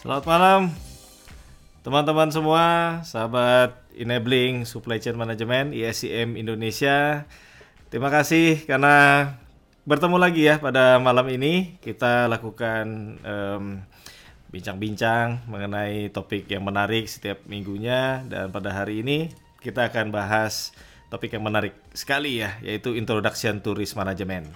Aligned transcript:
Selamat 0.00 0.24
malam 0.32 0.60
teman-teman 1.84 2.32
semua, 2.32 2.64
sahabat 3.04 3.76
Enabling 3.92 4.64
Supply 4.64 4.96
Chain 4.96 5.12
Management 5.12 5.76
ISCM 5.76 6.40
Indonesia. 6.40 7.28
Terima 7.92 8.08
kasih 8.08 8.64
karena 8.64 9.28
bertemu 9.84 10.16
lagi 10.16 10.48
ya 10.48 10.56
pada 10.56 10.96
malam 10.96 11.28
ini 11.28 11.76
kita 11.84 12.32
lakukan 12.32 13.20
em, 13.20 13.84
bincang-bincang 14.48 15.44
mengenai 15.44 16.08
topik 16.08 16.48
yang 16.48 16.64
menarik 16.64 17.04
setiap 17.04 17.44
minggunya 17.44 18.24
dan 18.24 18.48
pada 18.48 18.72
hari 18.72 19.04
ini 19.04 19.28
kita 19.60 19.92
akan 19.92 20.08
bahas 20.08 20.72
topik 21.12 21.36
yang 21.36 21.44
menarik 21.44 21.76
sekali 21.92 22.40
ya 22.40 22.56
yaitu 22.64 22.96
Introduction 22.96 23.60
to 23.60 23.76
Risk 23.76 24.00
Management. 24.00 24.48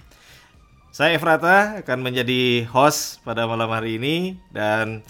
Saya 0.89 1.21
Efrata 1.21 1.85
akan 1.85 2.01
menjadi 2.01 2.65
host 2.65 3.21
pada 3.21 3.45
malam 3.45 3.69
hari 3.69 4.01
ini 4.01 4.41
dan 4.49 5.05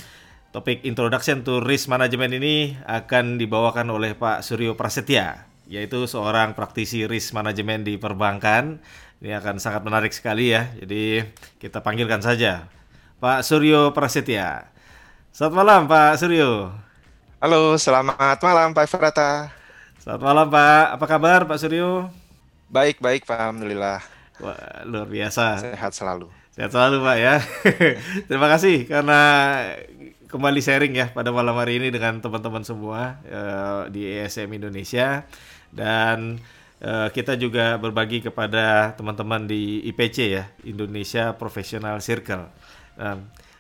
topik 0.56 0.88
Introduction 0.88 1.44
to 1.44 1.60
Risk 1.60 1.92
Management 1.92 2.40
ini 2.40 2.80
akan 2.88 3.36
dibawakan 3.36 3.92
oleh 3.92 4.16
Pak 4.16 4.40
Suryo 4.40 4.80
Prasetya 4.80 5.52
yaitu 5.68 6.08
seorang 6.08 6.56
praktisi 6.56 7.04
risk 7.04 7.36
management 7.36 7.84
di 7.84 8.00
perbankan. 8.00 8.80
Ini 9.20 9.36
akan 9.36 9.60
sangat 9.60 9.84
menarik 9.84 10.16
sekali 10.16 10.56
ya. 10.56 10.72
Jadi 10.80 11.28
kita 11.60 11.84
panggilkan 11.84 12.24
saja 12.24 12.72
Pak 13.20 13.44
Suryo 13.44 13.92
Prasetya. 13.92 14.72
Selamat 15.36 15.56
malam 15.60 15.82
Pak 15.92 16.24
Suryo. 16.24 16.72
Halo, 17.44 17.76
selamat 17.76 18.40
malam 18.40 18.72
Pak 18.72 18.88
Frata. 18.88 19.52
Selamat 20.00 20.24
malam 20.24 20.48
Pak. 20.48 20.86
Apa 20.96 21.06
kabar 21.12 21.44
Pak 21.44 21.60
Suryo? 21.60 22.08
Baik, 22.72 23.04
baik 23.04 23.28
Pak, 23.28 23.52
Alhamdulillah. 23.52 24.00
Wah, 24.40 24.88
luar 24.88 25.12
biasa. 25.12 25.60
Sehat 25.60 25.92
selalu. 25.92 26.32
Sehat 26.56 26.72
selalu 26.72 27.04
Pak 27.04 27.18
ya. 27.20 27.36
Terima 28.32 28.48
kasih 28.48 28.88
karena 28.88 29.20
kembali 30.36 30.60
sharing 30.60 30.94
ya 31.00 31.08
pada 31.16 31.32
malam 31.32 31.56
hari 31.56 31.80
ini 31.80 31.96
dengan 31.96 32.20
teman-teman 32.20 32.60
semua 32.68 33.24
eh, 33.24 33.82
di 33.96 34.04
ESM 34.04 34.52
Indonesia 34.52 35.24
dan 35.72 36.44
eh, 36.84 37.08
kita 37.16 37.40
juga 37.40 37.80
berbagi 37.80 38.20
kepada 38.20 38.92
teman-teman 39.00 39.48
di 39.48 39.80
IPC 39.88 40.18
ya 40.28 40.52
Indonesia 40.68 41.32
Professional 41.40 42.04
Circle. 42.04 42.52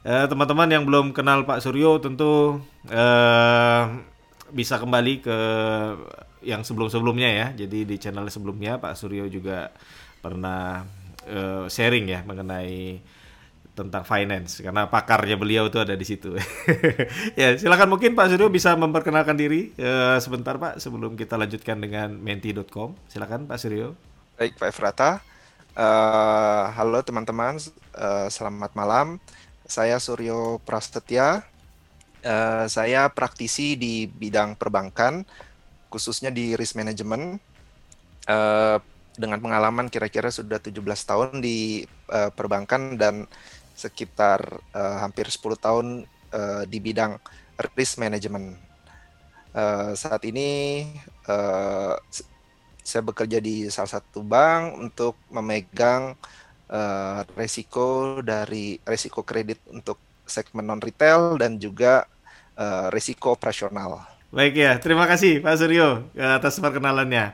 Eh, 0.05 0.25
teman-teman 0.29 0.69
yang 0.69 0.83
belum 0.83 1.17
kenal 1.17 1.49
Pak 1.49 1.63
Suryo 1.63 1.97
tentu 1.97 2.61
eh, 2.91 3.83
bisa 4.51 4.75
kembali 4.75 5.23
ke 5.23 5.37
yang 6.43 6.61
sebelum-sebelumnya 6.61 7.29
ya. 7.31 7.47
Jadi 7.65 7.87
di 7.87 7.95
channel 7.97 8.27
sebelumnya 8.27 8.77
Pak 8.77 8.99
Suryo 8.99 9.25
juga 9.31 9.71
pernah 10.19 10.83
eh, 11.23 11.65
sharing 11.71 12.05
ya 12.05 12.19
mengenai 12.27 12.99
tentang 13.75 14.07
finance 14.07 14.63
karena 14.63 14.87
pakarnya 14.87 15.35
beliau 15.35 15.67
itu 15.67 15.77
ada 15.77 15.93
di 15.93 16.07
situ. 16.07 16.31
ya, 17.39 17.59
silakan 17.59 17.91
mungkin 17.91 18.15
Pak 18.15 18.31
Suryo 18.31 18.47
bisa 18.47 18.71
memperkenalkan 18.79 19.35
diri 19.35 19.75
eh, 19.75 20.17
sebentar 20.23 20.55
Pak 20.55 20.79
sebelum 20.79 21.19
kita 21.19 21.35
lanjutkan 21.35 21.83
dengan 21.83 22.15
menti.com. 22.15 22.95
Silakan 23.11 23.45
Pak 23.45 23.59
Suryo. 23.59 23.91
Baik 24.39 24.55
Pak 24.55 24.71
Efrata. 24.71 25.19
Eh, 25.75 26.65
halo 26.71 27.03
teman-teman, 27.03 27.59
Eh, 27.95 28.27
selamat 28.31 28.75
malam. 28.75 29.19
Saya 29.67 29.99
Suryo 29.99 30.63
Prasetya. 30.63 31.43
Eh, 32.25 32.65
saya 32.71 33.11
praktisi 33.11 33.77
di 33.77 34.07
bidang 34.07 34.57
perbankan, 34.57 35.23
khususnya 35.91 36.31
di 36.31 36.55
risk 36.55 36.75
management. 36.79 37.39
Eh, 38.25 38.77
dengan 39.15 39.39
pengalaman 39.39 39.87
kira-kira 39.87 40.27
sudah 40.27 40.59
17 40.59 41.07
tahun 41.07 41.39
di 41.39 41.87
eh, 41.87 42.31
perbankan 42.35 42.99
dan 42.99 43.23
sekitar 43.75 44.41
eh, 44.79 44.97
hampir 45.03 45.27
10 45.35 45.59
tahun 45.59 45.87
eh, 46.33 46.63
di 46.71 46.79
bidang 46.85 47.13
risk 47.77 47.99
management. 48.03 48.47
Eh, 49.55 49.91
saat 49.95 50.21
ini 50.27 50.49
s- 52.11 52.27
saya 52.85 53.03
bekerja 53.05 53.39
di 53.41 53.67
salah 53.73 53.91
satu 53.99 54.21
bank 54.25 54.64
untuk 54.85 55.15
memegang 55.33 56.15
eh, 56.71 57.19
resiko 57.39 58.19
dari 58.25 58.77
resiko 58.85 59.21
kredit 59.25 59.59
untuk 59.71 59.97
segmen 60.25 60.65
non 60.67 60.81
retail 60.81 61.37
dan 61.41 61.58
juga 61.61 62.05
eh, 62.58 62.87
resiko 62.93 63.33
operasional. 63.37 63.91
Baik 64.35 64.53
ya, 64.59 64.71
terima 64.83 65.05
kasih 65.08 65.39
Pak 65.39 65.55
Suryo 65.55 66.11
atas 66.19 66.59
perkenalannya. 66.59 67.25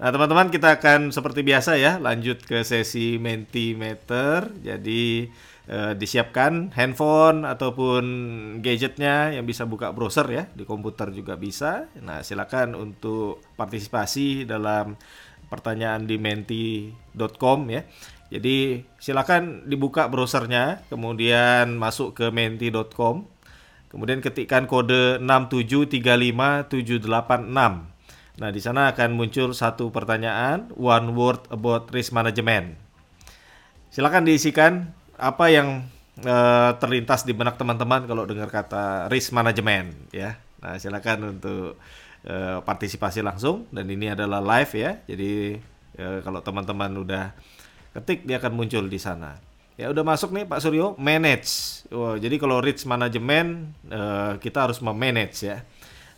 Nah, 0.00 0.08
teman-teman 0.12 0.48
kita 0.52 0.76
akan 0.80 1.08
seperti 1.12 1.40
biasa 1.44 1.76
ya, 1.80 1.96
lanjut 2.00 2.40
ke 2.44 2.60
sesi 2.64 3.16
Mentimeter. 3.20 4.48
Jadi 4.60 5.28
eh, 5.70 5.94
disiapkan 5.94 6.74
handphone 6.74 7.46
ataupun 7.46 8.02
gadgetnya 8.58 9.30
yang 9.30 9.46
bisa 9.46 9.70
buka 9.70 9.94
browser 9.94 10.26
ya, 10.26 10.50
di 10.50 10.66
komputer 10.66 11.14
juga 11.14 11.38
bisa. 11.38 11.86
Nah, 12.02 12.26
silakan 12.26 12.74
untuk 12.74 13.38
partisipasi 13.54 14.50
dalam 14.50 14.98
pertanyaan 15.46 16.10
di 16.10 16.18
menti.com 16.18 17.70
ya. 17.70 17.86
Jadi 18.30 18.86
silakan 18.98 19.66
dibuka 19.66 20.06
browsernya, 20.06 20.86
kemudian 20.86 21.74
masuk 21.78 22.14
ke 22.14 22.30
menti.com. 22.30 23.26
Kemudian 23.90 24.22
ketikkan 24.22 24.70
kode 24.70 25.18
6735786. 25.18 26.70
Nah, 28.40 28.48
di 28.54 28.60
sana 28.62 28.94
akan 28.94 29.10
muncul 29.18 29.50
satu 29.50 29.90
pertanyaan, 29.90 30.70
one 30.78 31.10
word 31.18 31.42
about 31.50 31.90
risk 31.90 32.14
management. 32.14 32.78
Silakan 33.90 34.22
diisikan 34.22 34.94
apa 35.20 35.52
yang 35.52 35.84
eh, 36.24 36.70
terlintas 36.80 37.28
di 37.28 37.36
benak 37.36 37.60
teman-teman 37.60 38.08
kalau 38.08 38.24
dengar 38.24 38.48
kata 38.48 39.12
risk 39.12 39.36
management 39.36 40.10
ya. 40.10 40.40
Nah, 40.64 40.76
silakan 40.80 41.36
untuk 41.36 41.76
eh, 42.24 42.58
partisipasi 42.64 43.20
langsung 43.20 43.68
dan 43.68 43.84
ini 43.88 44.12
adalah 44.16 44.40
live 44.40 44.72
ya. 44.74 44.90
Jadi 45.04 45.60
eh, 46.00 46.18
kalau 46.24 46.40
teman-teman 46.40 46.90
udah 47.04 47.36
ketik 47.92 48.24
dia 48.24 48.40
akan 48.40 48.56
muncul 48.56 48.88
di 48.88 48.96
sana. 48.96 49.36
Ya 49.80 49.88
udah 49.88 50.04
masuk 50.04 50.32
nih 50.36 50.44
Pak 50.44 50.60
Suryo, 50.60 50.92
manage. 51.00 51.84
Wah, 51.88 52.20
jadi 52.20 52.36
kalau 52.36 52.60
risk 52.60 52.84
management 52.88 53.76
eh, 53.88 54.32
kita 54.40 54.68
harus 54.68 54.80
memanage 54.80 55.44
ya. 55.44 55.64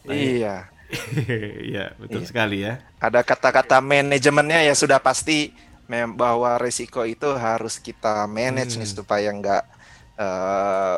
Iya, 0.03 0.67
Iya, 1.71 1.95
betul 1.97 2.27
sekali 2.29 2.67
ya. 2.67 2.83
ada 3.01 3.23
kata-kata 3.25 3.81
manajemennya 3.81 4.67
ya 4.67 4.75
sudah 4.77 4.99
pasti 5.01 5.55
mem- 5.91 6.15
bahwa 6.17 6.57
resiko 6.61 7.03
itu 7.07 7.29
harus 7.37 7.79
kita 7.79 8.27
manage 8.31 8.79
nih 8.79 8.89
supaya 8.89 9.29
nggak 9.33 9.65
eh, 10.19 10.97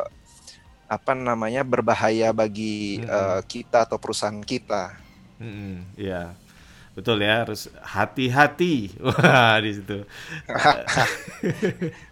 apa 0.85 1.11
namanya 1.17 1.65
berbahaya 1.65 2.29
bagi 2.35 3.01
eh, 3.01 3.41
kita 3.49 3.85
atau 3.89 3.97
perusahaan 3.97 4.37
kita. 4.45 4.93
Mm, 5.41 5.83
Iya. 5.97 6.37
Betul 6.95 7.27
ya, 7.27 7.43
harus 7.43 7.67
hati-hati. 7.83 8.95
Wah, 9.05 9.59
di 9.59 9.71
situ. 9.75 9.97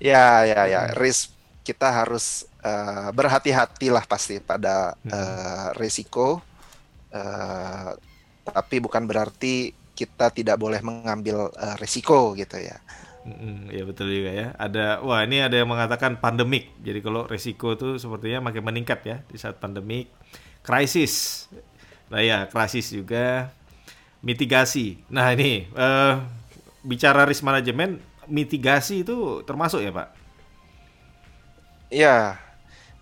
Ya, 0.00 0.44
ya, 0.48 0.60
ya. 0.68 0.82
Risk 0.96 1.32
kita 1.64 1.88
harus 1.92 2.48
eh, 2.64 3.08
berhati-hatilah 3.14 4.04
pasti 4.08 4.40
pada 4.42 4.96
eh, 5.08 5.68
risiko, 5.76 6.40
eh, 7.12 7.90
tapi 8.44 8.76
bukan 8.82 9.04
berarti 9.06 9.72
kita 9.94 10.32
tidak 10.32 10.56
boleh 10.56 10.80
mengambil 10.80 11.50
eh, 11.54 11.76
risiko 11.78 12.32
gitu 12.38 12.56
ya. 12.58 12.78
Mm, 13.26 13.68
ya 13.68 13.82
betul 13.84 14.08
juga 14.08 14.32
ya. 14.32 14.48
Ada 14.56 15.04
wah 15.04 15.20
ini 15.22 15.44
ada 15.44 15.56
yang 15.56 15.68
mengatakan 15.68 16.16
pandemik. 16.16 16.72
Jadi 16.80 17.00
kalau 17.04 17.28
resiko 17.28 17.76
itu 17.76 18.00
sepertinya 18.00 18.48
makin 18.48 18.64
meningkat 18.64 19.00
ya 19.04 19.16
di 19.28 19.36
saat 19.36 19.60
pandemik. 19.60 20.08
Krisis. 20.64 21.46
Nah 22.10 22.20
ya, 22.24 22.48
krisis 22.48 22.90
juga 22.90 23.52
mitigasi. 24.24 25.00
Nah, 25.08 25.32
ini 25.32 25.66
eh, 25.68 26.14
bicara 26.84 27.24
risk 27.24 27.44
management, 27.44 28.00
mitigasi 28.28 29.02
itu 29.04 29.44
termasuk 29.44 29.80
ya, 29.84 29.92
Pak? 29.92 30.08
Ya, 31.90 32.16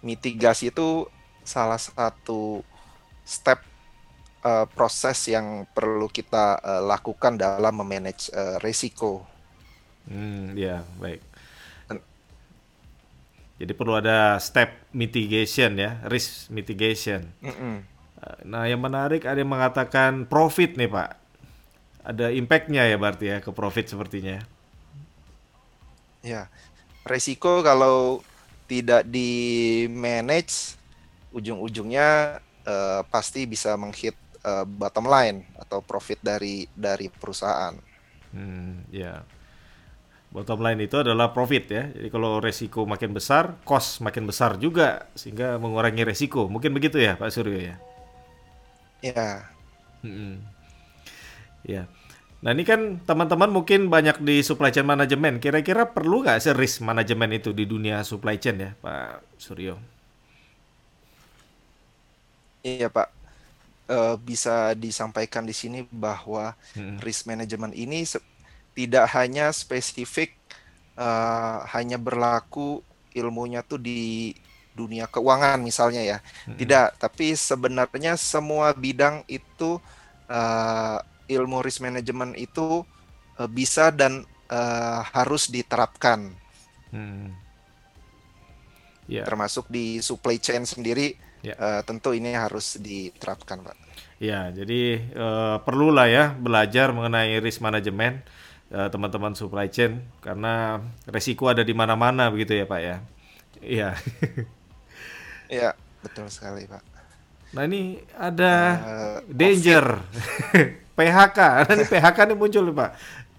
mitigasi 0.00 0.72
itu 0.72 1.06
salah 1.44 1.76
satu 1.76 2.64
step 3.24 3.60
eh, 4.44 4.66
proses 4.70 5.18
yang 5.30 5.66
perlu 5.70 6.06
kita 6.10 6.58
eh, 6.60 6.82
lakukan 6.82 7.38
dalam 7.38 7.74
memanage 7.82 8.30
eh, 8.30 8.56
risiko. 8.62 9.26
Hmm, 10.08 10.56
ya, 10.56 10.82
baik. 10.98 11.20
Jadi 13.58 13.74
perlu 13.74 13.98
ada 13.98 14.38
step 14.38 14.70
mitigation 14.94 15.74
ya, 15.74 15.98
risk 16.06 16.46
mitigation. 16.46 17.26
Mm-mm. 17.42 17.82
Nah, 18.46 18.70
yang 18.70 18.78
menarik 18.78 19.26
ada 19.26 19.34
yang 19.34 19.50
mengatakan 19.50 20.30
profit 20.30 20.78
nih, 20.78 20.86
Pak. 20.86 21.10
Ada 22.06 22.30
impact-nya 22.30 22.86
ya 22.86 22.94
berarti 22.94 23.34
ya 23.34 23.42
ke 23.42 23.50
profit 23.50 23.90
sepertinya. 23.90 24.38
Ya, 26.22 26.46
resiko 27.02 27.58
kalau 27.66 28.22
tidak 28.70 29.02
di 29.10 29.90
manage, 29.90 30.78
ujung-ujungnya 31.34 32.38
eh, 32.62 33.00
pasti 33.10 33.42
bisa 33.42 33.74
menghit 33.74 34.14
eh, 34.48 34.64
bottom 34.64 35.06
line 35.12 35.38
atau 35.60 35.84
profit 35.84 36.18
dari 36.24 36.64
dari 36.72 37.12
perusahaan. 37.12 37.76
Hmm, 38.32 38.88
ya. 38.88 39.24
Bottom 40.28 40.60
line 40.60 40.84
itu 40.84 41.00
adalah 41.00 41.32
profit 41.32 41.64
ya. 41.72 41.84
Jadi 41.88 42.08
kalau 42.12 42.36
resiko 42.40 42.84
makin 42.84 43.16
besar, 43.16 43.56
cost 43.64 44.04
makin 44.04 44.28
besar 44.28 44.60
juga 44.60 45.08
sehingga 45.16 45.56
mengurangi 45.56 46.04
resiko. 46.04 46.48
Mungkin 46.52 46.76
begitu 46.76 47.00
ya 47.00 47.16
Pak 47.16 47.32
Suryo 47.32 47.60
ya. 47.60 47.76
Ya. 49.00 49.48
Hmm. 50.04 50.44
Ya. 51.64 51.88
Nah 52.44 52.54
ini 52.54 52.62
kan 52.62 53.02
teman-teman 53.02 53.50
mungkin 53.50 53.90
banyak 53.90 54.22
di 54.22 54.44
supply 54.46 54.70
chain 54.70 54.86
management. 54.86 55.42
Kira-kira 55.42 55.90
perlu 55.90 56.22
nggak 56.22 56.38
sih 56.44 56.54
risk 56.54 56.84
management 56.86 57.32
itu 57.42 57.50
di 57.56 57.64
dunia 57.66 58.04
supply 58.06 58.36
chain 58.38 58.56
ya 58.62 58.70
Pak 58.78 59.24
Suryo? 59.40 59.74
Iya 62.62 62.88
Pak. 62.90 63.17
Uh, 63.88 64.20
bisa 64.20 64.76
disampaikan 64.76 65.48
di 65.48 65.56
sini 65.56 65.80
bahwa 65.88 66.52
hmm. 66.76 67.00
risk 67.00 67.24
management 67.24 67.72
ini 67.72 68.04
tidak 68.76 69.08
hanya 69.16 69.48
spesifik 69.48 70.36
uh, 71.00 71.64
hanya 71.72 71.96
berlaku 71.96 72.84
ilmunya 73.16 73.64
tuh 73.64 73.80
di 73.80 74.36
dunia 74.76 75.08
keuangan 75.08 75.56
misalnya 75.64 76.04
ya. 76.04 76.18
Hmm. 76.44 76.60
Tidak, 76.60 77.00
tapi 77.00 77.32
sebenarnya 77.32 78.20
semua 78.20 78.76
bidang 78.76 79.24
itu 79.24 79.80
uh, 80.28 80.98
ilmu 81.24 81.64
risk 81.64 81.80
management 81.80 82.36
itu 82.36 82.84
uh, 83.40 83.48
bisa 83.48 83.88
dan 83.88 84.20
uh, 84.52 85.00
harus 85.16 85.48
diterapkan. 85.48 86.28
Hmm. 86.92 87.32
Yeah. 89.08 89.24
Termasuk 89.24 89.72
di 89.72 90.04
supply 90.04 90.36
chain 90.36 90.68
sendiri. 90.68 91.16
Ya. 91.42 91.54
uh, 91.54 91.80
tentu 91.86 92.14
ini 92.14 92.34
harus 92.34 92.78
diterapkan, 92.82 93.62
Pak. 93.62 93.76
Ya, 94.18 94.50
jadi 94.50 94.98
uh, 95.14 95.56
perlulah 95.62 96.10
ya 96.10 96.34
belajar 96.34 96.90
mengenai 96.90 97.38
risk 97.38 97.62
management 97.62 98.26
Eh, 98.68 98.88
teman-teman 98.92 99.32
supply 99.32 99.64
chain 99.72 100.04
karena 100.20 100.84
resiko 101.08 101.48
ada 101.48 101.64
di 101.64 101.72
mana-mana 101.72 102.28
begitu 102.28 102.52
ya 102.52 102.68
Pak 102.68 102.80
ya. 102.80 102.96
Iya. 103.64 103.88
Iya, 105.48 105.72
betul 106.04 106.28
sekali 106.28 106.68
Pak. 106.68 106.84
Nah 107.56 107.64
ini 107.64 108.04
ada 108.12 108.52
uh, 108.84 109.18
danger 109.32 109.96
PHK. 111.00 111.38
Nah, 111.40 111.72
ini 111.72 111.84
PHK 111.88 112.18
ini 112.28 112.34
muncul 112.36 112.68
Pak. 112.76 112.90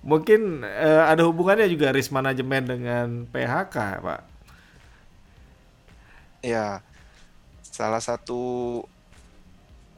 Mungkin 0.01 0.65
uh, 0.65 1.05
ada 1.05 1.21
hubungannya 1.29 1.69
juga 1.69 1.93
risk 1.93 2.09
management 2.09 2.65
dengan 2.65 3.07
PHK 3.29 3.77
Pak. 4.01 4.21
Ya, 6.41 6.81
salah 7.79 8.03
satu 8.03 8.83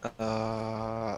uh, 0.06 1.14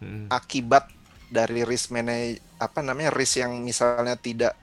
hmm. 0.00 0.32
akibat 0.32 0.88
dari 1.28 1.60
risk 1.68 1.92
manage 1.92 2.40
apa 2.56 2.80
namanya 2.80 3.12
risk 3.12 3.44
yang 3.44 3.52
misalnya 3.60 4.16
tidak 4.16 4.56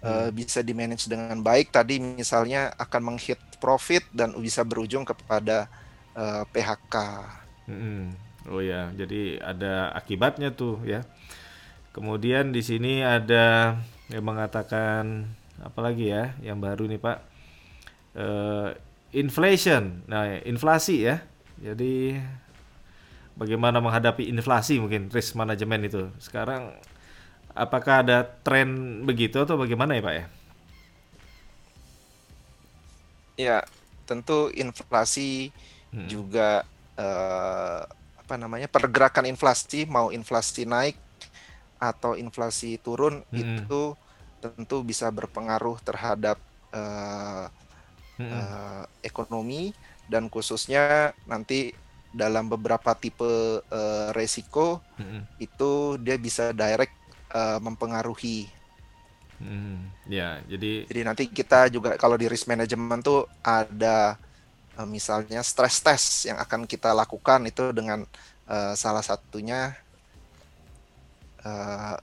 hmm. 0.00 0.06
uh, 0.06 0.30
bisa 0.30 0.62
di 0.62 0.70
manage 0.70 1.10
dengan 1.10 1.34
baik 1.42 1.74
tadi 1.74 1.98
misalnya 1.98 2.70
akan 2.78 3.10
menghit 3.10 3.42
profit 3.58 4.06
dan 4.14 4.38
bisa 4.38 4.62
berujung 4.62 5.02
kepada 5.08 5.66
uh, 6.14 6.44
eh, 6.44 6.44
PHK. 6.52 6.96
Hmm. 7.64 8.12
Oh 8.44 8.60
ya, 8.60 8.92
jadi 8.92 9.40
ada 9.40 9.88
akibatnya 9.96 10.52
tuh 10.52 10.84
ya. 10.84 11.00
Kemudian 11.96 12.52
di 12.52 12.60
sini 12.60 13.00
ada 13.00 13.78
yang 14.12 14.24
mengatakan 14.26 15.32
apa 15.64 15.80
lagi 15.80 16.12
ya 16.12 16.36
yang 16.44 16.60
baru 16.60 16.84
nih 16.84 17.00
Pak 17.00 17.18
uh, 18.20 18.68
inflation. 19.14 20.02
Nah 20.10 20.42
inflasi 20.42 21.06
ya. 21.06 21.22
Jadi 21.62 22.18
bagaimana 23.38 23.78
menghadapi 23.78 24.26
inflasi 24.26 24.82
mungkin 24.82 25.08
risk 25.08 25.38
management 25.38 25.82
itu. 25.86 26.02
Sekarang 26.18 26.74
apakah 27.54 28.02
ada 28.02 28.26
tren 28.42 29.00
begitu 29.06 29.38
atau 29.38 29.54
bagaimana 29.54 29.94
ya 29.94 30.02
Pak 30.02 30.14
ya? 30.14 30.26
Ya, 33.34 33.58
tentu 34.06 34.50
inflasi 34.54 35.50
hmm. 35.90 36.06
juga 36.06 36.62
eh, 36.94 37.82
apa 38.24 38.34
namanya 38.38 38.70
pergerakan 38.70 39.26
inflasi 39.26 39.86
mau 39.90 40.14
inflasi 40.14 40.64
naik 40.64 40.94
atau 41.82 42.14
inflasi 42.14 42.78
turun 42.78 43.26
hmm. 43.34 43.38
itu 43.66 43.98
tentu 44.38 44.86
bisa 44.86 45.10
berpengaruh 45.10 45.82
terhadap 45.82 46.38
eh, 46.70 47.46
hmm. 48.18 48.30
eh, 48.30 48.82
ekonomi 49.02 49.74
dan 50.08 50.28
khususnya 50.28 51.16
nanti 51.24 51.72
dalam 52.14 52.46
beberapa 52.46 52.94
tipe 52.94 53.26
uh, 53.58 54.08
resiko 54.14 54.78
mm-hmm. 54.94 55.20
itu 55.42 55.98
dia 55.98 56.14
bisa 56.14 56.54
direct 56.54 56.94
uh, 57.34 57.58
mempengaruhi. 57.58 58.46
Mm, 59.42 59.90
ya, 60.06 60.38
jadi 60.46 60.86
jadi 60.86 61.00
nanti 61.02 61.26
kita 61.26 61.66
juga 61.74 61.98
kalau 61.98 62.14
di 62.14 62.30
risk 62.30 62.46
management 62.46 63.02
tuh 63.02 63.26
ada 63.42 64.14
uh, 64.78 64.86
misalnya 64.86 65.42
stress 65.42 65.82
test 65.82 66.30
yang 66.30 66.38
akan 66.38 66.70
kita 66.70 66.94
lakukan 66.94 67.42
itu 67.50 67.74
dengan 67.74 68.06
uh, 68.46 68.78
salah 68.78 69.02
satunya 69.02 69.74
uh, 71.42 71.98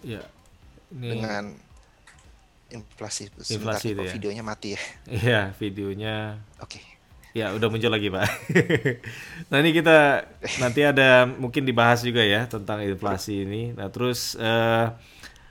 ya 0.00 0.24
ini... 0.96 1.12
dengan 1.12 1.65
inflasi. 2.84 3.32
inflasi 3.54 3.96
itu 3.96 4.02
ya. 4.04 4.12
videonya 4.12 4.42
mati 4.42 4.68
ya. 4.74 4.80
Iya, 5.08 5.40
videonya. 5.56 6.40
Oke. 6.60 6.80
Okay. 6.80 6.84
Ya, 7.36 7.52
udah 7.52 7.68
muncul 7.68 7.92
lagi, 7.92 8.08
Pak. 8.08 8.24
nah, 9.52 9.60
ini 9.60 9.76
kita 9.76 10.24
nanti 10.56 10.80
ada 10.80 11.28
mungkin 11.28 11.68
dibahas 11.68 12.00
juga 12.00 12.24
ya 12.24 12.48
tentang 12.48 12.80
inflasi 12.80 13.44
ini. 13.44 13.76
Nah, 13.76 13.92
terus 13.92 14.40
uh, 14.40 14.96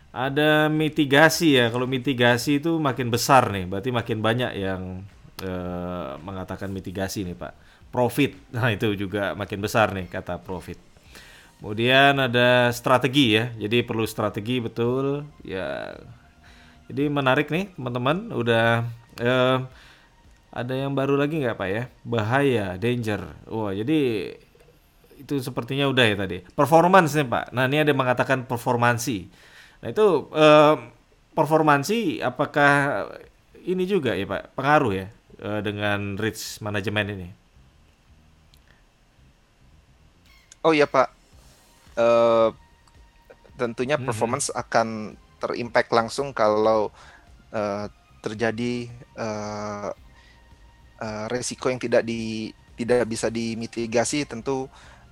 ada 0.09 0.65
mitigasi 0.65 1.61
ya. 1.61 1.69
Kalau 1.69 1.85
mitigasi 1.85 2.57
itu 2.57 2.81
makin 2.81 3.13
besar 3.13 3.53
nih, 3.53 3.69
berarti 3.69 3.93
makin 3.93 4.17
banyak 4.17 4.51
yang 4.57 5.05
uh, 5.45 6.17
mengatakan 6.25 6.73
mitigasi 6.73 7.21
nih, 7.21 7.37
Pak. 7.37 7.53
Profit. 7.93 8.33
Nah, 8.49 8.73
itu 8.73 8.97
juga 8.97 9.37
makin 9.37 9.61
besar 9.61 9.93
nih 9.93 10.09
kata 10.09 10.41
profit. 10.41 10.81
Kemudian 11.61 12.17
ada 12.17 12.73
strategi 12.73 13.37
ya. 13.37 13.53
Jadi 13.61 13.85
perlu 13.85 14.09
strategi 14.09 14.57
betul. 14.57 15.21
Ya. 15.45 15.93
Jadi 16.85 17.03
menarik 17.09 17.47
nih, 17.49 17.73
teman-teman. 17.73 18.29
Udah 18.33 18.85
uh, 19.21 19.57
ada 20.55 20.73
yang 20.73 20.95
baru 20.95 21.19
lagi 21.19 21.41
nggak 21.41 21.57
Pak 21.57 21.69
ya? 21.69 21.83
Bahaya, 22.05 22.79
danger. 22.79 23.25
Wah, 23.51 23.75
jadi 23.75 24.31
itu 25.19 25.33
sepertinya 25.39 25.87
udah 25.89 26.05
ya 26.05 26.15
tadi. 26.15 26.37
Performance 26.53 27.15
nih 27.15 27.27
Pak. 27.27 27.45
Nah, 27.55 27.65
ini 27.67 27.83
ada 27.83 27.89
yang 27.91 27.99
mengatakan 27.99 28.45
performansi. 28.45 29.27
Nah, 29.83 29.87
itu 29.91 30.31
eh, 30.31 30.75
performansi 31.35 32.23
apakah 32.23 32.71
ini 33.65 33.83
juga 33.89 34.13
ya 34.15 34.23
Pak 34.29 34.55
pengaruh 34.55 34.93
ya 34.93 35.07
eh, 35.41 35.59
dengan 35.65 36.15
risk 36.15 36.63
management 36.63 37.07
ini? 37.11 37.29
Oh 40.65 40.73
iya 40.73 40.89
Pak. 40.89 41.13
Uh, 41.95 42.51
tentunya 43.55 43.95
hmm. 43.95 44.03
performance 44.03 44.51
mm 44.51 44.55
-hmm. 44.55 44.63
akan 44.67 44.87
terimpact 45.45 45.93
langsung 45.93 46.33
kalau 46.33 46.89
uh, 47.53 47.85
terjadi 48.25 48.89
uh, 49.13 49.93
uh, 50.97 51.25
resiko 51.29 51.69
yang 51.69 51.77
tidak 51.77 52.01
di 52.01 52.49
tidak 52.73 53.05
bisa 53.05 53.29
dimitigasi 53.29 54.25
tentu 54.25 54.65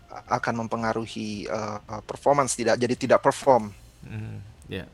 akan 0.09 0.65
mempengaruhi 0.65 1.45
uh, 1.45 2.01
performance 2.05 2.57
tidak 2.57 2.81
jadi 2.81 2.95
tidak 2.97 3.19
perform. 3.21 3.69
Hmm, 4.01 4.41
ya. 4.65 4.83
Yeah. 4.83 4.87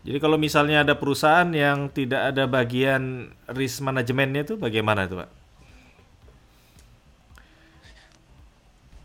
Jadi 0.00 0.16
kalau 0.16 0.40
misalnya 0.40 0.80
ada 0.80 0.96
perusahaan 0.96 1.48
yang 1.52 1.92
tidak 1.92 2.32
ada 2.32 2.48
bagian 2.48 3.36
risk 3.52 3.84
manajemennya 3.84 4.48
itu 4.48 4.56
bagaimana 4.56 5.04
itu, 5.04 5.20
Pak? 5.20 5.30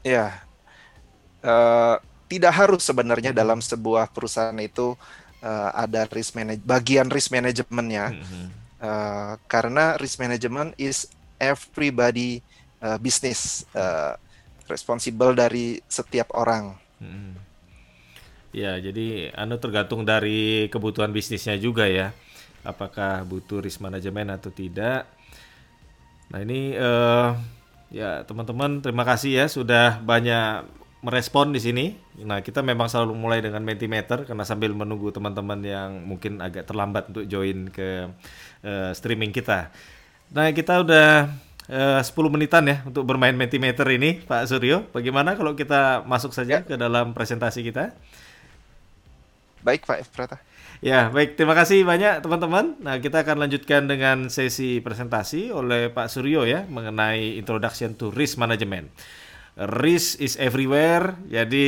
Ya, 0.06 0.39
uh, 1.44 2.00
tidak 2.32 2.54
harus 2.56 2.82
sebenarnya 2.86 3.36
dalam 3.36 3.60
sebuah 3.60 4.08
perusahaan 4.13 4.56
itu 4.62 4.96
uh, 5.46 5.70
ada 5.78 6.10
risk 6.10 6.34
manage 6.34 6.66
bagian 6.66 7.08
risk 7.14 7.30
manajemennya. 7.30 8.18
Mm 8.18 8.25
-hmm 8.25 8.66
uh, 8.86 9.34
karena 9.50 9.96
risk 10.00 10.20
management 10.20 10.75
is 10.75 11.08
everybody 11.42 12.40
uh, 12.80 12.98
business 13.00 13.64
uh, 13.75 14.16
responsible 14.70 15.36
dari 15.36 15.80
setiap 15.86 16.34
orang. 16.34 16.74
Hmm. 17.00 17.38
Ya, 18.56 18.80
jadi 18.80 19.36
anu 19.36 19.60
tergantung 19.60 20.08
dari 20.08 20.72
kebutuhan 20.72 21.12
bisnisnya 21.12 21.60
juga 21.60 21.92
ya. 21.92 22.16
Apakah 22.64 23.22
butuh 23.28 23.62
risk 23.62 23.84
management 23.84 24.42
atau 24.42 24.50
tidak. 24.50 25.06
Nah, 26.32 26.40
ini 26.42 26.74
uh, 26.74 27.38
ya 27.94 28.25
teman-teman 28.25 28.82
terima 28.82 29.06
kasih 29.06 29.44
ya 29.44 29.46
sudah 29.46 30.02
banyak 30.02 30.66
merespon 31.05 31.53
di 31.53 31.62
sini. 31.62 31.93
Nah, 32.25 32.41
kita 32.41 32.65
memang 32.65 32.89
selalu 32.89 33.13
mulai 33.13 33.38
dengan 33.38 33.62
Mentimeter 33.62 34.25
karena 34.25 34.41
sambil 34.41 34.74
menunggu 34.74 35.13
teman-teman 35.13 35.62
yang 35.62 36.01
mungkin 36.01 36.41
agak 36.41 36.65
terlambat 36.65 37.13
untuk 37.13 37.29
join 37.29 37.69
ke 37.69 38.09
uh, 38.65 38.89
streaming 38.97 39.29
kita. 39.29 39.69
Nah, 40.33 40.50
kita 40.50 40.81
udah 40.81 41.29
eh, 41.69 42.01
uh, 42.01 42.01
10 42.01 42.33
menitan 42.33 42.65
ya 42.65 42.81
untuk 42.81 43.05
bermain 43.05 43.38
Mentimeter 43.38 43.85
ini, 43.93 44.25
Pak 44.25 44.50
Suryo. 44.50 44.89
Bagaimana 44.89 45.38
kalau 45.38 45.53
kita 45.53 46.01
masuk 46.09 46.33
saja 46.33 46.65
ya. 46.65 46.65
ke 46.65 46.74
dalam 46.74 47.13
presentasi 47.13 47.62
kita? 47.62 47.93
Baik 49.62 49.85
Pak 49.85 50.01
Efrata. 50.01 50.41
Ya, 50.81 51.07
baik. 51.13 51.38
Terima 51.38 51.53
kasih 51.53 51.85
banyak 51.85 52.25
teman-teman. 52.25 52.81
Nah, 52.81 52.97
kita 52.97 53.21
akan 53.21 53.45
lanjutkan 53.45 53.85
dengan 53.85 54.27
sesi 54.33 54.81
presentasi 54.81 55.53
oleh 55.53 55.93
Pak 55.93 56.09
Suryo 56.09 56.50
ya 56.50 56.65
mengenai 56.65 57.38
Introduction 57.38 57.93
to 57.93 58.09
Risk 58.09 58.41
Management. 58.41 58.89
Risk 59.55 60.19
is 60.19 60.35
everywhere, 60.35 61.15
jadi 61.31 61.67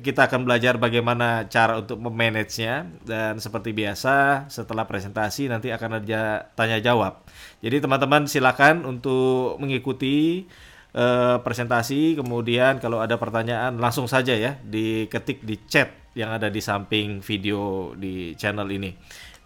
kita 0.00 0.32
akan 0.32 0.48
belajar 0.48 0.80
bagaimana 0.80 1.44
cara 1.52 1.76
untuk 1.76 2.00
memanagenya 2.00 2.88
dan 3.04 3.36
seperti 3.36 3.76
biasa 3.76 4.48
setelah 4.48 4.88
presentasi 4.88 5.44
nanti 5.44 5.68
akan 5.68 6.00
ada 6.00 6.48
tanya 6.56 6.80
jawab. 6.80 7.20
Jadi 7.60 7.84
teman-teman 7.84 8.24
silakan 8.24 8.88
untuk 8.88 9.60
mengikuti 9.60 10.48
uh, 10.96 11.36
presentasi, 11.44 12.16
kemudian 12.16 12.80
kalau 12.80 12.96
ada 12.96 13.20
pertanyaan 13.20 13.76
langsung 13.76 14.08
saja 14.08 14.32
ya 14.32 14.56
diketik 14.64 15.44
di 15.44 15.60
chat 15.68 15.92
yang 16.16 16.32
ada 16.32 16.48
di 16.48 16.64
samping 16.64 17.20
video 17.20 17.92
di 17.92 18.32
channel 18.40 18.72
ini. 18.72 18.96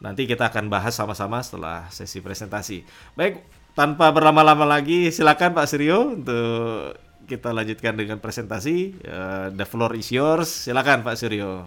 Nanti 0.06 0.30
kita 0.30 0.54
akan 0.54 0.70
bahas 0.70 0.94
sama-sama 0.94 1.42
setelah 1.42 1.90
sesi 1.90 2.22
presentasi. 2.22 2.86
Baik, 3.18 3.42
tanpa 3.74 4.14
berlama-lama 4.14 4.70
lagi 4.70 5.10
silakan 5.10 5.50
Pak 5.50 5.66
Suryo 5.66 6.14
untuk 6.14 7.10
kita 7.32 7.48
lanjutkan 7.48 7.96
dengan 7.96 8.20
presentasi. 8.20 8.92
Uh, 9.08 9.48
the 9.56 9.64
floor 9.64 9.96
is 9.96 10.12
yours. 10.12 10.68
Silakan 10.68 11.00
Pak 11.00 11.16
Suryo. 11.16 11.64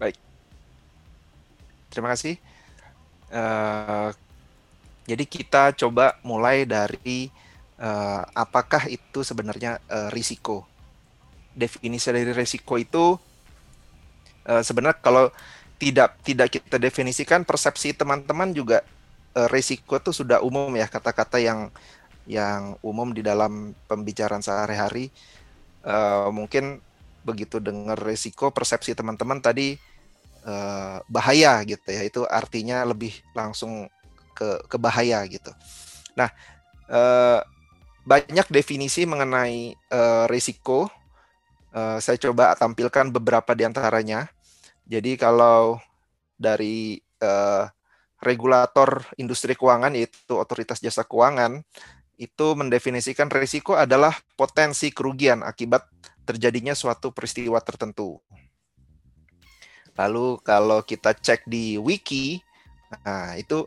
Baik. 0.00 0.16
Terima 1.92 2.16
kasih. 2.16 2.40
Uh, 3.28 4.08
jadi 5.04 5.24
kita 5.28 5.76
coba 5.76 6.16
mulai 6.24 6.64
dari 6.64 7.28
uh, 7.76 8.24
apakah 8.32 8.88
itu 8.88 9.20
sebenarnya 9.20 9.76
uh, 9.92 10.08
risiko. 10.08 10.64
Definisi 11.52 12.08
dari 12.08 12.32
risiko 12.32 12.80
itu 12.80 13.20
uh, 14.48 14.62
sebenarnya 14.64 14.96
kalau 15.04 15.28
tidak 15.76 16.16
tidak 16.24 16.48
kita 16.56 16.76
definisikan 16.80 17.44
persepsi 17.44 17.92
teman-teman 17.92 18.56
juga 18.56 18.80
uh, 19.36 19.48
risiko 19.52 20.00
itu 20.00 20.24
sudah 20.24 20.40
umum 20.40 20.72
ya 20.72 20.88
kata-kata 20.88 21.36
yang 21.36 21.68
yang 22.28 22.76
umum 22.84 23.12
di 23.12 23.24
dalam 23.24 23.72
pembicaraan 23.88 24.44
sehari-hari 24.44 25.08
uh, 25.84 26.28
mungkin 26.32 26.80
begitu 27.24 27.60
dengar 27.60 28.00
resiko 28.00 28.48
persepsi 28.48 28.96
teman-teman 28.96 29.40
tadi 29.40 29.76
uh, 30.44 31.04
bahaya 31.08 31.60
gitu 31.68 31.84
ya 31.88 32.02
itu 32.04 32.24
artinya 32.24 32.84
lebih 32.84 33.12
langsung 33.36 33.88
ke 34.32 34.64
ke 34.68 34.76
bahaya 34.80 35.20
gitu. 35.28 35.52
Nah 36.16 36.32
uh, 36.88 37.44
banyak 38.08 38.48
definisi 38.48 39.04
mengenai 39.04 39.76
uh, 39.92 40.24
risiko. 40.26 40.88
Uh, 41.70 42.02
saya 42.02 42.18
coba 42.18 42.56
tampilkan 42.58 43.12
beberapa 43.14 43.54
di 43.54 43.62
antaranya. 43.62 44.26
Jadi 44.90 45.14
kalau 45.14 45.78
dari 46.34 46.98
uh, 47.22 47.68
regulator 48.20 49.04
industri 49.16 49.54
keuangan 49.54 49.92
yaitu 49.94 50.34
otoritas 50.34 50.80
jasa 50.82 51.06
keuangan 51.06 51.62
itu 52.20 52.52
mendefinisikan 52.52 53.32
risiko 53.32 53.72
adalah 53.72 54.12
potensi 54.36 54.92
kerugian 54.92 55.40
akibat 55.40 55.88
terjadinya 56.28 56.76
suatu 56.76 57.16
peristiwa 57.16 57.56
tertentu. 57.64 58.20
Lalu 59.96 60.36
kalau 60.44 60.84
kita 60.84 61.16
cek 61.16 61.48
di 61.48 61.80
wiki, 61.80 62.44
nah 63.08 63.40
itu 63.40 63.64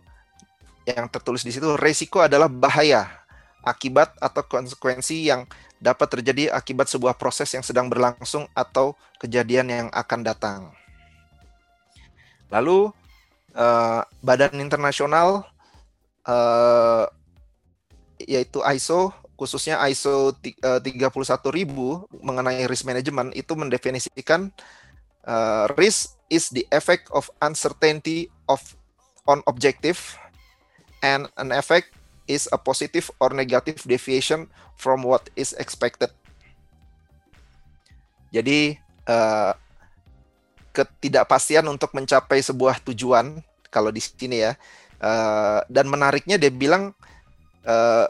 yang 0.85 1.09
tertulis 1.09 1.41
di 1.41 1.49
situ 1.49 1.73
risiko 1.81 2.21
adalah 2.21 2.45
bahaya 2.45 3.09
akibat 3.65 4.13
atau 4.21 4.45
konsekuensi 4.45 5.33
yang 5.33 5.49
dapat 5.81 6.19
terjadi 6.19 6.53
akibat 6.53 6.85
sebuah 6.87 7.17
proses 7.17 7.49
yang 7.57 7.65
sedang 7.65 7.89
berlangsung 7.89 8.45
atau 8.53 8.93
kejadian 9.17 9.67
yang 9.67 9.87
akan 9.89 10.21
datang. 10.21 10.59
Lalu 12.53 12.93
uh, 13.57 14.05
Badan 14.21 14.61
Internasional 14.61 15.47
uh, 16.29 17.09
yaitu 18.27 18.59
ISO 18.63 19.11
khususnya 19.33 19.81
ISO 19.89 20.31
31000 20.41 20.83
eh, 20.83 21.67
mengenai 22.21 22.63
risk 22.69 22.85
management 22.85 23.33
itu 23.33 23.53
mendefinisikan 23.57 24.53
uh, 25.27 25.65
risk 25.75 26.15
is 26.29 26.47
the 26.53 26.63
effect 26.71 27.09
of 27.11 27.27
uncertainty 27.41 28.29
of 28.47 28.61
on 29.27 29.43
objective 29.49 29.99
and 31.03 31.27
an 31.39 31.51
effect 31.51 31.91
is 32.27 32.47
a 32.55 32.59
positive 32.59 33.11
or 33.19 33.35
negative 33.35 33.83
deviation 33.83 34.47
from 34.79 35.03
what 35.03 35.27
is 35.35 35.51
expected. 35.59 36.09
Jadi 38.31 38.79
uh, 39.05 39.53
ketidakpastian 40.73 41.67
untuk 41.69 41.93
mencapai 41.93 42.41
sebuah 42.41 42.81
tujuan 42.81 43.43
kalau 43.69 43.93
di 43.93 44.01
sini 44.01 44.49
ya. 44.49 44.57
Uh, 45.03 45.59
dan 45.67 45.91
menariknya 45.91 46.39
dia 46.39 46.47
bilang 46.47 46.95
uh, 47.67 48.07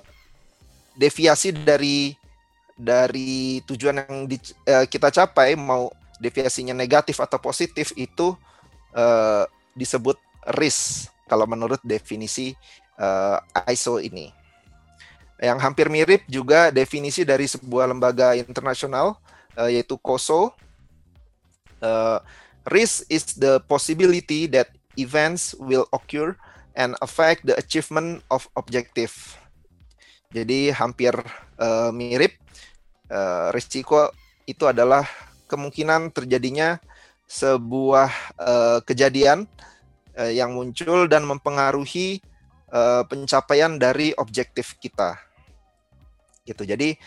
deviasi 0.98 1.54
dari 1.54 2.14
dari 2.74 3.62
tujuan 3.66 4.02
yang 4.06 4.26
di, 4.26 4.38
uh, 4.70 4.86
kita 4.90 5.14
capai 5.14 5.54
mau 5.54 5.94
deviasinya 6.18 6.74
negatif 6.74 7.22
atau 7.22 7.38
positif 7.38 7.94
itu 7.98 8.34
uh, 8.96 9.46
disebut 9.78 10.18
risk 10.58 11.10
kalau 11.30 11.50
menurut 11.50 11.82
definisi 11.82 12.54
uh, 13.00 13.40
ISO 13.70 13.98
ini. 13.98 14.30
Yang 15.42 15.60
hampir 15.60 15.88
mirip 15.92 16.24
juga 16.30 16.72
definisi 16.72 17.28
dari 17.28 17.50
sebuah 17.50 17.90
lembaga 17.90 18.38
internasional 18.38 19.20
uh, 19.58 19.70
yaitu 19.70 19.98
COSO. 20.00 20.54
Uh, 21.84 22.24
risk 22.72 23.04
is 23.12 23.36
the 23.36 23.60
possibility 23.68 24.48
that 24.48 24.72
events 24.96 25.52
will 25.60 25.84
occur 25.92 26.32
and 26.80 26.96
affect 27.04 27.44
the 27.44 27.58
achievement 27.60 28.24
of 28.32 28.48
objective. 28.56 29.12
Jadi 30.34 30.74
hampir 30.74 31.13
uh, 31.62 31.94
mirip. 31.94 32.36
Uh, 33.13 33.54
risiko 33.54 34.10
itu 34.50 34.66
adalah 34.66 35.06
kemungkinan 35.46 36.10
terjadinya 36.10 36.82
sebuah 37.30 38.10
uh, 38.42 38.80
kejadian 38.82 39.46
uh, 40.18 40.32
yang 40.34 40.58
muncul 40.58 41.06
dan 41.06 41.22
mempengaruhi 41.30 42.25
uh, 42.74 43.06
pencapaian 43.06 43.78
dari 43.78 44.18
objektif 44.18 44.74
kita. 44.82 45.22
Gitu. 46.44 46.66
Jadi 46.66 46.98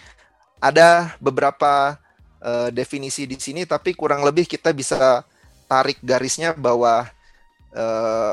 ada 0.62 1.18
beberapa 1.18 1.98
uh, 2.40 2.68
definisi 2.70 3.26
di 3.26 3.36
sini, 3.36 3.66
tapi 3.66 3.92
kurang 3.92 4.22
lebih 4.22 4.46
kita 4.46 4.70
bisa 4.70 5.26
tarik 5.66 5.98
garisnya 6.00 6.54
bahwa 6.54 7.10
uh, 7.74 8.32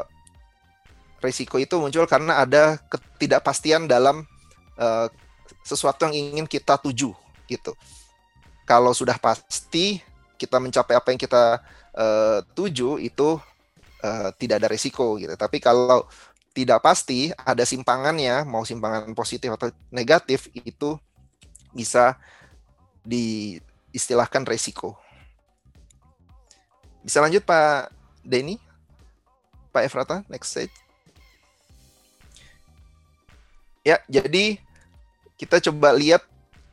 risiko 1.20 1.58
itu 1.58 1.80
muncul 1.80 2.06
karena 2.06 2.44
ada 2.44 2.78
ketidakpastian 2.92 3.90
dalam 3.90 4.28
uh, 4.78 5.08
sesuatu 5.64 6.08
yang 6.10 6.16
ingin 6.16 6.46
kita 6.48 6.78
tuju 6.80 7.14
gitu. 7.48 7.72
Kalau 8.64 8.96
sudah 8.96 9.20
pasti 9.20 10.00
kita 10.40 10.60
mencapai 10.60 10.96
apa 10.96 11.08
yang 11.12 11.20
kita 11.20 11.60
uh, 11.96 12.40
tuju 12.56 13.00
itu 13.00 13.40
uh, 14.04 14.30
tidak 14.36 14.64
ada 14.64 14.70
risiko 14.72 15.16
gitu. 15.20 15.34
Tapi 15.36 15.60
kalau 15.64 16.08
tidak 16.54 16.86
pasti 16.86 17.34
ada 17.34 17.66
simpangannya, 17.66 18.46
mau 18.46 18.62
simpangan 18.62 19.10
positif 19.18 19.50
atau 19.50 19.74
negatif 19.90 20.48
itu 20.54 20.96
bisa 21.74 22.16
diistilahkan 23.02 24.46
risiko. 24.46 24.96
Bisa 27.02 27.20
lanjut 27.20 27.44
Pak 27.44 27.92
Denny? 28.24 28.62
Pak 29.74 29.90
Efrata, 29.90 30.22
next 30.30 30.54
slide. 30.54 30.83
Ya, 33.84 34.00
jadi 34.08 34.64
kita 35.36 35.60
coba 35.60 35.92
lihat 35.92 36.24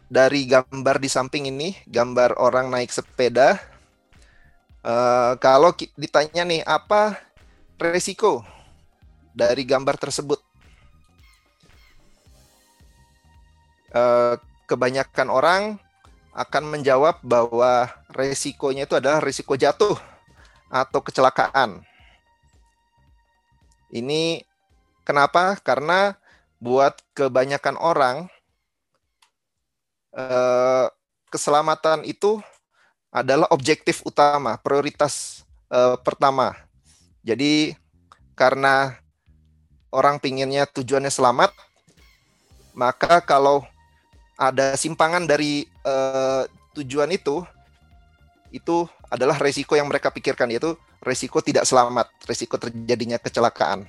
dari 0.06 0.46
gambar 0.46 1.02
di 1.02 1.10
samping 1.10 1.50
ini, 1.50 1.74
gambar 1.90 2.38
orang 2.38 2.70
naik 2.70 2.94
sepeda. 2.94 3.58
Uh, 4.86 5.34
kalau 5.42 5.74
ditanya 5.98 6.46
nih, 6.46 6.62
apa 6.62 7.18
resiko 7.82 8.46
dari 9.34 9.66
gambar 9.66 9.98
tersebut? 9.98 10.38
Uh, 13.90 14.38
kebanyakan 14.70 15.34
orang 15.34 15.62
akan 16.30 16.62
menjawab 16.70 17.18
bahwa 17.26 17.90
resikonya 18.14 18.86
itu 18.86 18.94
adalah 18.94 19.18
risiko 19.18 19.58
jatuh 19.58 19.98
atau 20.70 21.02
kecelakaan. 21.02 21.82
Ini 23.90 24.46
kenapa? 25.02 25.58
Karena 25.58 26.14
buat 26.60 26.92
kebanyakan 27.16 27.80
orang 27.80 28.28
eh, 30.12 30.86
keselamatan 31.32 32.04
itu 32.04 32.38
adalah 33.10 33.50
objektif 33.50 34.04
utama, 34.04 34.60
prioritas 34.60 35.42
eh, 35.72 35.96
pertama. 36.04 36.54
Jadi 37.24 37.74
karena 38.36 38.94
orang 39.90 40.20
pinginnya 40.22 40.68
tujuannya 40.68 41.10
selamat, 41.10 41.50
maka 42.76 43.24
kalau 43.24 43.64
ada 44.36 44.76
simpangan 44.76 45.24
dari 45.24 45.64
eh, 45.66 46.42
tujuan 46.76 47.10
itu, 47.10 47.42
itu 48.54 48.84
adalah 49.10 49.40
resiko 49.40 49.74
yang 49.74 49.90
mereka 49.90 50.12
pikirkan 50.12 50.52
yaitu 50.52 50.78
resiko 51.02 51.42
tidak 51.42 51.64
selamat, 51.66 52.06
resiko 52.28 52.60
terjadinya 52.60 53.18
kecelakaan. 53.18 53.88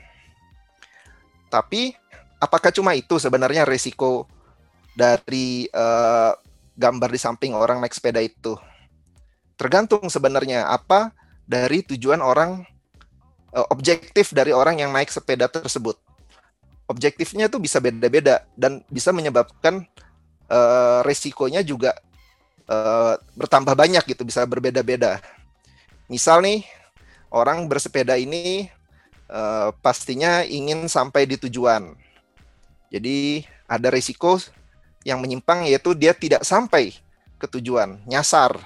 Tapi 1.51 2.00
apakah 2.41 2.73
cuma 2.73 2.97
itu 2.97 3.21
sebenarnya 3.21 3.63
resiko 3.63 4.25
dari 4.97 5.69
uh, 5.71 6.33
gambar 6.73 7.09
di 7.13 7.19
samping 7.21 7.53
orang 7.53 7.77
naik 7.79 7.93
sepeda 7.93 8.17
itu? 8.17 8.57
Tergantung 9.55 10.09
sebenarnya 10.09 10.65
apa 10.65 11.13
dari 11.45 11.85
tujuan 11.85 12.17
orang 12.19 12.65
uh, 13.53 13.67
objektif 13.69 14.33
dari 14.33 14.49
orang 14.49 14.81
yang 14.81 14.89
naik 14.89 15.13
sepeda 15.13 15.45
tersebut. 15.45 15.95
Objektifnya 16.89 17.47
itu 17.47 17.61
bisa 17.61 17.79
beda-beda 17.79 18.43
dan 18.57 18.83
bisa 18.91 19.15
menyebabkan 19.15 19.85
uh, 20.51 20.99
resikonya 21.07 21.63
juga 21.63 21.95
uh, 22.67 23.15
bertambah 23.37 23.77
banyak 23.77 24.03
gitu, 24.11 24.27
bisa 24.27 24.43
berbeda-beda. 24.43 25.23
Misal 26.11 26.43
nih, 26.43 26.67
orang 27.31 27.63
bersepeda 27.71 28.19
ini 28.19 28.67
uh, 29.31 29.71
pastinya 29.79 30.43
ingin 30.43 30.91
sampai 30.91 31.23
di 31.23 31.39
tujuan. 31.39 31.95
Jadi 32.91 33.47
ada 33.65 33.87
risiko 33.87 34.35
yang 35.07 35.23
menyimpang 35.23 35.65
yaitu 35.65 35.95
dia 35.95 36.11
tidak 36.11 36.43
sampai 36.43 36.91
ke 37.39 37.47
tujuan, 37.57 37.97
nyasar. 38.05 38.59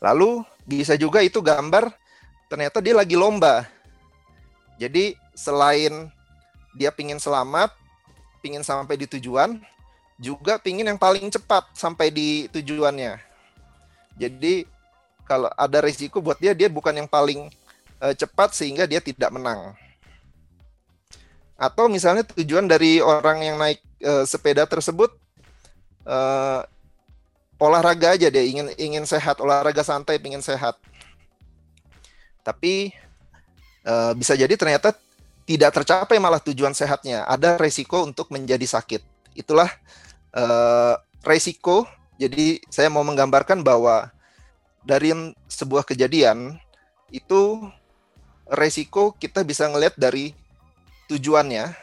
Lalu 0.00 0.46
bisa 0.64 0.94
juga 0.94 1.20
itu 1.20 1.42
gambar 1.42 1.90
ternyata 2.46 2.78
dia 2.78 2.94
lagi 2.94 3.18
lomba. 3.18 3.66
Jadi 4.78 5.18
selain 5.34 6.08
dia 6.76 6.94
pingin 6.94 7.18
selamat, 7.18 7.74
pingin 8.40 8.62
sampai 8.62 8.94
di 8.94 9.10
tujuan, 9.10 9.58
juga 10.16 10.56
pingin 10.56 10.86
yang 10.86 11.00
paling 11.00 11.28
cepat 11.28 11.66
sampai 11.76 12.08
di 12.08 12.48
tujuannya. 12.52 13.18
Jadi 14.16 14.64
kalau 15.26 15.50
ada 15.58 15.82
risiko 15.82 16.22
buat 16.22 16.38
dia, 16.38 16.54
dia 16.54 16.70
bukan 16.70 16.94
yang 16.94 17.10
paling 17.10 17.50
uh, 18.00 18.14
cepat 18.14 18.54
sehingga 18.54 18.86
dia 18.86 19.02
tidak 19.02 19.28
menang. 19.34 19.74
Atau 21.56 21.88
misalnya 21.88 22.22
tujuan 22.36 22.68
dari 22.68 23.00
orang 23.00 23.40
yang 23.40 23.56
naik 23.56 23.80
uh, 24.04 24.28
sepeda 24.28 24.68
tersebut 24.68 25.12
uh, 26.04 26.62
olahraga 27.56 28.12
aja 28.12 28.28
dia 28.28 28.44
ingin 28.44 28.68
ingin 28.76 29.04
sehat, 29.08 29.40
olahraga 29.40 29.80
santai, 29.80 30.20
ingin 30.20 30.44
sehat. 30.44 30.76
Tapi 32.44 32.92
uh, 33.88 34.12
bisa 34.12 34.36
jadi 34.36 34.52
ternyata 34.54 34.92
tidak 35.48 35.72
tercapai 35.82 36.20
malah 36.20 36.42
tujuan 36.42 36.76
sehatnya. 36.76 37.24
Ada 37.24 37.56
resiko 37.56 38.04
untuk 38.04 38.28
menjadi 38.28 38.66
sakit. 38.66 39.00
Itulah 39.32 39.70
uh, 40.36 40.94
resiko. 41.24 41.88
Jadi 42.16 42.64
saya 42.72 42.88
mau 42.88 43.04
menggambarkan 43.04 43.60
bahwa 43.60 44.08
dari 44.86 45.12
sebuah 45.50 45.84
kejadian 45.84 46.56
itu 47.12 47.60
resiko 48.48 49.12
kita 49.18 49.42
bisa 49.42 49.66
ngelihat 49.66 49.98
dari 49.98 50.32
tujuannya, 51.06 51.74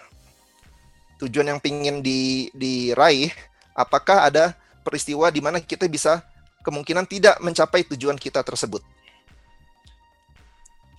tujuan 1.23 1.55
yang 1.55 1.59
pingin 1.63 2.03
di, 2.03 2.51
diraih, 2.51 3.31
apakah 3.73 4.27
ada 4.27 4.55
peristiwa 4.83 5.31
di 5.31 5.39
mana 5.39 5.63
kita 5.63 5.87
bisa 5.87 6.23
kemungkinan 6.63 7.07
tidak 7.07 7.39
mencapai 7.39 7.87
tujuan 7.95 8.19
kita 8.19 8.43
tersebut. 8.43 8.83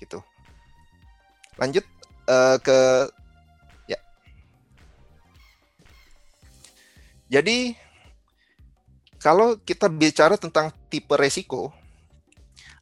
Gitu. 0.00 0.18
Lanjut 1.60 1.84
uh, 2.28 2.58
ke 2.58 3.08
Jadi 7.34 7.74
kalau 9.18 9.58
kita 9.58 9.90
bicara 9.90 10.38
tentang 10.38 10.70
tipe 10.86 11.18
resiko, 11.18 11.74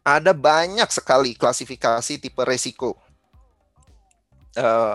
ada 0.05 0.37
banyak 0.37 0.91
sekali 0.93 1.33
klasifikasi 1.33 2.21
tipe 2.21 2.43
resiko. 2.45 2.99
Uh, 4.52 4.93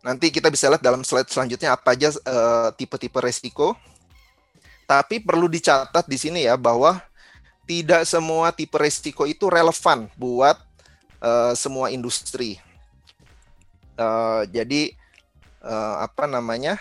nanti 0.00 0.32
kita 0.32 0.48
bisa 0.48 0.68
lihat 0.72 0.80
dalam 0.80 1.04
slide 1.04 1.28
selanjutnya 1.28 1.76
apa 1.76 1.92
aja 1.92 2.12
eh, 2.12 2.68
tipe-tipe 2.76 3.20
resiko. 3.20 3.76
Tapi 4.88 5.22
perlu 5.22 5.46
dicatat 5.46 6.10
di 6.10 6.18
sini 6.18 6.50
ya 6.50 6.58
bahwa 6.58 6.98
tidak 7.70 8.02
semua 8.02 8.50
tipe 8.50 8.74
resiko 8.74 9.22
itu 9.22 9.46
relevan 9.46 10.10
buat 10.18 10.58
uh, 11.22 11.54
semua 11.54 11.94
industri. 11.94 12.58
Uh, 13.94 14.42
jadi 14.50 14.90
uh, 15.62 16.02
apa 16.02 16.26
namanya? 16.26 16.74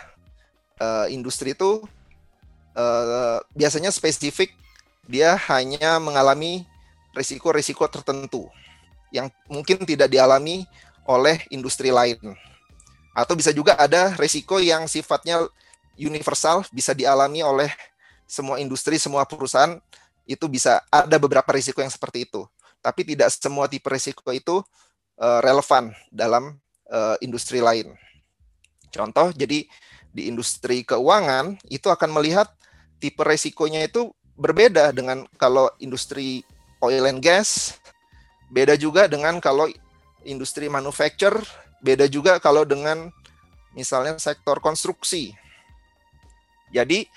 uh, 0.79 1.05
industri 1.11 1.53
itu 1.53 1.83
uh, 2.73 3.37
biasanya 3.53 3.91
spesifik 3.93 4.55
dia 5.05 5.35
hanya 5.51 5.99
mengalami 5.99 6.65
risiko-risiko 7.13 7.85
tertentu 7.91 8.47
yang 9.11 9.27
mungkin 9.49 9.83
tidak 9.83 10.09
dialami 10.09 10.65
oleh 11.05 11.41
industri 11.49 11.89
lain. 11.89 12.17
Atau 13.13 13.33
bisa 13.35 13.49
juga 13.51 13.75
ada 13.75 14.15
risiko 14.15 14.61
yang 14.61 14.85
sifatnya 14.85 15.43
universal 15.99 16.63
bisa 16.71 16.95
dialami 16.95 17.43
oleh 17.43 17.69
semua 18.29 18.61
industri, 18.61 18.95
semua 19.01 19.25
perusahaan 19.25 19.81
itu 20.29 20.45
bisa 20.45 20.85
ada 20.93 21.17
beberapa 21.17 21.49
risiko 21.49 21.81
yang 21.81 21.89
seperti 21.89 22.29
itu. 22.29 22.45
Tapi 22.79 23.03
tidak 23.03 23.33
semua 23.33 23.65
tipe 23.65 23.89
risiko 23.89 24.29
itu 24.31 24.61
uh, 25.19 25.39
relevan 25.43 25.91
dalam 26.13 26.55
uh, 26.87 27.17
industri 27.19 27.59
lain. 27.59 27.91
Contoh, 28.93 29.33
jadi 29.33 29.65
di 30.09 30.23
industri 30.25 30.81
keuangan 30.85 31.57
itu 31.69 31.89
akan 31.89 32.09
melihat 32.13 32.49
tipe 33.01 33.21
resikonya 33.21 33.85
itu 33.85 34.13
berbeda 34.39 34.95
dengan 34.95 35.27
kalau 35.35 35.67
industri 35.81 36.41
oil 36.79 37.05
and 37.09 37.19
gas, 37.19 37.75
beda 38.49 38.79
juga 38.79 39.05
dengan 39.05 39.37
kalau 39.43 39.67
industri 40.23 40.71
manufacture, 40.71 41.37
beda 41.79 42.05
juga 42.07 42.37
kalau 42.37 42.67
dengan 42.67 43.11
misalnya 43.73 44.19
sektor 44.19 44.59
konstruksi. 44.59 45.33
Jadi 46.69 47.09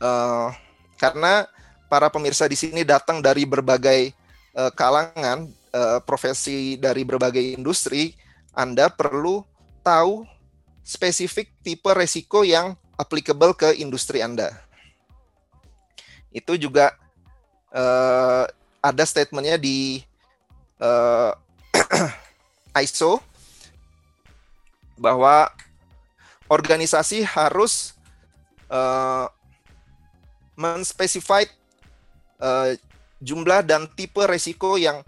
uh, 0.00 0.48
karena 0.96 1.44
para 1.90 2.08
pemirsa 2.08 2.46
di 2.46 2.56
sini 2.56 2.86
datang 2.86 3.20
dari 3.20 3.44
berbagai 3.44 4.14
uh, 4.56 4.72
kalangan, 4.72 5.50
uh, 5.74 5.98
profesi 6.04 6.78
dari 6.80 7.04
berbagai 7.04 7.58
industri, 7.58 8.16
Anda 8.54 8.88
perlu 8.88 9.44
tahu 9.82 10.24
spesifik 10.86 11.52
tipe 11.60 11.90
resiko 11.92 12.42
yang 12.46 12.76
applicable 12.96 13.52
ke 13.56 13.76
industri 13.80 14.24
Anda. 14.24 14.52
Itu 16.30 16.54
juga 16.56 16.94
uh, 17.74 18.46
ada 18.80 19.04
statementnya 19.04 19.58
di 19.60 20.00
uh, 20.84 21.32
ISO 22.80 23.29
bahwa 25.00 25.48
organisasi 26.52 27.24
harus 27.24 27.96
uh, 28.68 29.32
uh, 32.36 32.76
jumlah 33.24 33.64
dan 33.64 33.88
tipe 33.96 34.20
resiko 34.28 34.76
yang 34.76 35.00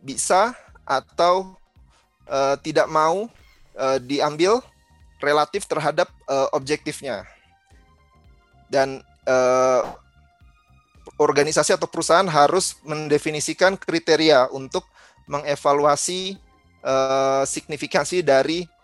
bisa 0.00 0.56
atau 0.88 1.52
uh, 2.24 2.56
tidak 2.64 2.88
mau 2.88 3.28
uh, 3.76 3.98
diambil 4.00 4.64
relatif 5.20 5.68
terhadap 5.68 6.08
uh, 6.24 6.48
objektifnya. 6.56 7.28
Dan 8.72 9.04
uh, 9.28 9.82
organisasi 11.20 11.76
atau 11.76 11.88
perusahaan 11.88 12.26
harus 12.26 12.80
mendefinisikan 12.84 13.76
kriteria 13.76 14.48
untuk 14.52 14.84
mengevaluasi 15.26 16.38
uh, 16.84 17.42
signifikansi 17.42 18.22
dari 18.22 18.75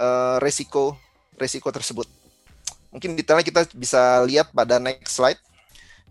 uh, 0.00 0.40
resiko 0.40 0.96
resiko 1.36 1.68
tersebut. 1.68 2.08
Mungkin 2.90 3.14
detailnya 3.14 3.46
kita 3.46 3.68
bisa 3.76 4.24
lihat 4.26 4.50
pada 4.50 4.80
next 4.80 5.14
slide. 5.14 5.38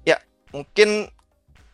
Ya, 0.08 0.22
mungkin 0.54 1.10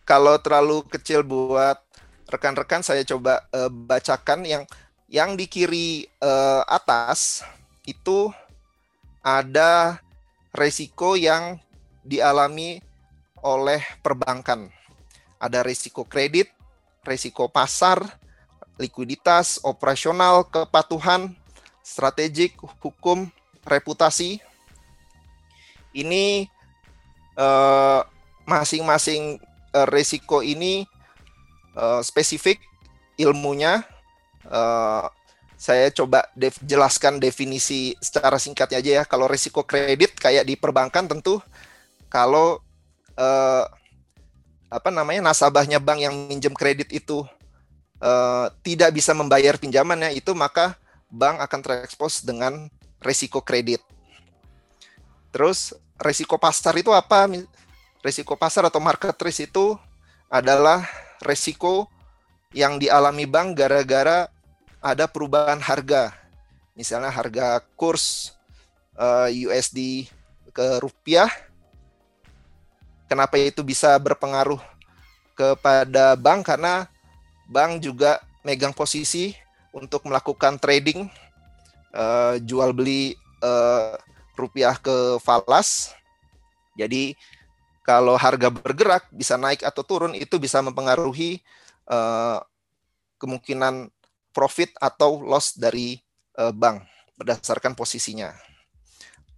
kalau 0.07 0.39
terlalu 0.41 0.81
kecil 0.87 1.21
buat 1.21 1.77
rekan-rekan 2.25 2.81
saya 2.81 3.05
coba 3.05 3.45
uh, 3.53 3.69
bacakan 3.69 4.47
yang 4.47 4.63
yang 5.05 5.37
di 5.37 5.45
kiri 5.45 6.09
uh, 6.23 6.65
atas 6.65 7.45
itu 7.85 8.33
ada 9.21 10.01
resiko 10.49 11.13
yang 11.13 11.61
dialami 12.01 12.81
oleh 13.45 13.81
perbankan. 14.01 14.73
Ada 15.37 15.61
risiko 15.61 16.05
kredit, 16.09 16.49
risiko 17.05 17.45
pasar, 17.45 18.01
likuiditas, 18.81 19.61
operasional, 19.61 20.49
kepatuhan, 20.49 21.37
strategik, 21.85 22.57
hukum, 22.81 23.29
reputasi. 23.61 24.41
Ini 25.93 26.49
eh, 27.37 28.01
masing-masing 28.45 29.41
uh, 29.73 29.87
risiko 29.89 30.39
ini 30.45 30.85
uh, 31.75 31.99
spesifik 32.05 32.61
ilmunya. 33.17 33.83
Uh, 34.45 35.09
saya 35.55 35.89
coba 35.89 36.27
def 36.37 36.59
jelaskan 36.61 37.17
definisi 37.17 37.97
secara 37.97 38.37
singkatnya 38.37 38.79
aja 38.79 38.91
ya. 39.01 39.03
Kalau 39.03 39.25
risiko 39.25 39.65
kredit 39.65 40.15
kayak 40.15 40.45
di 40.45 40.53
perbankan 40.55 41.09
tentu 41.09 41.41
kalau 42.07 42.61
uh, 43.17 43.65
apa 44.69 44.89
namanya 44.91 45.31
nasabahnya 45.31 45.81
bank 45.81 45.99
yang 46.05 46.13
minjem 46.27 46.53
kredit 46.53 46.91
itu 46.91 47.23
uh, 48.03 48.45
tidak 48.61 48.93
bisa 48.93 49.15
membayar 49.15 49.55
pinjamannya 49.55 50.13
itu 50.13 50.35
maka 50.35 50.75
bank 51.15 51.39
akan 51.39 51.59
terekspos 51.63 52.27
dengan 52.27 52.67
resiko 52.99 53.39
kredit. 53.39 53.79
Terus 55.31 55.71
resiko 55.95 56.35
pasar 56.35 56.75
itu 56.75 56.91
apa? 56.91 57.31
Resiko 58.03 58.35
pasar 58.35 58.67
atau 58.67 58.83
market 58.83 59.15
risk 59.23 59.47
itu 59.47 59.79
adalah 60.27 60.83
resiko 61.23 61.87
yang 62.51 62.75
dialami 62.75 63.23
bank 63.23 63.55
gara-gara 63.55 64.27
ada 64.83 65.07
perubahan 65.07 65.57
harga. 65.63 66.11
Misalnya 66.75 67.09
harga 67.09 67.63
kurs 67.79 68.35
eh, 68.99 69.47
USD 69.47 70.11
ke 70.51 70.67
rupiah. 70.83 71.31
Kenapa 73.07 73.37
itu 73.37 73.61
bisa 73.61 73.95
berpengaruh 74.01 74.59
kepada 75.37 76.17
bank? 76.19 76.47
Karena 76.47 76.89
bank 77.47 77.79
juga 77.81 78.19
megang 78.41 78.73
posisi 78.73 79.44
untuk 79.75 80.07
melakukan 80.07 80.55
trading 80.55 81.11
uh, 81.91 82.39
jual 82.39 82.71
beli 82.71 83.19
uh, 83.43 83.99
rupiah 84.39 84.79
ke 84.79 85.19
falas. 85.19 85.91
Jadi 86.79 87.19
kalau 87.83 88.15
harga 88.15 88.47
bergerak 88.47 89.11
bisa 89.11 89.35
naik 89.35 89.61
atau 89.67 89.83
turun 89.83 90.15
itu 90.15 90.39
bisa 90.39 90.63
mempengaruhi 90.63 91.43
uh, 91.91 92.39
kemungkinan 93.19 93.91
profit 94.31 94.71
atau 94.79 95.19
loss 95.19 95.55
dari 95.55 95.99
uh, 96.39 96.55
bank 96.55 96.83
berdasarkan 97.19 97.75
posisinya. 97.75 98.31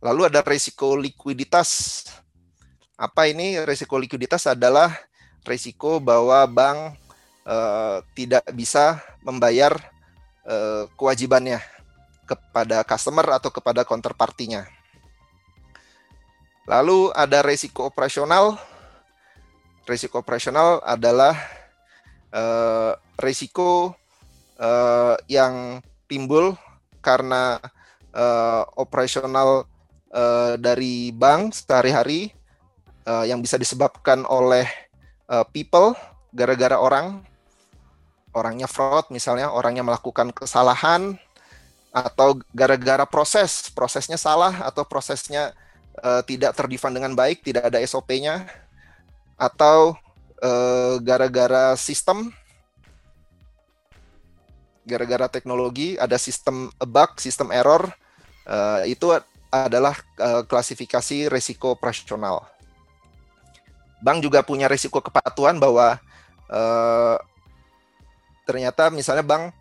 Lalu 0.02 0.30
ada 0.30 0.46
risiko 0.46 0.94
likuiditas. 0.98 2.06
Apa 2.98 3.30
ini 3.30 3.62
risiko 3.62 3.98
likuiditas 3.98 4.50
adalah 4.50 4.90
risiko 5.46 6.02
bahwa 6.02 6.42
bank 6.50 6.98
uh, 7.46 8.02
tidak 8.18 8.46
bisa 8.58 8.98
membayar 9.22 9.78
uh, 10.48 10.88
kewajibannya 10.96 11.60
kepada 12.28 12.82
customer 12.88 13.28
atau 13.36 13.52
kepada 13.52 13.84
counterpartinya. 13.84 14.68
Lalu 16.68 17.16
ada 17.16 17.40
risiko 17.44 17.88
operasional. 17.88 18.60
Risiko 19.88 20.20
operasional 20.20 20.84
adalah 20.84 21.40
uh, 22.36 22.92
risiko 23.16 23.96
uh, 24.60 25.16
yang 25.32 25.80
timbul 26.12 26.60
karena 27.00 27.56
uh, 28.12 28.68
operasional 28.76 29.64
uh, 30.12 30.60
dari 30.60 31.16
bank 31.16 31.56
sehari-hari 31.56 32.36
uh, 33.08 33.24
yang 33.24 33.40
bisa 33.40 33.56
disebabkan 33.56 34.28
oleh 34.28 34.68
uh, 35.32 35.48
people 35.48 35.96
gara-gara 36.36 36.76
orang 36.76 37.24
orangnya 38.38 38.70
fraud 38.70 39.10
misalnya 39.10 39.50
orangnya 39.50 39.82
melakukan 39.82 40.30
kesalahan 40.30 41.18
atau 41.90 42.38
gara-gara 42.54 43.10
proses 43.10 43.74
prosesnya 43.74 44.22
salah 44.22 44.54
atau 44.62 44.86
prosesnya 44.86 45.58
uh, 46.02 46.22
tidak 46.22 46.54
terdefine 46.54 46.94
dengan 46.94 47.18
baik, 47.18 47.42
tidak 47.42 47.74
ada 47.74 47.82
SOP-nya, 47.82 48.46
atau 49.38 49.98
uh, 50.42 51.02
gara-gara 51.02 51.74
sistem, 51.78 52.30
gara-gara 54.86 55.26
teknologi, 55.30 55.98
ada 55.98 56.18
sistem 56.22 56.70
bug, 56.78 57.18
sistem 57.18 57.50
error, 57.54 57.90
uh, 58.46 58.86
itu 58.86 59.14
adalah 59.50 59.98
uh, 60.22 60.44
klasifikasi 60.46 61.32
risiko 61.32 61.74
operasional. 61.74 62.46
Bank 63.98 64.22
juga 64.22 64.46
punya 64.46 64.70
risiko 64.70 65.02
kepatuhan 65.02 65.58
bahwa 65.58 65.98
uh, 66.54 67.18
ternyata 68.48 68.88
misalnya 68.88 69.28
bank 69.28 69.52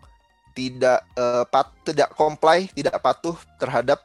tidak 0.55 1.05
uh, 1.13 1.45
pat, 1.45 1.69
tidak 1.85 2.09
comply, 2.17 2.65
tidak 2.73 2.97
patuh 2.97 3.37
terhadap 3.61 4.01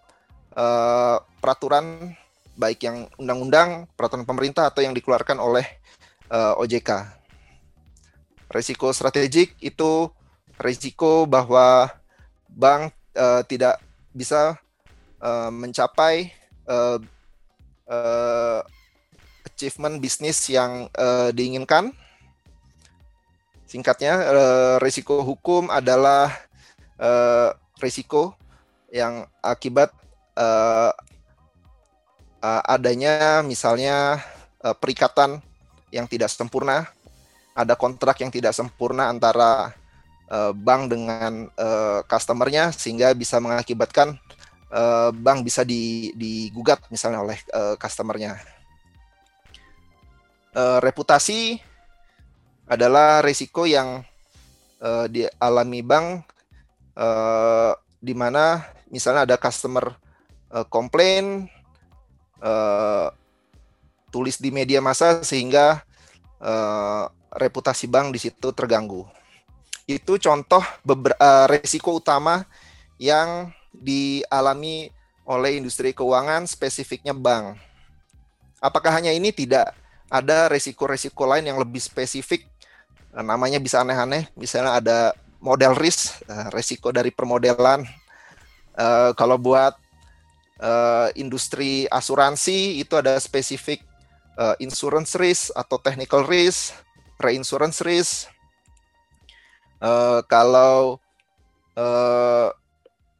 uh, 0.53 1.23
peraturan 1.40 2.12
baik 2.53 2.85
yang 2.85 3.09
undang-undang, 3.16 3.88
peraturan 3.97 4.29
pemerintah 4.29 4.68
atau 4.68 4.85
yang 4.85 4.92
dikeluarkan 4.92 5.40
oleh 5.40 5.64
uh, 6.29 6.53
eh, 6.53 6.61
OJK. 6.61 6.90
Risiko 8.53 8.92
strategik 8.92 9.57
itu 9.64 10.12
risiko 10.61 11.25
bahwa 11.25 11.88
bank 12.53 12.92
uh, 13.16 13.40
tidak 13.49 13.81
bisa 14.12 14.61
uh, 15.25 15.49
mencapai 15.49 16.37
uh, 16.68 17.01
uh, 17.88 18.61
achievement 19.49 19.97
bisnis 19.97 20.53
yang 20.53 20.92
uh, 20.92 21.33
diinginkan. 21.33 21.97
Singkatnya, 23.72 24.20
uh, 24.20 24.76
risiko 24.85 25.24
hukum 25.24 25.72
adalah 25.72 26.28
uh, 27.00 27.56
risiko 27.80 28.37
yang 28.92 29.24
akibat 29.40 29.88
uh, 30.37 30.92
adanya 32.68 33.40
misalnya 33.40 34.20
perikatan 34.82 35.40
yang 35.88 36.04
tidak 36.04 36.28
sempurna, 36.28 36.85
ada 37.56 37.72
kontrak 37.72 38.20
yang 38.20 38.28
tidak 38.35 38.50
sempurna 38.52 39.08
antara 39.08 39.70
bank 40.50 40.90
dengan 40.90 41.46
customernya 42.11 42.74
sehingga 42.74 43.14
bisa 43.14 43.38
mengakibatkan 43.38 44.18
bank 45.14 45.38
bisa 45.46 45.62
digugat 45.62 46.82
misalnya 46.90 47.22
oleh 47.22 47.38
customernya. 47.78 48.42
Reputasi 50.82 51.62
adalah 52.72 53.20
risiko 53.20 53.68
yang 53.68 54.00
uh, 54.80 55.04
dialami 55.12 55.85
bank 55.85 56.24
uh, 56.96 57.76
di 58.00 58.16
mana 58.16 58.64
misalnya 58.88 59.28
ada 59.28 59.37
customer 59.37 59.92
uh, 60.48 60.64
komplain 60.72 61.52
uh, 62.40 63.12
tulis 64.08 64.40
di 64.40 64.48
media 64.48 64.80
massa 64.80 65.20
sehingga 65.20 65.85
uh, 66.40 67.08
reputasi 67.32 67.88
bank 67.88 68.12
di 68.12 68.20
situ 68.20 68.52
terganggu. 68.52 69.08
Itu 69.88 70.16
contoh 70.20 70.61
uh, 70.61 71.46
resiko 71.48 71.96
utama 71.96 72.44
yang 73.00 73.52
dialami 73.72 74.92
oleh 75.24 75.56
industri 75.56 75.96
keuangan 75.96 76.44
spesifiknya 76.44 77.16
bank. 77.16 77.56
Apakah 78.61 78.94
hanya 78.94 79.11
ini 79.11 79.32
tidak 79.32 79.74
ada 80.12 80.46
resiko-resiko 80.52 81.24
lain 81.24 81.48
yang 81.48 81.58
lebih 81.58 81.80
spesifik? 81.80 82.52
Namanya 83.12 83.61
bisa 83.61 83.85
aneh-aneh, 83.85 84.33
misalnya 84.40 84.81
ada 84.81 84.98
model 85.37 85.77
risk, 85.77 86.25
resiko 86.48 86.88
dari 86.88 87.12
permodelan. 87.12 87.85
kalau 89.16 89.37
buat 89.37 89.77
industri 91.18 91.85
asuransi 91.90 92.81
itu 92.81 92.94
ada 92.96 93.18
spesifik 93.18 93.83
insurance 94.62 95.18
risk 95.18 95.53
atau 95.53 95.77
technical 95.79 96.25
risk, 96.25 96.72
reinsurance 97.20 97.83
risk. 97.85 98.31
Kalau 100.31 101.03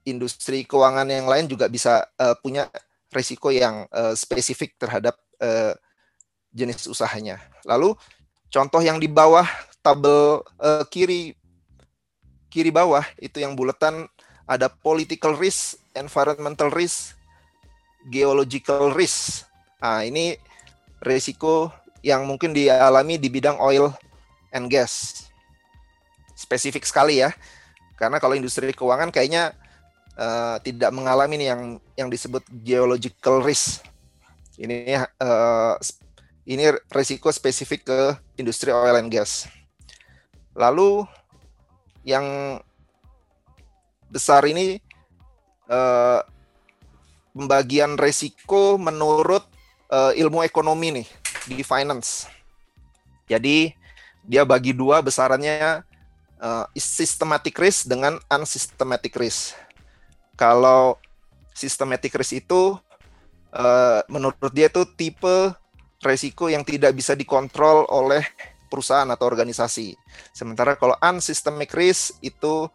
industri 0.03 0.65
keuangan 0.67 1.07
yang 1.07 1.27
lain 1.29 1.47
juga 1.51 1.69
bisa 1.69 2.07
punya 2.41 2.71
risiko 3.13 3.53
yang 3.53 3.85
spesifik 4.17 4.79
terhadap 4.79 5.19
jenis 6.53 6.87
usahanya. 6.89 7.43
Lalu 7.67 7.97
contoh 8.53 8.81
yang 8.81 9.01
di 9.03 9.09
bawah 9.11 9.45
tabel 9.83 10.47
uh, 10.63 10.85
kiri 10.89 11.35
kiri 12.49 12.71
bawah 12.71 13.03
itu 13.19 13.43
yang 13.43 13.59
buletan 13.59 14.07
ada 14.47 14.69
political 14.69 15.35
risk, 15.39 15.81
environmental 15.97 16.69
risk, 16.71 17.17
geological 18.11 18.93
risk. 18.93 19.47
Nah, 19.81 20.05
ini 20.05 20.37
risiko 21.03 21.71
yang 22.03 22.27
mungkin 22.27 22.53
dialami 22.53 23.17
di 23.17 23.31
bidang 23.31 23.59
oil 23.59 23.95
and 24.51 24.69
gas. 24.69 25.25
Spesifik 26.35 26.85
sekali 26.85 27.23
ya. 27.23 27.31
Karena 27.97 28.19
kalau 28.19 28.35
industri 28.35 28.75
keuangan 28.75 29.15
kayaknya 29.15 29.55
uh, 30.19 30.59
tidak 30.61 30.91
mengalami 30.91 31.39
nih 31.39 31.49
yang 31.55 31.63
yang 31.95 32.09
disebut 32.11 32.43
geological 32.67 33.41
risk. 33.41 33.81
Ini 34.59 34.99
uh, 35.23 35.79
ini 36.45 36.75
risiko 36.91 37.31
spesifik 37.31 37.87
ke 37.87 38.01
industri 38.37 38.75
oil 38.75 38.99
and 38.99 39.09
gas. 39.09 39.47
Lalu 40.53 41.07
yang 42.05 42.59
besar 44.13 44.45
ini 44.45 44.77
uh, 45.73 46.21
pembagian 47.33 47.97
resiko 47.97 48.77
menurut 48.77 49.45
uh, 49.89 50.13
ilmu 50.13 50.45
ekonomi 50.45 51.03
nih 51.03 51.09
di 51.49 51.65
finance. 51.65 52.29
Jadi 53.27 53.73
dia 54.23 54.45
bagi 54.45 54.77
dua 54.77 55.01
besarannya 55.01 55.83
uh, 56.39 56.65
systematic 56.77 57.57
risk 57.57 57.89
dengan 57.89 58.21
unsystematic 58.29 59.17
risk. 59.17 59.57
Kalau 60.37 61.01
systematic 61.57 62.13
risk 62.13 62.45
itu 62.45 62.77
uh, 63.57 64.01
menurut 64.13 64.53
dia 64.53 64.69
itu 64.69 64.85
tipe 64.97 65.57
resiko 66.03 66.51
yang 66.51 66.67
tidak 66.67 66.93
bisa 66.99 67.15
dikontrol 67.15 67.87
oleh 67.89 68.27
perusahaan 68.73 69.09
atau 69.13 69.29
organisasi. 69.29 69.93
Sementara 70.33 70.73
kalau 70.81 70.97
unsystemic 71.05 71.77
risk 71.77 72.17
itu 72.25 72.73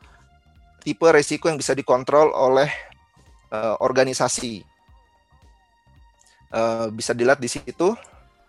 tipe 0.86 1.10
resiko 1.10 1.50
yang 1.50 1.58
bisa 1.58 1.74
dikontrol 1.74 2.30
oleh 2.38 2.70
uh, 3.50 3.82
organisasi. 3.82 4.62
Uh, 6.54 6.94
bisa 6.94 7.18
dilihat 7.18 7.42
di 7.42 7.50
situ 7.50 7.98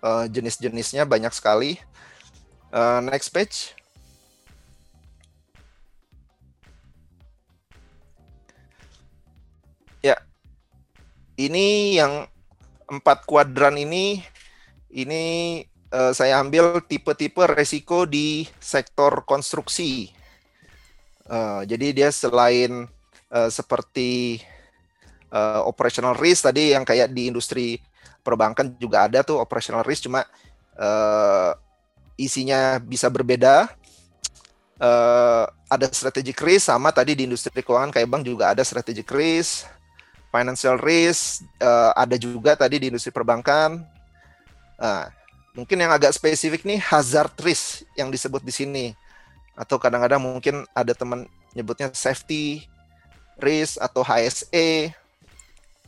uh, 0.05 0.25
jenis-jenisnya 0.29 1.09
banyak 1.09 1.33
sekali. 1.33 1.81
Uh, 2.69 3.01
next 3.01 3.33
page. 3.33 3.73
Ya, 10.05 10.21
ini 11.35 11.99
yang 11.99 12.31
empat 12.87 13.27
kuadran 13.27 13.75
ini, 13.81 14.23
ini 14.95 15.65
uh, 15.93 16.13
saya 16.13 16.41
ambil 16.41 16.81
tipe-tipe 16.85 17.41
resiko 17.49 18.05
di 18.05 18.49
sektor 18.61 19.25
konstruksi. 19.25 20.13
Uh, 21.29 21.61
jadi 21.69 21.93
dia 21.93 22.09
selain 22.09 22.89
uh, 23.29 23.51
seperti 23.53 24.41
uh, 25.29 25.65
operational 25.69 26.17
risk 26.17 26.49
tadi 26.49 26.73
yang 26.73 26.89
kayak 26.89 27.13
di 27.13 27.29
industri 27.29 27.77
perbankan 28.25 28.77
juga 28.81 29.09
ada 29.09 29.21
tuh 29.21 29.41
operational 29.41 29.85
risk 29.85 30.09
cuma 30.09 30.25
uh, 30.77 31.53
isinya 32.17 32.81
bisa 32.81 33.09
berbeda. 33.13 33.69
Uh, 34.79 35.45
ada 35.67 35.91
strategic 35.91 36.39
risk 36.39 36.71
sama 36.71 36.95
tadi 36.95 37.19
di 37.19 37.27
industri 37.27 37.51
keuangan 37.51 37.91
kayak 37.91 38.09
bank 38.09 38.23
juga 38.25 38.55
ada 38.55 38.63
strategic 38.63 39.11
risk, 39.11 39.67
financial 40.31 40.79
risk, 40.79 41.45
uh, 41.61 41.93
ada 41.99 42.15
juga 42.15 42.55
tadi 42.55 42.79
di 42.81 42.87
industri 42.89 43.11
perbankan. 43.11 43.83
Nah, 44.79 45.18
mungkin 45.59 45.83
yang 45.83 45.91
agak 45.91 46.15
spesifik 46.15 46.63
nih 46.63 46.79
hazard 46.79 47.35
risk 47.43 47.83
yang 47.99 48.15
disebut 48.15 48.47
di 48.47 48.55
sini 48.55 48.87
atau 49.59 49.75
kadang-kadang 49.75 50.23
mungkin 50.23 50.63
ada 50.71 50.95
teman 50.95 51.27
nyebutnya 51.51 51.91
safety 51.91 52.63
risk 53.43 53.83
atau 53.83 54.07
HSE 54.07 54.95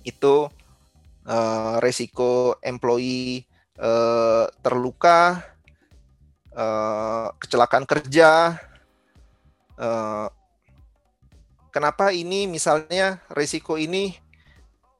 itu 0.02 0.34
uh, 1.22 1.76
resiko 1.78 2.58
employee 2.66 3.46
uh, 3.78 4.50
terluka, 4.58 5.44
uh, 6.54 7.30
kecelakaan 7.38 7.86
kerja. 7.86 8.58
Uh, 9.78 10.28
kenapa 11.70 12.10
ini 12.10 12.50
misalnya 12.50 13.22
resiko 13.30 13.78
ini 13.78 14.18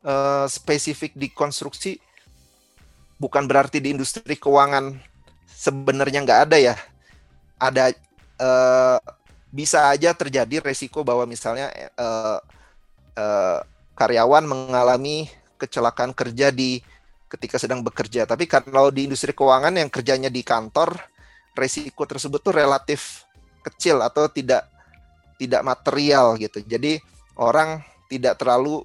uh, 0.07 0.47
spesifik 0.47 1.17
di 1.19 1.33
konstruksi, 1.33 1.99
bukan 3.21 3.45
berarti 3.45 3.85
di 3.85 3.93
industri 3.93 4.41
keuangan 4.41 4.97
sebenarnya 5.45 6.25
nggak 6.25 6.41
ada 6.49 6.57
ya. 6.57 6.75
Ada 7.61 7.93
uh, 8.41 8.99
bisa 9.53 9.93
aja 9.93 10.17
terjadi 10.17 10.65
resiko 10.65 11.05
bahwa 11.05 11.29
misalnya 11.29 11.69
uh, 12.01 12.41
uh, 13.21 13.61
karyawan 13.93 14.49
mengalami 14.49 15.29
kecelakaan 15.61 16.17
kerja 16.17 16.49
di 16.49 16.81
ketika 17.29 17.61
sedang 17.61 17.85
bekerja. 17.85 18.25
Tapi 18.25 18.49
kalau 18.49 18.89
di 18.89 19.05
industri 19.05 19.37
keuangan 19.37 19.77
yang 19.77 19.93
kerjanya 19.93 20.33
di 20.33 20.41
kantor, 20.41 20.97
resiko 21.53 22.09
tersebut 22.09 22.41
tuh 22.41 22.57
relatif 22.57 23.29
kecil 23.61 24.01
atau 24.01 24.27
tidak 24.33 24.65
tidak 25.37 25.61
material 25.61 26.41
gitu. 26.41 26.65
Jadi 26.65 26.97
orang 27.37 27.85
tidak 28.09 28.41
terlalu 28.41 28.83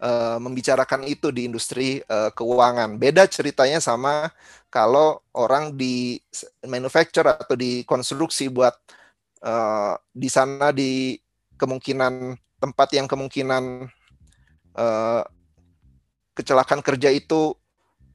uh, 0.00 0.38
membicarakan 0.40 1.06
itu 1.06 1.30
di 1.30 1.46
industri 1.46 2.00
uh, 2.08 2.30
keuangan. 2.32 2.96
Beda 2.98 3.26
ceritanya 3.28 3.78
sama 3.78 4.30
kalau 4.72 5.22
orang 5.36 5.74
di 5.74 6.18
manufacture 6.66 7.26
atau 7.30 7.54
di 7.54 7.86
konstruksi 7.86 8.50
buat 8.50 8.74
uh, 9.44 9.94
di 10.10 10.26
sana 10.26 10.74
di 10.74 11.18
kemungkinan 11.54 12.34
tempat 12.58 12.88
yang 12.96 13.06
kemungkinan 13.06 13.86
kecelakaan 16.34 16.82
kerja 16.82 17.06
itu 17.14 17.54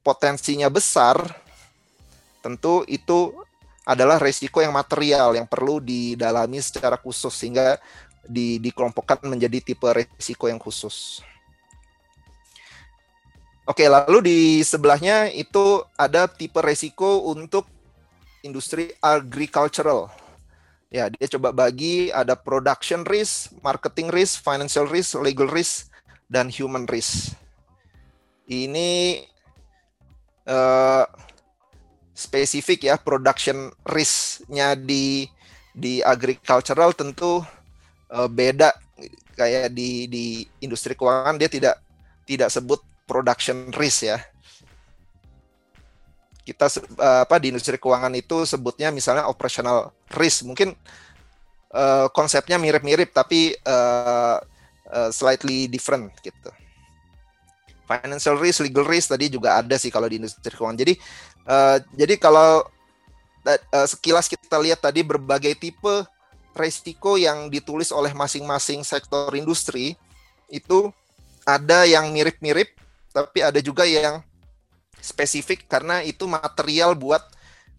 potensinya 0.03 0.67
besar, 0.67 1.23
tentu 2.43 2.83
itu 2.91 3.31
adalah 3.87 4.21
resiko 4.21 4.59
yang 4.61 4.75
material 4.75 5.39
yang 5.39 5.47
perlu 5.47 5.79
didalami 5.81 6.59
secara 6.59 6.99
khusus 6.99 7.31
sehingga 7.31 7.79
di, 8.21 8.61
dikelompokkan 8.61 9.25
menjadi 9.25 9.63
tipe 9.63 9.89
resiko 9.89 10.45
yang 10.45 10.61
khusus. 10.61 11.23
Oke, 13.69 13.85
lalu 13.85 14.17
di 14.25 14.39
sebelahnya 14.65 15.29
itu 15.29 15.85
ada 15.93 16.25
tipe 16.25 16.57
resiko 16.57 17.29
untuk 17.29 17.69
industri 18.41 18.89
agricultural. 18.97 20.09
Ya, 20.89 21.05
dia 21.13 21.29
coba 21.37 21.53
bagi 21.53 22.09
ada 22.09 22.33
production 22.33 23.05
risk, 23.05 23.53
marketing 23.61 24.09
risk, 24.09 24.41
financial 24.41 24.89
risk, 24.89 25.21
legal 25.21 25.45
risk, 25.45 25.85
dan 26.25 26.49
human 26.49 26.89
risk. 26.89 27.37
Ini 28.49 29.21
uh, 30.49 31.05
spesifik 32.17 32.89
ya 32.89 32.97
production 32.97 33.69
risk-nya 33.85 34.73
di 34.73 35.29
di 35.77 36.01
agricultural 36.01 36.97
tentu 36.97 37.45
uh, 38.09 38.25
beda 38.25 38.73
kayak 39.37 39.69
di 39.77 40.09
di 40.09 40.41
industri 40.65 40.97
keuangan 40.97 41.37
dia 41.37 41.53
tidak 41.53 41.77
tidak 42.25 42.49
sebut 42.49 42.88
production 43.09 43.73
risk 43.73 44.05
ya. 44.05 44.21
Kita 46.45 46.69
uh, 46.69 47.25
apa 47.25 47.41
di 47.41 47.49
industri 47.49 47.81
keuangan 47.81 48.13
itu 48.13 48.45
sebutnya 48.45 48.93
misalnya 48.93 49.25
operational 49.25 49.89
risk. 50.13 50.45
Mungkin 50.45 50.77
uh, 51.73 52.05
konsepnya 52.13 52.61
mirip-mirip 52.61 53.09
tapi 53.09 53.57
uh, 53.65 54.37
uh, 54.93 55.09
slightly 55.09 55.65
different 55.65 56.13
gitu. 56.21 56.53
Financial 57.89 58.37
risk, 58.37 58.61
legal 58.61 58.85
risk 58.85 59.09
tadi 59.09 59.33
juga 59.33 59.57
ada 59.57 59.73
sih 59.81 59.89
kalau 59.89 60.05
di 60.05 60.21
industri 60.21 60.53
keuangan. 60.53 60.77
Jadi 60.77 60.93
uh, 61.49 61.81
jadi 61.97 62.21
kalau 62.21 62.61
uh, 63.45 63.87
sekilas 63.89 64.29
kita 64.29 64.61
lihat 64.61 64.85
tadi 64.85 65.01
berbagai 65.01 65.57
tipe 65.57 66.05
resiko 66.53 67.15
yang 67.15 67.47
ditulis 67.47 67.93
oleh 67.93 68.13
masing-masing 68.13 68.81
sektor 68.81 69.29
industri 69.37 69.93
itu 70.49 70.89
ada 71.45 71.85
yang 71.85 72.09
mirip-mirip 72.09 72.78
tapi 73.09 73.41
ada 73.41 73.57
juga 73.59 73.83
yang 73.85 74.21
spesifik 74.99 75.65
karena 75.65 76.03
itu 76.03 76.27
material 76.27 76.93
buat 76.93 77.23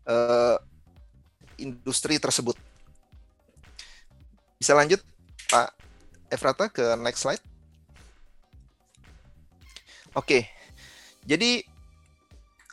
uh, 0.09 0.57
industri 1.61 2.17
tersebut. 2.17 2.57
Bisa 4.57 4.73
lanjut, 4.77 5.01
Pak 5.49 5.73
Efrata 6.33 6.69
ke 6.69 6.97
next 7.01 7.25
slide. 7.25 7.43
Oke, 10.17 10.51
jadi 11.23 11.63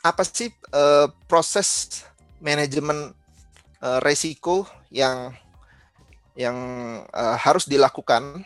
apa 0.02 0.26
sih 0.26 0.50
uh, 0.74 1.06
proses 1.30 2.02
manajemen 2.42 3.14
uh, 3.78 3.98
resiko 4.02 4.66
yang 4.90 5.30
yang 6.34 6.56
uh, 7.14 7.36
harus 7.38 7.66
dilakukan? 7.70 8.42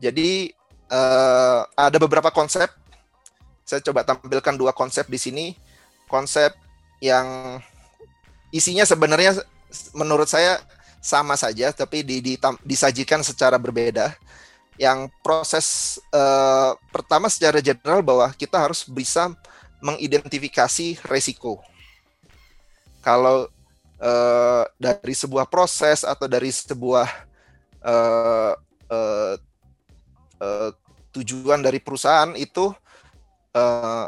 Jadi 0.00 0.57
uh, 0.92 1.60
ada 1.76 1.96
beberapa 2.00 2.28
konsep. 2.32 2.68
Saya 3.64 3.84
coba 3.84 4.04
tampilkan 4.04 4.56
dua 4.56 4.72
konsep 4.72 5.04
di 5.08 5.20
sini. 5.20 5.46
Konsep 6.08 6.56
yang 7.04 7.60
isinya 8.48 8.82
sebenarnya 8.88 9.36
menurut 9.92 10.26
saya 10.26 10.58
sama 11.04 11.36
saja 11.36 11.70
tapi 11.70 12.00
di, 12.02 12.18
di, 12.24 12.34
disajikan 12.64 13.20
secara 13.20 13.60
berbeda. 13.60 14.16
Yang 14.78 15.10
proses 15.26 15.98
uh, 16.14 16.78
pertama 16.94 17.26
secara 17.26 17.58
general 17.58 18.00
bahwa 18.00 18.30
kita 18.32 18.56
harus 18.56 18.86
bisa 18.86 19.34
mengidentifikasi 19.82 21.02
resiko. 21.06 21.58
Kalau 23.02 23.50
uh, 23.98 24.64
dari 24.78 25.14
sebuah 25.14 25.50
proses 25.50 26.06
atau 26.06 26.30
dari 26.30 26.50
sebuah 26.54 27.10
uh, 27.82 28.54
uh, 28.90 29.34
uh, 30.42 30.70
tujuan 31.14 31.62
dari 31.62 31.82
perusahaan 31.82 32.32
itu 32.34 32.70
uh, 33.54 34.06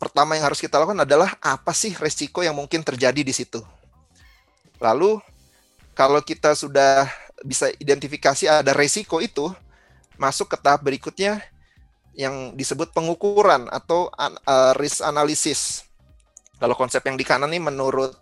pertama 0.00 0.38
yang 0.38 0.48
harus 0.48 0.62
kita 0.62 0.80
lakukan 0.80 1.04
adalah 1.04 1.36
apa 1.44 1.76
sih 1.76 1.92
resiko 2.00 2.40
yang 2.40 2.56
mungkin 2.56 2.80
terjadi 2.80 3.20
di 3.20 3.34
situ. 3.34 3.60
Lalu 4.80 5.20
kalau 5.92 6.24
kita 6.24 6.56
sudah 6.56 7.04
bisa 7.44 7.68
identifikasi 7.76 8.48
ada 8.48 8.72
resiko 8.72 9.20
itu, 9.20 9.52
masuk 10.16 10.52
ke 10.52 10.56
tahap 10.56 10.80
berikutnya 10.80 11.44
yang 12.16 12.56
disebut 12.56 12.92
pengukuran 12.92 13.68
atau 13.68 14.08
uh, 14.16 14.72
risk 14.76 15.04
analysis. 15.04 15.84
Kalau 16.60 16.76
konsep 16.76 17.00
yang 17.04 17.16
di 17.16 17.24
kanan 17.24 17.52
ini 17.52 17.72
menurut 17.72 18.12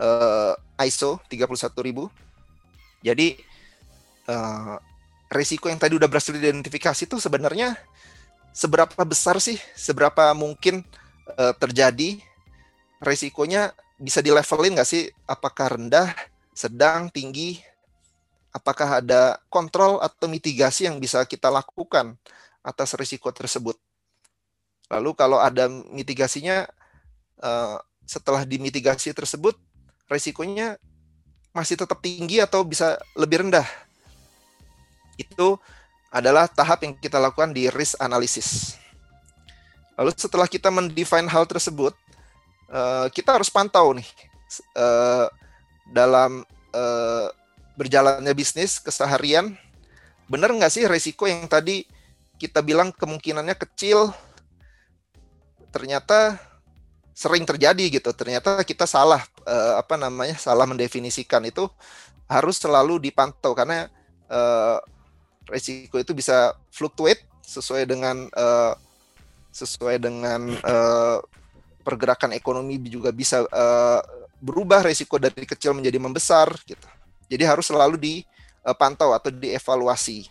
uh, 0.00 0.56
ISO 0.80 1.20
31000. 1.28 1.74
Jadi 3.04 3.36
uh, 4.32 4.80
resiko 5.34 5.66
yang 5.66 5.82
tadi 5.82 5.98
udah 5.98 6.06
berhasil 6.06 6.30
diidentifikasi 6.30 7.10
itu 7.10 7.18
sebenarnya 7.18 7.74
seberapa 8.54 9.02
besar 9.02 9.42
sih, 9.42 9.58
seberapa 9.74 10.30
mungkin 10.30 10.86
uh, 11.34 11.50
terjadi, 11.58 12.22
resikonya 13.02 13.74
bisa 13.98 14.22
di 14.22 14.30
levelin 14.30 14.78
nggak 14.78 14.86
sih? 14.86 15.10
Apakah 15.26 15.74
rendah, 15.74 16.14
sedang, 16.54 17.10
tinggi? 17.10 17.58
Apakah 18.54 19.02
ada 19.02 19.42
kontrol 19.50 19.98
atau 19.98 20.30
mitigasi 20.30 20.86
yang 20.86 21.02
bisa 21.02 21.26
kita 21.26 21.50
lakukan 21.50 22.14
atas 22.62 22.94
risiko 22.94 23.34
tersebut? 23.34 23.74
Lalu 24.86 25.10
kalau 25.18 25.42
ada 25.42 25.66
mitigasinya, 25.66 26.70
uh, 27.42 27.82
setelah 28.06 28.46
dimitigasi 28.46 29.10
tersebut, 29.10 29.58
resikonya 30.06 30.78
masih 31.50 31.74
tetap 31.74 31.98
tinggi 31.98 32.38
atau 32.38 32.62
bisa 32.62 33.02
lebih 33.18 33.42
rendah? 33.42 33.66
Itu 35.16 35.58
adalah 36.14 36.46
tahap 36.46 36.86
yang 36.86 36.94
kita 36.94 37.18
lakukan 37.18 37.50
di 37.50 37.66
risk 37.74 37.98
analysis. 37.98 38.78
Lalu 39.98 40.14
setelah 40.14 40.46
kita 40.46 40.70
mendefine 40.70 41.26
hal 41.26 41.46
tersebut, 41.46 41.94
uh, 42.70 43.10
kita 43.10 43.34
harus 43.34 43.50
pantau 43.50 43.94
nih 43.94 44.06
uh, 44.78 45.26
dalam 45.90 46.46
uh, 46.70 47.26
berjalannya 47.74 48.30
bisnis 48.34 48.78
keseharian, 48.78 49.58
benar 50.30 50.54
nggak 50.54 50.70
sih 50.70 50.86
resiko 50.86 51.26
yang 51.26 51.50
tadi 51.50 51.86
kita 52.38 52.62
bilang 52.62 52.94
kemungkinannya 52.94 53.54
kecil, 53.54 54.14
ternyata 55.74 56.38
sering 57.14 57.42
terjadi 57.42 57.98
gitu. 57.98 58.10
Ternyata 58.14 58.62
kita 58.66 58.86
salah 58.86 59.22
apa 59.78 59.94
namanya 59.94 60.34
salah 60.34 60.66
mendefinisikan 60.66 61.42
itu 61.46 61.70
harus 62.26 62.58
selalu 62.58 62.98
dipantau 62.98 63.54
karena 63.54 63.86
resiko 65.48 66.00
itu 66.00 66.12
bisa 66.16 66.56
fluctuate 66.72 67.24
sesuai 67.44 67.84
dengan 67.84 68.28
uh, 68.32 68.72
sesuai 69.54 70.02
dengan 70.02 70.50
uh, 70.64 71.20
pergerakan 71.84 72.32
ekonomi 72.32 72.80
juga 72.88 73.12
bisa 73.12 73.44
uh, 73.44 74.00
berubah 74.40 74.82
resiko 74.82 75.20
dari 75.20 75.44
kecil 75.44 75.76
menjadi 75.76 76.00
membesar 76.00 76.50
gitu. 76.64 76.88
Jadi 77.28 77.44
harus 77.44 77.68
selalu 77.68 77.96
dipantau 77.96 79.12
atau 79.12 79.30
dievaluasi. 79.32 80.28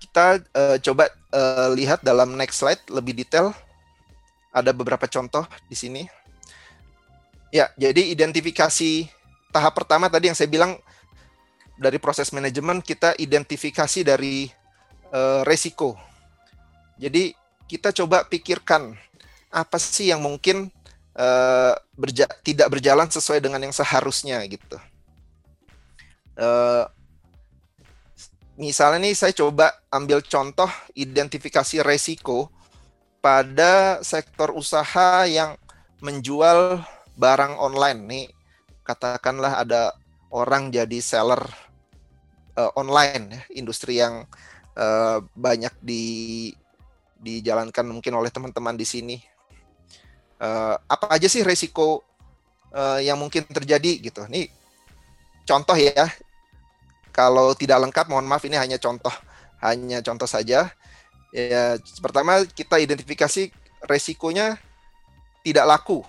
Kita 0.00 0.40
uh, 0.40 0.76
coba 0.80 1.12
uh, 1.32 1.68
lihat 1.76 2.00
dalam 2.00 2.36
next 2.36 2.60
slide 2.60 2.80
lebih 2.88 3.16
detail. 3.16 3.52
Ada 4.54 4.72
beberapa 4.72 5.04
contoh 5.04 5.44
di 5.68 5.76
sini. 5.76 6.08
Ya, 7.52 7.68
jadi 7.76 8.08
identifikasi 8.12 9.08
tahap 9.52 9.72
pertama 9.76 10.08
tadi 10.08 10.32
yang 10.32 10.36
saya 10.36 10.48
bilang 10.48 10.80
dari 11.76 12.00
proses 12.00 12.32
manajemen 12.32 12.80
kita 12.80 13.12
identifikasi 13.20 14.00
dari 14.02 14.48
uh, 15.12 15.44
resiko. 15.44 15.96
Jadi 16.96 17.36
kita 17.68 17.92
coba 17.92 18.24
pikirkan 18.24 18.96
apa 19.52 19.76
sih 19.76 20.08
yang 20.08 20.24
mungkin 20.24 20.72
uh, 21.16 21.74
berja 21.96 22.24
tidak 22.40 22.72
berjalan 22.72 23.08
sesuai 23.08 23.40
dengan 23.44 23.60
yang 23.60 23.74
seharusnya 23.76 24.40
gitu. 24.48 24.80
Uh, 26.36 26.84
misalnya 28.56 29.08
nih 29.08 29.16
saya 29.16 29.32
coba 29.36 29.72
ambil 29.92 30.24
contoh 30.24 30.68
identifikasi 30.96 31.84
resiko 31.84 32.48
pada 33.20 34.00
sektor 34.00 34.52
usaha 34.52 35.24
yang 35.28 35.56
menjual 36.00 36.80
barang 37.16 37.56
online 37.56 38.00
nih 38.04 38.26
katakanlah 38.84 39.60
ada 39.64 39.96
orang 40.28 40.68
jadi 40.68 41.00
seller 41.00 41.65
uh, 42.56 42.72
online 42.74 43.24
ya, 43.30 43.40
industri 43.54 44.00
yang 44.00 44.24
uh, 44.74 45.18
banyak 45.36 45.72
di 45.80 46.04
dijalankan 47.16 47.86
mungkin 47.88 48.12
oleh 48.16 48.28
teman-teman 48.32 48.76
di 48.76 48.86
sini. 48.88 49.16
Uh, 50.36 50.76
apa 50.84 51.16
aja 51.16 51.32
sih 51.32 51.40
resiko 51.40 52.04
uh, 52.76 53.00
yang 53.00 53.16
mungkin 53.16 53.44
terjadi 53.48 54.00
gitu? 54.00 54.24
Nih 54.28 54.48
contoh 55.46 55.76
ya. 55.76 56.08
Kalau 57.16 57.56
tidak 57.56 57.80
lengkap, 57.80 58.12
mohon 58.12 58.28
maaf 58.28 58.44
ini 58.44 58.60
hanya 58.60 58.76
contoh, 58.76 59.12
hanya 59.64 60.04
contoh 60.04 60.28
saja. 60.28 60.68
Ya, 61.32 61.80
pertama 62.04 62.44
kita 62.44 62.76
identifikasi 62.76 63.48
resikonya 63.88 64.60
tidak 65.40 65.64
laku 65.64 66.04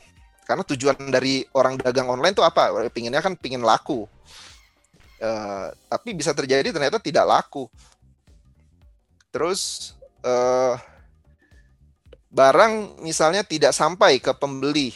karena 0.47 0.63
tujuan 0.63 0.95
dari 1.11 1.43
orang 1.51 1.75
dagang 1.75 2.07
online 2.07 2.31
itu 2.31 2.39
apa? 2.39 2.71
Pinginnya 2.87 3.19
kan 3.19 3.35
pingin 3.35 3.59
laku. 3.59 4.07
Uh, 5.17 5.73
tapi 5.89 6.13
bisa 6.13 6.29
terjadi 6.29 6.69
ternyata 6.69 7.01
tidak 7.01 7.25
laku. 7.25 7.65
Terus 9.33 9.93
uh, 10.21 10.77
barang 12.29 13.01
misalnya 13.01 13.41
tidak 13.41 13.73
sampai 13.73 14.21
ke 14.21 14.29
pembeli 14.37 14.93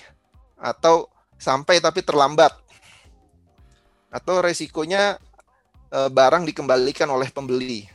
atau 0.62 1.10
sampai 1.42 1.82
tapi 1.82 2.06
terlambat 2.06 2.54
atau 4.14 4.46
resikonya 4.46 5.18
uh, 5.90 6.10
barang 6.14 6.46
dikembalikan 6.46 7.10
oleh 7.10 7.34
pembeli. 7.34 7.90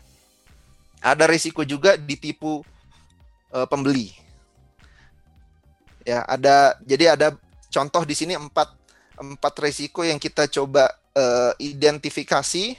Ada 0.98 1.30
resiko 1.30 1.62
juga 1.62 1.94
ditipu 1.94 2.64
uh, 3.54 3.66
pembeli. 3.70 4.10
Ya, 6.02 6.26
ada 6.26 6.74
jadi 6.82 7.14
ada 7.14 7.38
contoh 7.70 8.02
di 8.02 8.18
sini 8.18 8.34
empat 8.34 8.74
empat 9.14 9.54
resiko 9.62 10.02
yang 10.02 10.18
kita 10.18 10.50
coba 10.50 10.90
uh, 11.16 11.52
identifikasi, 11.56 12.76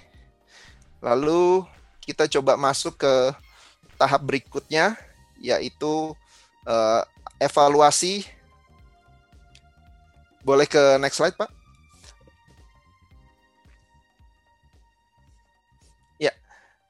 lalu 1.01 1.65
kita 2.05 2.29
coba 2.29 2.53
masuk 2.55 2.95
ke 3.01 3.13
tahap 3.97 4.21
berikutnya, 4.21 4.93
yaitu 5.41 6.13
uh, 6.69 7.01
evaluasi. 7.41 8.23
Boleh 10.45 10.69
ke 10.69 10.95
next 11.01 11.19
slide, 11.19 11.35
Pak? 11.35 11.51
Ya, 16.15 16.31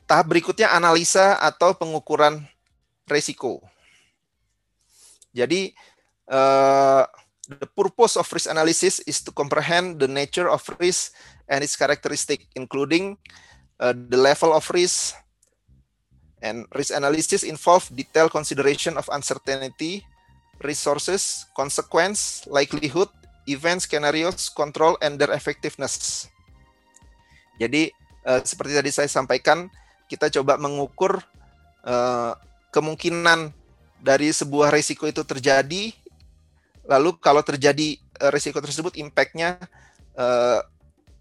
tahap 0.05 0.29
berikutnya 0.29 0.69
analisa 0.69 1.39
atau 1.41 1.73
pengukuran 1.73 2.45
resiko. 3.09 3.65
Jadi, 5.33 5.73
uh, 6.29 7.09
the 7.49 7.65
purpose 7.65 8.19
of 8.19 8.29
risk 8.29 8.51
analysis 8.51 8.99
is 9.07 9.23
to 9.23 9.31
comprehend 9.31 9.97
the 9.97 10.09
nature 10.09 10.51
of 10.51 10.61
risk 10.77 11.15
and 11.47 11.63
its 11.63 11.75
characteristic, 11.75 12.47
including 12.55 13.17
uh, 13.79 13.95
the 13.95 14.19
level 14.19 14.53
of 14.53 14.67
risk. 14.71 15.15
And 16.37 16.69
risk 16.69 16.93
analysis 16.93 17.41
involve 17.41 17.89
detailed 17.89 18.29
consideration 18.29 18.93
of 18.93 19.09
uncertainty, 19.09 20.05
resources, 20.61 21.49
consequence, 21.57 22.45
likelihood, 22.45 23.09
event 23.49 23.81
scenarios, 23.81 24.51
control, 24.53 24.99
and 25.01 25.17
their 25.17 25.33
effectiveness. 25.33 26.27
Jadi 27.57 27.89
uh, 28.27 28.43
seperti 28.45 28.77
tadi 28.77 28.91
saya 28.93 29.09
sampaikan, 29.09 29.65
kita 30.05 30.29
coba 30.29 30.61
mengukur 30.61 31.17
uh, 31.81 32.37
kemungkinan 32.69 33.49
dari 33.97 34.29
sebuah 34.29 34.69
risiko 34.69 35.09
itu 35.09 35.25
terjadi. 35.25 35.89
Lalu 36.85 37.17
kalau 37.17 37.41
terjadi 37.41 37.97
uh, 38.21 38.29
risiko 38.29 38.61
tersebut, 38.61 38.93
impact-nya 39.01 39.57
uh, 40.13 40.61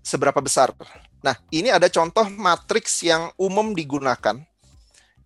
seberapa 0.06 0.38
besar. 0.38 0.70
Nah, 1.18 1.34
ini 1.50 1.74
ada 1.74 1.90
contoh 1.90 2.30
matriks 2.30 3.02
yang 3.02 3.34
umum 3.34 3.74
digunakan. 3.74 4.38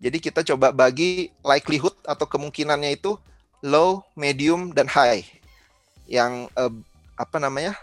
Jadi 0.01 0.17
kita 0.17 0.41
coba 0.41 0.73
bagi 0.73 1.29
likelihood 1.45 1.93
atau 2.01 2.25
kemungkinannya 2.25 2.97
itu 2.97 3.13
low, 3.61 4.01
medium, 4.17 4.73
dan 4.73 4.89
high. 4.89 5.21
Yang 6.09 6.49
uh, 6.57 6.73
apa 7.13 7.37
namanya? 7.37 7.77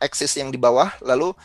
Axis 0.00 0.32
yang 0.38 0.48
di 0.48 0.56
bawah, 0.56 0.88
lalu 1.04 1.36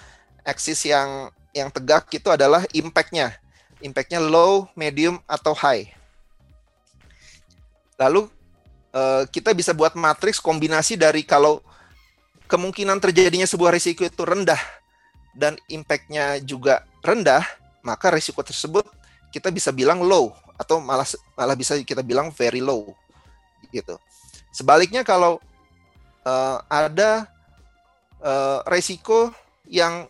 axis 0.48 0.88
yang 0.88 1.28
yang 1.52 1.68
tegak 1.68 2.08
itu 2.14 2.30
adalah 2.32 2.64
impact-nya. 2.72 3.36
Impact-nya 3.84 4.24
low, 4.24 4.70
medium, 4.80 5.20
atau 5.28 5.52
high. 5.52 5.92
Lalu 8.00 8.32
uh, 8.96 9.28
kita 9.28 9.52
bisa 9.52 9.76
buat 9.76 9.98
matriks 9.98 10.40
kombinasi 10.40 10.96
dari 10.96 11.28
kalau 11.28 11.60
kemungkinan 12.54 13.02
terjadinya 13.02 13.50
sebuah 13.50 13.74
risiko 13.74 14.06
itu 14.06 14.22
rendah 14.22 14.62
dan 15.34 15.58
impact-nya 15.66 16.38
juga 16.46 16.86
rendah, 17.02 17.42
maka 17.82 18.14
risiko 18.14 18.46
tersebut 18.46 18.86
kita 19.34 19.50
bisa 19.50 19.74
bilang 19.74 20.06
low 20.06 20.30
atau 20.54 20.78
malah 20.78 21.10
malah 21.34 21.58
bisa 21.58 21.74
kita 21.82 22.06
bilang 22.06 22.30
very 22.30 22.62
low 22.62 22.94
gitu. 23.74 23.98
Sebaliknya 24.54 25.02
kalau 25.02 25.42
uh, 26.22 26.62
ada 26.70 27.26
uh, 28.22 28.62
risiko 28.70 29.34
yang 29.66 30.06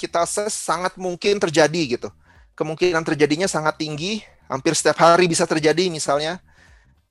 kita 0.00 0.24
assess 0.24 0.56
sangat 0.56 0.96
mungkin 0.96 1.36
terjadi 1.36 2.00
gitu. 2.00 2.08
Kemungkinan 2.56 3.04
terjadinya 3.04 3.44
sangat 3.44 3.76
tinggi, 3.76 4.24
hampir 4.48 4.72
setiap 4.72 5.04
hari 5.04 5.28
bisa 5.28 5.44
terjadi 5.44 5.92
misalnya. 5.92 6.40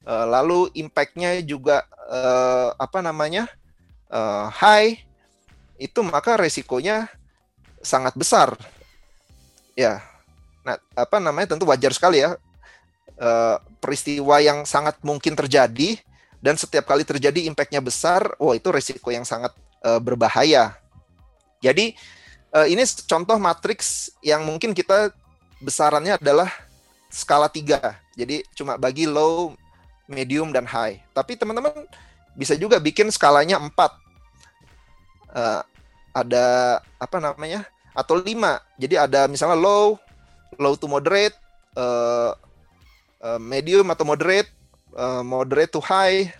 Uh, 0.02 0.26
lalu 0.26 0.74
impact-nya 0.74 1.46
juga 1.46 1.86
uh, 2.10 2.74
apa 2.82 3.06
namanya? 3.06 3.46
Uh, 4.16 4.48
high 4.56 5.04
itu 5.76 6.00
maka 6.00 6.40
resikonya 6.40 7.12
sangat 7.84 8.16
besar. 8.16 8.56
Ya. 9.76 10.00
Nah, 10.64 10.80
apa 10.96 11.20
namanya 11.20 11.54
tentu 11.54 11.68
wajar 11.68 11.92
sekali 11.92 12.24
ya. 12.24 12.40
uh, 13.20 13.58
peristiwa 13.80 14.42
yang 14.42 14.64
sangat 14.68 14.98
mungkin 15.06 15.38
terjadi 15.38 16.00
dan 16.42 16.60
setiap 16.60 16.90
kali 16.90 17.02
terjadi 17.02 17.48
impactnya 17.50 17.82
besar, 17.82 18.34
wah 18.38 18.56
itu 18.58 18.70
resiko 18.70 19.10
yang 19.10 19.26
sangat 19.26 19.54
uh, 19.82 20.02
berbahaya. 20.02 20.78
Jadi 21.64 21.96
uh, 22.54 22.68
ini 22.68 22.84
contoh 23.08 23.38
matriks 23.40 24.14
yang 24.22 24.46
mungkin 24.46 24.76
kita 24.76 25.10
besarannya 25.64 26.20
adalah 26.22 26.52
skala 27.10 27.50
tiga. 27.50 27.98
Jadi 28.14 28.46
cuma 28.54 28.78
bagi 28.78 29.10
low, 29.10 29.56
medium 30.06 30.54
dan 30.54 30.68
high. 30.68 31.02
Tapi 31.16 31.34
teman-teman 31.40 31.88
bisa 32.38 32.54
juga 32.54 32.78
bikin 32.78 33.10
skalanya 33.10 33.58
empat. 33.58 34.05
Uh, 35.36 35.62
ada 36.16 36.80
apa 36.96 37.20
namanya? 37.20 37.68
Atau 37.92 38.24
lima. 38.24 38.64
Jadi 38.80 38.96
ada 38.96 39.28
misalnya 39.28 39.60
low, 39.60 40.00
low 40.56 40.80
to 40.80 40.88
moderate, 40.88 41.36
uh, 41.76 42.32
uh, 43.20 43.40
medium 43.40 43.92
atau 43.92 44.08
moderate, 44.08 44.48
uh, 44.96 45.20
moderate 45.28 45.76
to 45.76 45.84
high, 45.84 46.32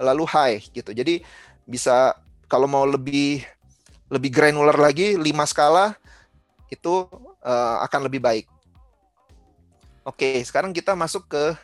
lalu 0.00 0.24
high 0.24 0.56
gitu. 0.72 0.96
Jadi 0.96 1.20
bisa 1.68 2.16
kalau 2.48 2.64
mau 2.64 2.88
lebih 2.88 3.44
lebih 4.12 4.28
granular 4.32 4.76
lagi, 4.76 5.16
lima 5.16 5.44
skala 5.48 5.96
itu 6.68 7.08
uh, 7.44 7.76
akan 7.84 8.08
lebih 8.08 8.20
baik. 8.20 8.46
Oke, 10.02 10.40
sekarang 10.42 10.74
kita 10.74 10.96
masuk 10.96 11.28
ke 11.30 11.54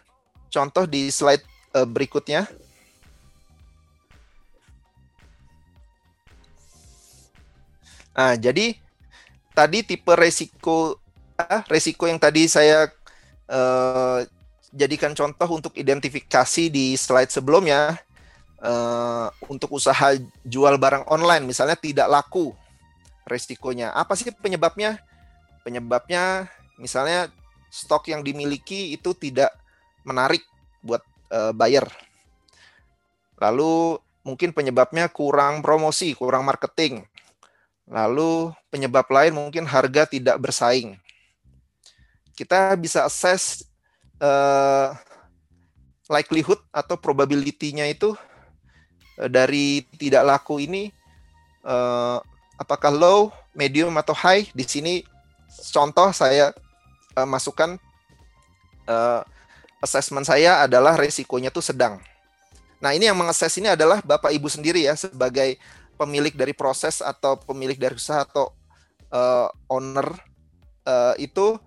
contoh 0.49 0.85
di 0.87 1.11
slide 1.13 1.43
uh, 1.75 1.85
berikutnya. 1.85 2.49
Nah, 8.19 8.35
jadi 8.35 8.75
tadi 9.55 9.87
tipe 9.87 10.11
resiko 10.19 10.99
ah, 11.39 11.63
resiko 11.71 12.11
yang 12.11 12.19
tadi 12.19 12.51
saya 12.51 12.91
uh, 13.47 14.27
jadikan 14.75 15.15
contoh 15.15 15.47
untuk 15.47 15.79
identifikasi 15.79 16.67
di 16.67 16.99
slide 16.99 17.31
sebelumnya 17.31 17.95
uh, 18.59 19.31
untuk 19.47 19.71
usaha 19.71 20.19
jual 20.43 20.75
barang 20.83 21.07
online 21.07 21.47
misalnya 21.47 21.79
tidak 21.79 22.11
laku 22.11 22.51
resikonya. 23.23 23.95
Apa 23.95 24.19
sih 24.19 24.35
penyebabnya? 24.35 24.99
Penyebabnya 25.63 26.51
misalnya 26.75 27.31
stok 27.71 28.11
yang 28.11 28.27
dimiliki 28.27 28.99
itu 28.99 29.15
tidak 29.15 29.55
menarik 30.03 30.43
buat 30.83 31.07
uh, 31.31 31.55
buyer. 31.55 31.87
Lalu 33.39 34.03
mungkin 34.27 34.51
penyebabnya 34.51 35.07
kurang 35.07 35.63
promosi, 35.63 36.19
kurang 36.19 36.43
marketing. 36.43 37.07
Lalu 37.89 38.53
penyebab 38.69 39.09
lain 39.09 39.33
mungkin 39.33 39.65
harga 39.65 40.05
tidak 40.05 40.37
bersaing. 40.37 41.01
Kita 42.37 42.77
bisa 42.77 43.09
assess 43.09 43.65
uh, 44.21 44.93
likelihood 46.07 46.61
atau 46.71 47.01
probability-nya 47.01 47.89
itu 47.89 48.13
uh, 49.19 49.29
dari 49.29 49.89
tidak 49.97 50.23
laku 50.23 50.61
ini 50.61 50.93
uh, 51.65 52.21
apakah 52.61 52.93
low, 52.93 53.33
medium 53.57 53.97
atau 53.97 54.13
high. 54.13 54.47
Di 54.53 54.69
sini 54.69 54.95
contoh 55.73 56.13
saya 56.13 56.53
uh, 57.17 57.27
masukkan 57.27 57.81
uh, 58.85 59.25
assessment 59.81 60.29
saya 60.29 60.63
adalah 60.63 60.95
resikonya 60.95 61.49
tuh 61.49 61.65
sedang. 61.65 61.99
Nah, 62.79 62.95
ini 62.95 63.11
yang 63.11 63.19
mengakses 63.19 63.51
ini 63.59 63.67
adalah 63.75 63.99
Bapak 64.03 64.31
Ibu 64.31 64.47
sendiri 64.47 64.87
ya 64.87 64.95
sebagai 64.95 65.59
pemilik 65.99 66.33
dari 66.33 66.55
proses 66.55 67.03
atau 67.03 67.35
pemilik 67.35 67.75
dari 67.75 67.99
usaha 67.99 68.23
atau 68.23 68.55
uh, 69.11 69.51
owner 69.67 70.15
uh, 70.87 71.19
itu 71.19 71.59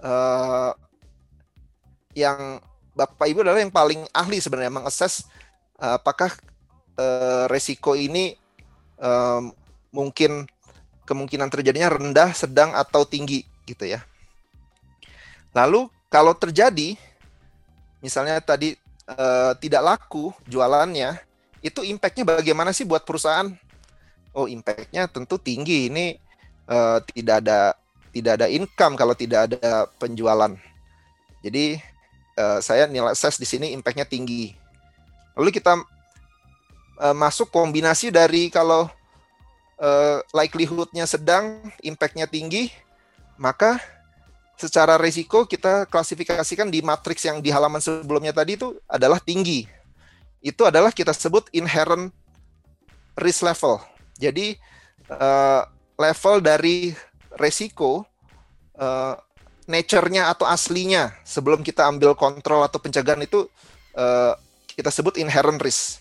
uh, 0.00 0.72
yang 2.16 2.58
Bapak 2.96 3.30
Ibu 3.30 3.46
adalah 3.46 3.62
yang 3.62 3.70
paling 3.70 4.02
ahli 4.10 4.42
sebenarnya 4.42 4.74
mengakses 4.74 5.28
uh, 5.78 6.00
apakah 6.00 6.34
uh, 6.98 7.46
resiko 7.46 7.94
ini 7.94 8.34
uh, 8.98 9.44
mungkin 9.94 10.50
kemungkinan 11.06 11.48
terjadinya 11.48 11.88
rendah, 11.88 12.36
sedang 12.36 12.76
atau 12.76 13.06
tinggi 13.08 13.46
gitu 13.64 13.88
ya. 13.88 14.04
Lalu 15.56 15.88
kalau 16.12 16.36
terjadi, 16.36 16.98
misalnya 18.04 18.36
tadi 18.44 18.76
uh, 19.08 19.56
tidak 19.56 19.82
laku 19.84 20.34
jualannya, 20.44 21.16
itu 21.64 21.82
impactnya 21.82 22.24
bagaimana 22.26 22.70
sih 22.70 22.86
buat 22.86 23.02
perusahaan? 23.02 23.50
Oh, 24.30 24.46
impactnya 24.46 25.10
tentu 25.10 25.40
tinggi. 25.40 25.90
Ini 25.90 26.18
uh, 26.70 27.02
tidak 27.02 27.42
ada 27.42 27.74
tidak 28.14 28.32
ada 28.40 28.46
income 28.46 28.94
kalau 28.94 29.14
tidak 29.14 29.50
ada 29.50 29.90
penjualan. 29.98 30.54
Jadi 31.42 31.78
uh, 32.38 32.58
saya 32.62 32.86
nilai 32.86 33.14
ses 33.14 33.38
di 33.38 33.46
sini 33.46 33.74
impactnya 33.74 34.06
tinggi. 34.06 34.54
Lalu 35.38 35.54
kita 35.54 35.78
uh, 36.98 37.14
masuk 37.14 37.50
kombinasi 37.50 38.10
dari 38.10 38.50
kalau 38.50 38.90
uh, 39.78 40.18
likelihoodnya 40.34 41.06
sedang, 41.06 41.62
impactnya 41.82 42.26
tinggi, 42.26 42.70
maka 43.38 43.78
secara 44.58 44.98
risiko 44.98 45.46
kita 45.46 45.86
klasifikasikan 45.86 46.66
di 46.66 46.82
matriks 46.82 47.22
yang 47.22 47.38
di 47.38 47.54
halaman 47.54 47.78
sebelumnya 47.78 48.34
tadi 48.34 48.58
itu 48.58 48.74
adalah 48.90 49.22
tinggi. 49.22 49.70
Itu 50.38 50.66
adalah 50.66 50.94
kita 50.94 51.10
sebut 51.14 51.50
inherent 51.50 52.14
risk 53.18 53.42
level. 53.42 53.82
Jadi 54.18 54.58
uh, 55.10 55.66
level 55.98 56.34
dari 56.42 56.94
resiko 57.34 58.06
uh, 58.78 59.14
nature-nya 59.68 60.32
atau 60.32 60.48
aslinya 60.48 61.12
sebelum 61.26 61.60
kita 61.60 61.84
ambil 61.86 62.16
kontrol 62.16 62.64
atau 62.64 62.80
pencegahan 62.80 63.20
itu 63.20 63.46
uh, 63.98 64.32
kita 64.72 64.88
sebut 64.94 65.18
inherent 65.18 65.58
risk, 65.58 66.00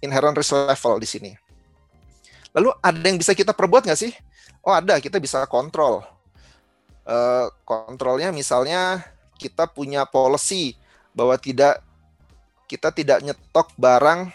inherent 0.00 0.38
risk 0.38 0.54
level 0.54 1.02
di 1.02 1.08
sini. 1.10 1.32
Lalu 2.54 2.70
ada 2.80 3.04
yang 3.04 3.18
bisa 3.18 3.34
kita 3.34 3.50
perbuat 3.52 3.84
nggak 3.84 4.00
sih? 4.00 4.14
Oh 4.62 4.70
ada, 4.70 5.02
kita 5.02 5.18
bisa 5.18 5.42
kontrol 5.50 6.06
uh, 7.06 7.46
kontrolnya 7.66 8.30
misalnya 8.30 9.02
kita 9.38 9.66
punya 9.66 10.06
policy 10.06 10.78
bahwa 11.12 11.34
tidak 11.36 11.82
kita 12.72 12.88
tidak 12.88 13.20
nyetok 13.20 13.68
barang 13.76 14.32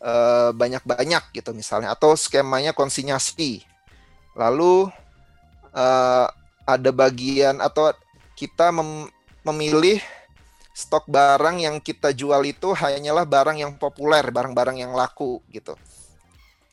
eh, 0.00 0.50
banyak-banyak 0.56 1.36
gitu 1.36 1.52
misalnya 1.52 1.92
atau 1.92 2.16
skemanya 2.16 2.72
konsinyasi. 2.72 3.60
Lalu 4.34 4.90
uh, 5.70 6.26
ada 6.66 6.90
bagian 6.90 7.62
atau 7.62 7.94
kita 8.34 8.74
mem 8.74 9.06
memilih 9.46 10.02
stok 10.74 11.06
barang 11.06 11.62
yang 11.62 11.78
kita 11.78 12.10
jual 12.10 12.42
itu 12.42 12.74
hanyalah 12.74 13.22
barang 13.22 13.62
yang 13.62 13.78
populer, 13.78 14.26
barang-barang 14.26 14.82
yang 14.82 14.90
laku 14.90 15.38
gitu. 15.54 15.78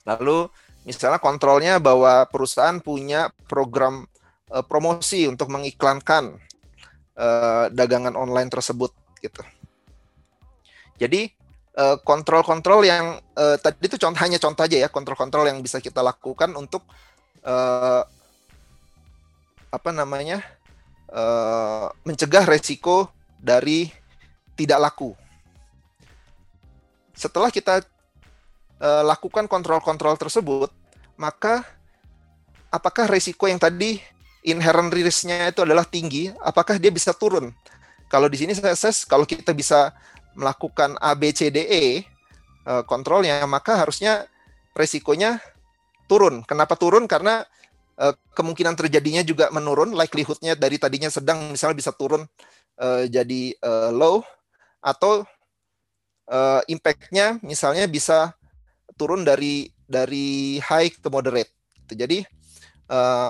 Lalu 0.09 0.49
misalnya 0.89 1.21
kontrolnya 1.21 1.77
bahwa 1.77 2.25
perusahaan 2.25 2.81
punya 2.81 3.29
program 3.45 4.09
uh, 4.49 4.65
promosi 4.65 5.29
untuk 5.29 5.53
mengiklankan 5.53 6.39
dagangan 7.69 8.17
online 8.17 8.49
tersebut 8.49 8.89
gitu. 9.21 9.45
Jadi 11.01 11.33
eh, 11.81 11.97
kontrol-kontrol 12.05 12.85
yang 12.85 13.17
uh, 13.33 13.57
tadi 13.57 13.89
itu 13.89 13.97
contoh 13.97 14.21
hanya 14.21 14.37
contoh 14.37 14.61
aja 14.61 14.77
ya 14.77 14.89
kontrol-kontrol 14.93 15.49
yang 15.49 15.57
bisa 15.65 15.81
kita 15.81 16.05
lakukan 16.05 16.53
untuk 16.53 16.85
uh, 17.41 18.05
apa 19.73 19.89
namanya 19.89 20.45
uh, 21.09 21.89
mencegah 22.05 22.45
resiko 22.45 23.09
dari 23.41 23.89
tidak 24.53 24.77
laku. 24.77 25.17
Setelah 27.17 27.49
kita 27.49 27.81
uh, 28.77 29.03
lakukan 29.07 29.49
kontrol-kontrol 29.49 30.21
tersebut, 30.21 30.69
maka 31.17 31.65
apakah 32.69 33.09
resiko 33.09 33.49
yang 33.49 33.57
tadi 33.57 33.97
inherent 34.45 34.93
risk-nya 34.93 35.49
itu 35.49 35.65
adalah 35.65 35.85
tinggi, 35.85 36.29
apakah 36.41 36.77
dia 36.77 36.93
bisa 36.93 37.09
turun? 37.13 37.49
Kalau 38.11 38.27
di 38.27 38.37
sini 38.43 38.51
saya 38.51 38.75
assess 38.75 39.07
kalau 39.07 39.23
kita 39.23 39.55
bisa 39.55 39.95
melakukan 40.37 40.95
A 40.99 41.15
B 41.17 41.31
C 41.35 41.51
D 41.51 41.63
E 41.65 41.85
uh, 42.67 42.83
kontrolnya, 42.87 43.43
maka 43.49 43.79
harusnya 43.79 44.27
resikonya 44.75 45.43
turun. 46.07 46.43
Kenapa 46.47 46.75
turun? 46.79 47.07
Karena 47.07 47.43
uh, 47.99 48.13
kemungkinan 48.35 48.75
terjadinya 48.75 49.23
juga 49.23 49.51
menurun, 49.51 49.95
likelihood-nya 49.95 50.55
dari 50.55 50.79
tadinya 50.79 51.11
sedang 51.11 51.51
misalnya 51.51 51.77
bisa 51.79 51.91
turun 51.91 52.23
uh, 52.79 53.03
jadi 53.07 53.55
low 53.91 54.23
atau 54.81 55.23
uh, 56.31 56.61
impact-nya 56.65 57.37
misalnya 57.45 57.85
bisa 57.85 58.33
turun 58.97 59.21
dari 59.21 59.69
dari 59.85 60.57
high 60.63 60.89
ke 60.89 61.07
moderate. 61.11 61.51
Jadi 61.91 62.23
uh, 62.87 63.29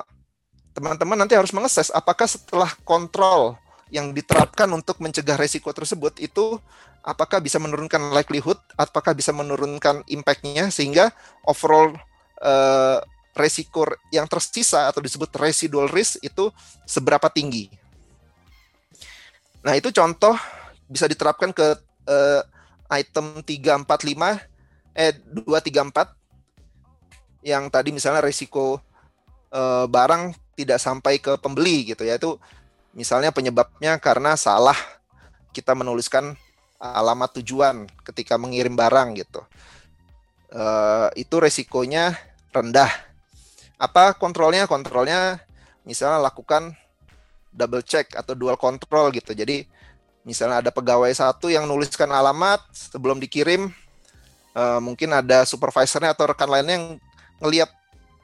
teman-teman 0.71 1.19
nanti 1.19 1.35
harus 1.35 1.51
mengakses 1.51 1.91
apakah 1.91 2.29
setelah 2.29 2.71
kontrol 2.87 3.57
yang 3.91 4.15
diterapkan 4.15 4.71
untuk 4.71 5.03
mencegah 5.03 5.35
resiko 5.35 5.73
tersebut 5.75 6.15
itu 6.23 6.55
apakah 7.01 7.41
bisa 7.41 7.57
menurunkan 7.57 8.13
likelihood, 8.13 8.61
apakah 8.77 9.17
bisa 9.17 9.33
menurunkan 9.33 10.05
impact-nya 10.05 10.69
sehingga 10.69 11.09
overall 11.45 11.93
uh, 12.41 13.01
resiko 13.33 13.85
yang 14.13 14.29
tersisa 14.29 14.91
atau 14.91 15.01
disebut 15.01 15.31
residual 15.39 15.89
risk 15.89 16.21
itu 16.21 16.51
seberapa 16.85 17.29
tinggi. 17.31 17.71
Nah, 19.61 19.77
itu 19.77 19.93
contoh 19.93 20.33
bisa 20.89 21.05
diterapkan 21.05 21.53
ke 21.53 21.77
uh, 22.09 22.41
item 22.91 23.45
345 23.45 24.49
eh 24.91 25.15
234 25.15 27.47
yang 27.47 27.71
tadi 27.71 27.95
misalnya 27.95 28.19
resiko 28.19 28.83
uh, 29.55 29.87
barang 29.87 30.35
tidak 30.59 30.83
sampai 30.83 31.23
ke 31.23 31.39
pembeli 31.39 31.95
gitu 31.95 32.03
ya. 32.03 32.19
Itu 32.19 32.35
misalnya 32.91 33.31
penyebabnya 33.31 33.95
karena 34.03 34.35
salah 34.35 34.75
kita 35.55 35.71
menuliskan 35.71 36.35
alamat 36.81 37.37
tujuan 37.39 37.85
ketika 38.01 38.41
mengirim 38.41 38.73
barang 38.73 39.13
gitu. 39.21 39.45
Uh, 40.51 41.13
itu 41.13 41.37
resikonya 41.37 42.17
rendah. 42.49 42.89
Apa 43.77 44.17
kontrolnya? 44.17 44.65
Kontrolnya 44.65 45.39
misalnya 45.85 46.17
lakukan 46.17 46.73
double 47.53 47.85
check 47.85 48.17
atau 48.17 48.33
dual 48.33 48.57
control 48.57 49.13
gitu. 49.13 49.37
Jadi 49.37 49.69
misalnya 50.25 50.65
ada 50.65 50.71
pegawai 50.73 51.13
satu 51.13 51.53
yang 51.53 51.69
nuliskan 51.69 52.09
alamat 52.09 52.65
sebelum 52.73 53.21
dikirim, 53.21 53.69
uh, 54.57 54.79
mungkin 54.81 55.13
ada 55.13 55.45
supervisornya 55.45 56.17
atau 56.17 56.29
rekan 56.29 56.49
lainnya 56.49 56.75
yang 56.81 56.87
ngelihat 57.41 57.69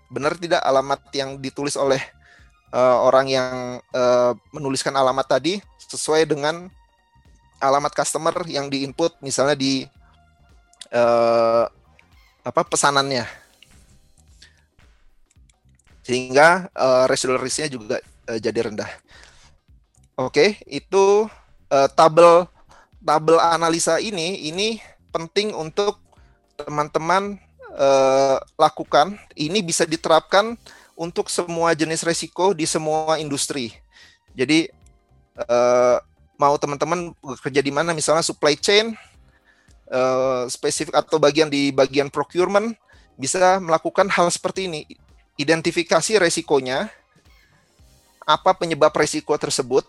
benar 0.08 0.34
tidak 0.40 0.64
alamat 0.64 1.02
yang 1.12 1.36
ditulis 1.38 1.76
oleh 1.76 2.00
uh, 2.72 3.04
orang 3.04 3.28
yang 3.28 3.80
uh, 3.92 4.32
menuliskan 4.56 4.96
alamat 4.96 5.28
tadi 5.28 5.60
sesuai 5.80 6.28
dengan 6.28 6.72
alamat 7.58 7.94
customer 7.94 8.34
yang 8.46 8.70
diinput 8.70 9.18
misalnya 9.22 9.58
di 9.58 9.86
uh, 10.94 11.66
apa 12.46 12.62
pesanannya 12.64 13.28
sehingga 16.08 16.72
uh, 16.72 17.04
residual 17.12 17.44
risknya 17.44 17.68
juga 17.68 18.00
uh, 18.32 18.40
jadi 18.40 18.72
rendah. 18.72 18.88
Oke, 20.16 20.56
itu 20.64 21.28
uh, 21.68 21.88
tabel 21.92 22.48
tabel 23.04 23.36
analisa 23.44 24.00
ini 24.00 24.48
ini 24.48 24.80
penting 25.12 25.52
untuk 25.52 26.00
teman-teman 26.56 27.36
uh, 27.76 28.40
lakukan. 28.56 29.20
Ini 29.36 29.60
bisa 29.60 29.84
diterapkan 29.84 30.56
untuk 30.96 31.28
semua 31.28 31.76
jenis 31.76 32.08
resiko 32.08 32.56
di 32.56 32.64
semua 32.64 33.20
industri. 33.20 33.76
Jadi 34.32 34.72
uh, 35.44 36.00
mau 36.38 36.56
teman-teman 36.58 37.12
bekerja 37.20 37.60
di 37.60 37.74
mana, 37.74 37.92
misalnya 37.92 38.24
supply 38.24 38.56
chain, 38.56 38.94
uh, 39.90 40.46
spesifik 40.48 40.94
atau 40.96 41.18
bagian 41.18 41.50
di 41.50 41.74
bagian 41.74 42.08
procurement, 42.14 42.78
bisa 43.18 43.58
melakukan 43.58 44.08
hal 44.08 44.30
seperti 44.30 44.70
ini. 44.70 44.82
Identifikasi 45.38 46.22
resikonya, 46.22 46.90
apa 48.24 48.54
penyebab 48.56 48.94
resiko 48.96 49.34
tersebut, 49.36 49.86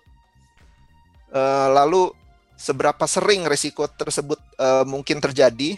Uh, 1.28 1.68
lalu 1.76 2.08
seberapa 2.56 3.04
sering 3.04 3.44
resiko 3.44 3.84
tersebut 3.84 4.40
uh, 4.56 4.80
mungkin 4.88 5.20
terjadi? 5.20 5.76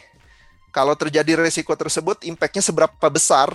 Kalau 0.70 0.94
terjadi 0.94 1.34
resiko 1.34 1.74
tersebut, 1.74 2.22
impactnya 2.22 2.62
seberapa 2.62 3.06
besar? 3.10 3.50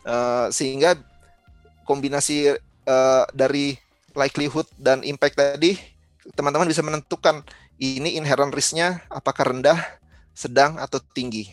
Uh, 0.00 0.48
sehingga 0.48 0.96
kombinasi 1.84 2.56
uh, 2.88 3.24
dari 3.36 3.76
likelihood 4.16 4.64
dan 4.80 5.04
impact 5.04 5.36
tadi, 5.36 5.76
teman-teman 6.36 6.68
bisa 6.68 6.84
menentukan 6.84 7.42
ini 7.80 8.20
inherent 8.20 8.52
risk-nya 8.52 9.00
apakah 9.08 9.56
rendah, 9.56 9.78
sedang, 10.36 10.76
atau 10.76 11.00
tinggi. 11.00 11.48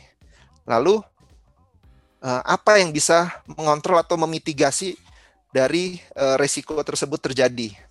Lalu 0.68 1.00
uh, 2.24 2.42
apa 2.44 2.84
yang 2.84 2.92
bisa 2.92 3.32
mengontrol 3.48 4.00
atau 4.00 4.20
memitigasi 4.20 5.00
dari 5.56 5.98
uh, 6.20 6.36
resiko 6.36 6.76
tersebut 6.84 7.20
terjadi? 7.32 7.88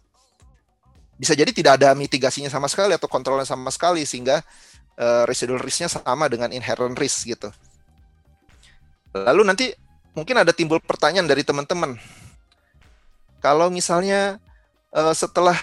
bisa 1.17 1.33
jadi 1.33 1.49
tidak 1.49 1.81
ada 1.81 1.97
mitigasinya 1.97 2.53
sama 2.53 2.69
sekali 2.69 2.93
atau 2.93 3.09
kontrolnya 3.09 3.49
sama 3.49 3.73
sekali 3.73 4.05
sehingga 4.05 4.45
uh, 5.01 5.25
residual 5.25 5.57
risk-nya 5.65 5.89
sama 5.89 6.29
dengan 6.29 6.53
inherent 6.53 6.93
risk 7.01 7.33
gitu. 7.33 7.49
Lalu 9.17 9.43
nanti 9.49 9.73
mungkin 10.13 10.37
ada 10.37 10.53
timbul 10.53 10.77
pertanyaan 10.85 11.25
dari 11.25 11.41
teman-teman. 11.41 11.97
Kalau 13.41 13.73
misalnya 13.73 14.37
setelah 15.13 15.57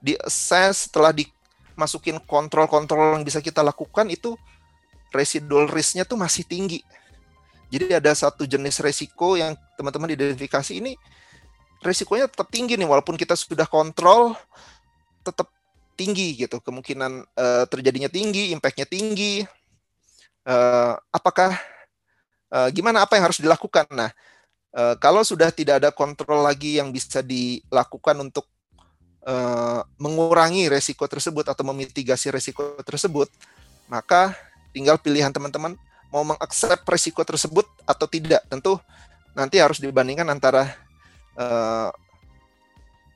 di 0.00 0.16
assess, 0.24 0.88
setelah 0.88 1.12
dimasukin 1.12 2.18
kontrol-kontrol 2.24 3.20
yang 3.20 3.24
bisa 3.24 3.38
kita 3.44 3.60
lakukan 3.60 4.08
itu 4.08 4.34
residual 5.12 5.68
risk-nya 5.68 6.08
tuh 6.08 6.16
masih 6.16 6.42
tinggi. 6.48 6.80
Jadi 7.70 7.94
ada 7.94 8.10
satu 8.10 8.42
jenis 8.48 8.82
resiko 8.82 9.38
yang 9.38 9.54
teman-teman 9.78 10.10
identifikasi 10.10 10.74
ini 10.74 10.98
resikonya 11.80 12.26
tetap 12.26 12.50
tinggi 12.50 12.76
nih 12.76 12.88
walaupun 12.88 13.14
kita 13.16 13.38
sudah 13.38 13.64
kontrol 13.64 14.34
tetap 15.22 15.48
tinggi 15.94 16.34
gitu. 16.34 16.58
Kemungkinan 16.58 17.12
uh, 17.36 17.64
terjadinya 17.70 18.10
tinggi 18.10 18.50
impactnya 18.50 18.90
tinggi. 18.90 19.46
Uh, 20.42 20.96
apakah 21.14 21.54
uh, 22.50 22.68
gimana 22.74 23.06
apa 23.06 23.14
yang 23.14 23.30
harus 23.30 23.38
dilakukan? 23.38 23.86
Nah 23.94 24.10
uh, 24.74 24.98
kalau 24.98 25.22
sudah 25.22 25.54
tidak 25.54 25.84
ada 25.84 25.90
kontrol 25.94 26.42
lagi 26.42 26.82
yang 26.82 26.90
bisa 26.90 27.22
dilakukan 27.22 28.18
untuk 28.18 28.50
uh, 29.24 29.82
mengurangi 30.00 30.70
resiko 30.70 31.04
tersebut 31.08 31.48
atau 31.48 31.64
memitigasi 31.66 32.32
resiko 32.32 32.76
tersebut 32.84 33.28
maka 33.90 34.38
tinggal 34.70 34.96
pilihan 35.02 35.34
teman-teman 35.34 35.74
mau 36.14 36.22
mengakses 36.22 36.78
resiko 36.86 37.22
tersebut 37.26 37.66
atau 37.82 38.06
tidak. 38.06 38.42
Tentu 38.46 38.78
nanti 39.34 39.58
harus 39.58 39.82
dibandingkan 39.82 40.26
antara 40.30 40.74
uh, 41.38 41.90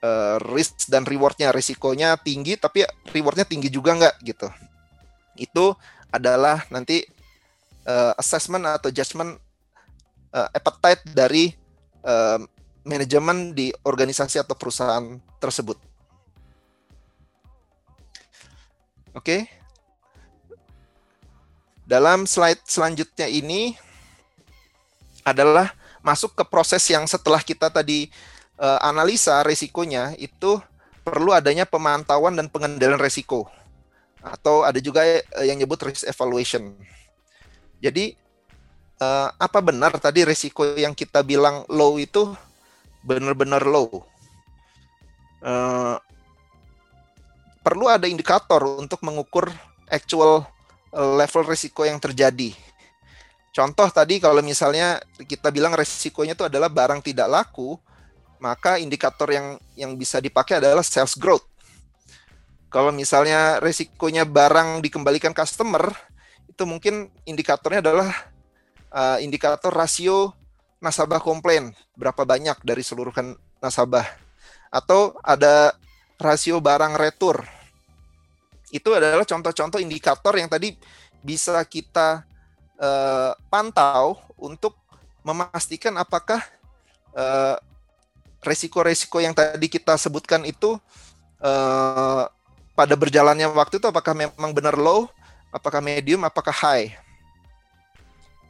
uh, 0.03 0.37
risk 0.51 0.91
dan 0.91 1.07
rewardnya. 1.07 1.55
Risikonya 1.55 2.19
tinggi 2.19 2.59
tapi 2.59 2.83
rewardnya 3.11 3.47
tinggi 3.47 3.71
juga 3.71 3.95
nggak 3.95 4.15
gitu. 4.27 4.49
Itu 5.39 5.79
adalah 6.11 6.67
nanti 6.71 7.07
uh, 7.87 8.15
assessment 8.19 8.67
atau 8.67 8.91
judgment 8.91 9.39
uh, 10.35 10.49
appetite 10.55 11.03
dari 11.11 11.51
uh, 12.07 12.39
manajemen 12.87 13.55
di 13.55 13.75
organisasi 13.83 14.43
atau 14.43 14.55
perusahaan 14.55 15.19
tersebut. 15.43 15.94
Oke. 19.15 19.47
Dalam 21.87 22.27
slide 22.27 22.65
selanjutnya 22.67 23.31
ini 23.31 23.79
adalah 25.23 25.73
masuk 26.05 26.37
ke 26.37 26.45
proses 26.45 26.85
yang 26.91 27.07
setelah 27.07 27.41
kita 27.41 27.73
tadi 27.73 28.11
uh, 28.59 28.81
analisa 28.85 29.41
resikonya 29.47 30.13
itu 30.21 30.61
perlu 31.05 31.33
adanya 31.33 31.65
pemantauan 31.69 32.35
dan 32.37 32.49
pengendalian 32.49 33.01
resiko 33.01 33.49
atau 34.25 34.65
ada 34.65 34.81
juga 34.81 35.05
uh, 35.05 35.45
yang 35.45 35.61
nyebut 35.61 35.81
risk 35.85 36.09
evaluation. 36.09 36.73
Jadi 37.85 38.17
uh, 39.01 39.29
apa 39.37 39.61
benar 39.61 39.93
tadi 40.01 40.25
resiko 40.25 40.65
yang 40.75 40.97
kita 40.97 41.21
bilang 41.21 41.69
low 41.69 42.01
itu 42.01 42.33
benar-benar 43.05 43.63
low? 43.69 44.05
Perlu 47.65 47.89
ada 47.89 48.05
indikator 48.05 48.61
untuk 48.77 49.01
mengukur 49.01 49.49
actual 49.89 50.45
level 50.93 51.43
risiko 51.49 51.89
yang 51.89 51.97
terjadi. 51.97 52.53
Contoh 53.55 53.87
tadi 53.89 54.21
kalau 54.21 54.45
misalnya 54.45 55.01
kita 55.25 55.49
bilang 55.49 55.73
resikonya 55.73 56.37
itu 56.37 56.45
adalah 56.45 56.69
barang 56.69 57.01
tidak 57.01 57.31
laku, 57.31 57.79
maka 58.43 58.77
indikator 58.77 59.31
yang 59.33 59.57
yang 59.79 59.97
bisa 59.97 60.21
dipakai 60.21 60.61
adalah 60.61 60.85
sales 60.85 61.17
growth. 61.17 61.47
Kalau 62.69 62.91
misalnya 62.91 63.63
resikonya 63.63 64.27
barang 64.27 64.83
dikembalikan 64.83 65.31
customer, 65.31 65.95
itu 66.51 66.67
mungkin 66.67 67.07
indikatornya 67.23 67.79
adalah 67.79 68.11
uh, 68.91 69.23
indikator 69.23 69.71
rasio 69.71 70.35
nasabah 70.83 71.23
komplain, 71.23 71.71
berapa 71.95 72.27
banyak 72.27 72.59
dari 72.67 72.83
seluruh 72.83 73.15
nasabah. 73.63 74.05
Atau 74.75 75.15
ada 75.23 75.79
rasio 76.19 76.59
barang 76.63 76.95
retur. 76.95 77.43
Itu 78.75 78.95
adalah 78.95 79.23
contoh-contoh 79.23 79.79
indikator 79.79 80.35
yang 80.35 80.51
tadi 80.51 80.75
bisa 81.23 81.63
kita 81.65 82.27
uh, 82.79 83.33
pantau 83.49 84.19
untuk 84.37 84.75
memastikan 85.25 85.95
apakah 85.97 86.43
uh, 87.17 87.57
resiko-resiko 88.45 89.23
yang 89.25 89.33
tadi 89.33 89.67
kita 89.73 89.97
sebutkan 89.97 90.45
itu 90.45 90.77
uh, 91.41 92.29
pada 92.75 92.95
berjalannya 92.99 93.49
waktu 93.55 93.81
itu 93.81 93.87
apakah 93.89 94.13
memang 94.13 94.51
benar 94.53 94.77
low, 94.77 95.09
apakah 95.55 95.81
medium, 95.81 96.27
apakah 96.27 96.53
high, 96.53 96.93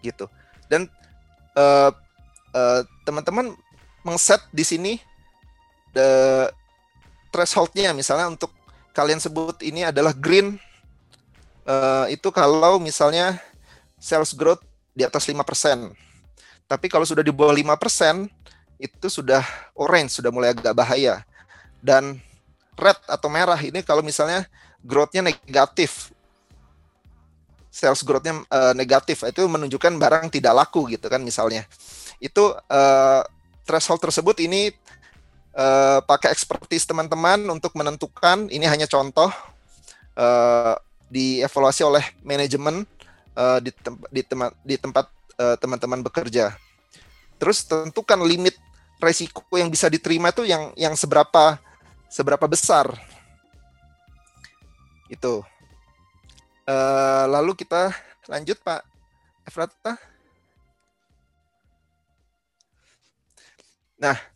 gitu. 0.01 0.27
Dan 0.67 0.89
uh, 1.55 1.93
uh, 2.57 2.81
teman-teman 3.05 3.53
mengset 4.03 4.41
di 4.51 4.65
sini 4.65 4.93
the 5.93 6.49
thresholdnya 7.35 7.91
misalnya 7.91 8.31
untuk 8.31 8.55
kalian 8.95 9.19
sebut 9.19 9.59
ini 9.67 9.83
adalah 9.83 10.15
green 10.15 10.55
uh, 11.67 12.07
itu 12.07 12.31
kalau 12.31 12.79
misalnya 12.79 13.43
sales 13.99 14.31
growth 14.37 14.63
di 14.95 15.03
atas 15.03 15.27
5%. 15.27 15.43
Tapi 16.65 16.87
kalau 16.87 17.05
sudah 17.05 17.21
di 17.21 17.35
bawah 17.35 17.53
5%, 17.53 18.31
itu 18.79 19.07
sudah 19.11 19.43
orange, 19.75 20.21
sudah 20.21 20.31
mulai 20.31 20.55
agak 20.55 20.73
bahaya. 20.73 21.25
Dan 21.83 22.23
red 22.79 22.97
atau 23.09 23.29
merah 23.29 23.59
ini 23.61 23.81
kalau 23.85 24.01
misalnya 24.01 24.47
growth-nya 24.81 25.25
negatif. 25.25 26.15
Sales 27.75 28.07
growth-nya 28.07 28.45
uh, 28.49 28.73
negatif 28.73 29.27
itu 29.27 29.43
menunjukkan 29.51 29.99
barang 29.99 30.31
tidak 30.31 30.55
laku 30.55 30.87
gitu 30.95 31.11
kan 31.11 31.21
misalnya. 31.21 31.67
Itu 32.23 32.55
uh, 32.55 33.23
threshold 33.67 33.99
tersebut 34.05 34.39
ini 34.47 34.71
uh, 35.55 35.99
pakai 36.05 36.35
expertise 36.35 36.85
teman-teman 36.85 37.41
untuk 37.49 37.73
menentukan 37.79 38.51
ini 38.51 38.67
hanya 38.67 38.91
contoh 38.91 39.31
uh, 40.19 40.75
dievaluasi 41.09 41.87
oleh 41.87 42.05
manajemen 42.27 42.83
uh, 43.39 43.59
di, 43.63 43.71
tem 43.71 43.95
di, 44.11 44.23
tem 44.27 44.41
di 44.67 44.77
tempat 44.77 45.07
teman-teman 45.35 45.99
uh, 45.99 46.05
bekerja. 46.07 46.55
Terus 47.43 47.67
tentukan 47.67 48.23
limit 48.23 48.55
resiko 49.03 49.43
yang 49.59 49.67
bisa 49.67 49.91
diterima 49.91 50.31
itu 50.31 50.47
yang 50.47 50.71
yang 50.79 50.95
seberapa 50.95 51.59
seberapa 52.07 52.47
besar. 52.47 52.95
Itu. 55.11 55.43
Uh, 56.65 57.27
lalu 57.29 57.59
kita 57.59 57.93
lanjut 58.31 58.57
Pak 58.63 58.81
Efrata. 59.45 59.99
Nah 64.01 64.34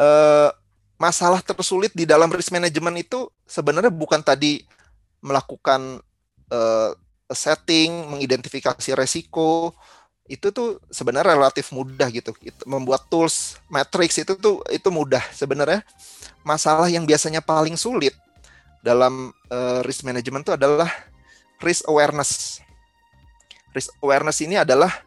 uh, 0.00 0.50
masalah 0.96 1.44
tersulit 1.44 1.92
di 1.92 2.08
dalam 2.08 2.32
risk 2.32 2.52
management 2.52 3.04
itu 3.04 3.28
sebenarnya 3.44 3.92
bukan 3.92 4.24
tadi 4.24 4.64
melakukan 5.20 6.00
uh, 6.48 6.90
setting 7.30 8.08
mengidentifikasi 8.10 8.96
resiko 8.96 9.76
itu 10.30 10.54
tuh 10.54 10.78
sebenarnya 10.94 11.34
relatif 11.34 11.74
mudah 11.74 12.06
gitu. 12.14 12.30
Itu, 12.38 12.62
membuat 12.62 13.10
tools, 13.10 13.58
matrix 13.66 14.22
itu 14.22 14.38
tuh 14.38 14.62
itu 14.70 14.86
mudah 14.88 15.22
sebenarnya. 15.34 15.82
Masalah 16.46 16.86
yang 16.86 17.02
biasanya 17.02 17.42
paling 17.42 17.74
sulit 17.74 18.14
dalam 18.80 19.34
uh, 19.50 19.82
risk 19.82 20.06
management 20.06 20.46
itu 20.46 20.54
adalah 20.54 20.88
risk 21.58 21.82
awareness. 21.90 22.62
Risk 23.74 23.90
awareness 23.98 24.38
ini 24.38 24.54
adalah 24.54 25.02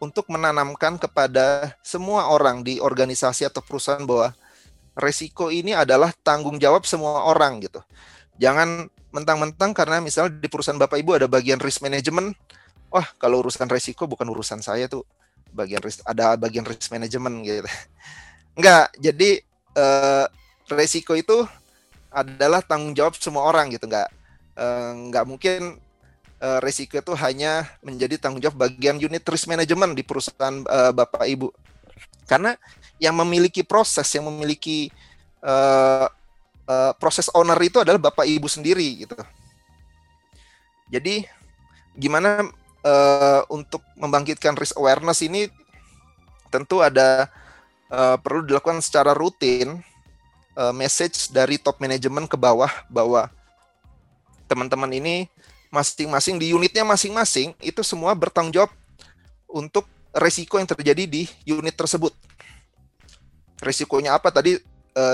untuk 0.00 0.26
menanamkan 0.32 0.96
kepada 0.96 1.76
semua 1.84 2.32
orang 2.32 2.64
di 2.64 2.80
organisasi 2.80 3.44
atau 3.46 3.60
perusahaan 3.60 4.02
bahwa 4.02 4.32
resiko 4.96 5.52
ini 5.52 5.76
adalah 5.76 6.10
tanggung 6.24 6.56
jawab 6.56 6.88
semua 6.88 7.28
orang 7.28 7.60
gitu. 7.60 7.84
Jangan 8.40 8.88
mentang-mentang 9.12 9.76
karena 9.76 10.00
misalnya 10.00 10.40
di 10.40 10.48
perusahaan 10.48 10.80
Bapak 10.80 10.96
Ibu 10.96 11.20
ada 11.20 11.28
bagian 11.28 11.60
risk 11.60 11.84
management, 11.84 12.32
wah 12.90 13.06
kalau 13.16 13.46
urusan 13.46 13.70
resiko 13.70 14.10
bukan 14.10 14.26
urusan 14.26 14.60
saya 14.60 14.90
tuh 14.90 15.06
bagian 15.54 15.82
risk 15.82 16.02
ada 16.06 16.34
bagian 16.34 16.66
risk 16.66 16.90
management 16.90 17.46
gitu 17.46 17.62
enggak 18.58 18.90
jadi 18.98 19.30
uh, 19.78 20.26
resiko 20.70 21.14
itu 21.14 21.46
adalah 22.10 22.62
tanggung 22.62 22.94
jawab 22.94 23.14
semua 23.18 23.46
orang 23.46 23.70
gitu 23.70 23.86
enggak 23.86 24.10
uh, 24.58 24.90
enggak 24.94 25.24
mungkin 25.26 25.78
uh, 26.40 26.58
resiko 26.64 26.98
itu 26.98 27.12
hanya 27.20 27.68
menjadi 27.84 28.16
tanggung 28.16 28.40
jawab 28.40 28.66
bagian 28.68 28.96
unit 28.96 29.22
risk 29.28 29.46
management 29.46 29.94
di 29.94 30.02
perusahaan 30.02 30.64
uh, 30.66 30.90
bapak 30.90 31.28
ibu. 31.28 31.52
Karena 32.26 32.56
yang 32.96 33.14
memiliki 33.16 33.60
proses 33.64 34.08
yang 34.12 34.26
memiliki 34.26 34.88
uh, 35.44 36.08
uh, 36.66 36.92
proses 36.96 37.28
owner 37.36 37.56
itu 37.60 37.80
adalah 37.80 38.00
bapak 38.00 38.26
ibu 38.26 38.48
sendiri 38.48 39.06
gitu. 39.06 39.16
Jadi 40.90 41.22
gimana 41.94 42.50
uh, 42.82 43.42
untuk 43.52 43.84
membangkitkan 43.94 44.56
risk 44.58 44.74
awareness 44.76 45.22
ini 45.22 45.46
tentu 46.50 46.82
ada 46.82 47.30
uh, 47.90 48.18
perlu 48.18 48.42
dilakukan 48.42 48.82
secara 48.82 49.14
rutin 49.14 49.78
uh, 50.58 50.74
message 50.74 51.30
dari 51.30 51.58
top 51.62 51.78
manajemen 51.78 52.26
ke 52.26 52.34
bawah 52.34 52.70
bahwa 52.90 53.30
teman-teman 54.50 54.90
ini 54.90 55.30
masing-masing 55.70 56.36
di 56.36 56.50
unitnya 56.50 56.82
masing-masing 56.82 57.54
itu 57.62 57.80
semua 57.86 58.12
bertanggung 58.18 58.52
jawab 58.52 58.70
untuk 59.46 59.86
resiko 60.10 60.58
yang 60.58 60.66
terjadi 60.66 61.06
di 61.06 61.22
unit 61.46 61.78
tersebut. 61.78 62.10
Resikonya 63.62 64.18
apa 64.18 64.34
tadi 64.34 64.58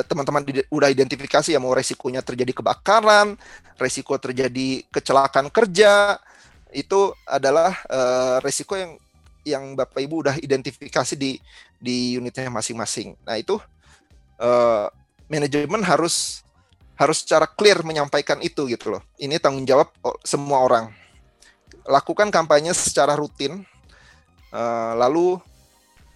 teman-teman 0.09 0.40
uh, 0.40 0.64
udah 0.72 0.88
identifikasi 0.88 1.52
ya 1.52 1.61
mau 1.61 1.76
resikonya 1.76 2.24
terjadi 2.24 2.57
kebakaran, 2.57 3.36
resiko 3.76 4.16
terjadi 4.16 4.82
kecelakaan 4.88 5.52
kerja, 5.52 6.16
itu 6.72 7.12
adalah 7.28 7.76
uh, 7.92 8.36
resiko 8.40 8.74
yang 8.74 8.96
yang 9.46 9.64
Bapak 9.78 10.02
Ibu 10.02 10.26
udah 10.26 10.34
identifikasi 10.40 11.14
di 11.14 11.38
di 11.78 12.18
unitnya 12.18 12.50
masing-masing. 12.50 13.14
Nah, 13.22 13.38
itu 13.38 13.61
uh, 14.40 14.88
manajemen 15.30 15.84
harus 15.84 16.45
harus 16.97 17.22
secara 17.22 17.44
clear 17.44 17.84
menyampaikan 17.84 18.40
itu 18.40 18.64
gitu 18.68 18.97
loh. 18.97 19.03
Ini 19.20 19.36
tanggung 19.36 19.68
jawab 19.68 19.92
semua 20.24 20.64
orang. 20.64 20.84
Lakukan 21.84 22.32
kampanye 22.32 22.72
secara 22.72 23.14
rutin. 23.14 23.62
Uh, 24.51 24.92
lalu 24.97 25.36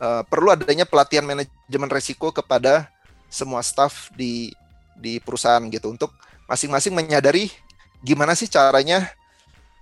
uh, 0.01 0.25
perlu 0.25 0.49
adanya 0.51 0.89
pelatihan 0.89 1.27
manajemen 1.27 1.91
resiko 1.93 2.33
kepada 2.33 2.89
semua 3.29 3.61
staff 3.61 4.09
di 4.17 4.51
di 4.97 5.21
perusahaan 5.21 5.61
gitu 5.69 5.93
untuk 5.93 6.13
masing-masing 6.49 6.97
menyadari 6.97 7.53
gimana 8.01 8.33
sih 8.33 8.49
caranya 8.49 9.07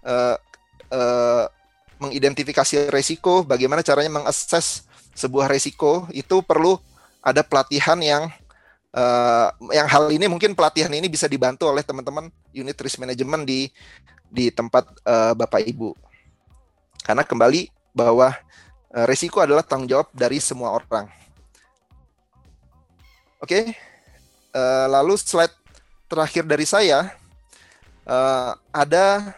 uh, 0.02 0.36
uh, 0.90 1.46
mengidentifikasi 1.98 2.90
resiko, 2.94 3.42
bagaimana 3.42 3.82
caranya 3.82 4.22
mengakses 4.22 4.86
sebuah 5.18 5.50
resiko 5.50 6.06
itu 6.14 6.42
perlu 6.46 6.78
ada 7.18 7.42
pelatihan 7.42 7.98
yang 7.98 8.30
uh, 8.94 9.48
yang 9.74 9.88
hal 9.88 10.08
ini 10.12 10.26
mungkin 10.30 10.56
pelatihan 10.56 10.92
ini 10.92 11.08
bisa 11.10 11.28
dibantu 11.28 11.68
oleh 11.68 11.84
teman-teman 11.84 12.32
unit 12.54 12.76
risk 12.78 13.00
management 13.00 13.44
di 13.44 13.68
di 14.28 14.52
tempat 14.52 14.84
uh, 15.04 15.32
Bapak 15.32 15.64
Ibu. 15.64 15.96
Karena 17.04 17.24
kembali 17.24 17.72
bahwa 17.96 18.32
uh, 18.92 19.06
resiko 19.08 19.40
adalah 19.40 19.64
tanggung 19.64 19.88
jawab 19.88 20.08
dari 20.12 20.38
semua 20.40 20.76
orang. 20.76 21.08
Oke. 23.40 23.48
Okay. 23.48 23.64
Uh, 24.48 24.88
lalu 24.88 25.20
slide 25.20 25.52
terakhir 26.08 26.40
dari 26.48 26.64
saya 26.64 27.12
uh, 28.08 28.56
ada 28.72 29.36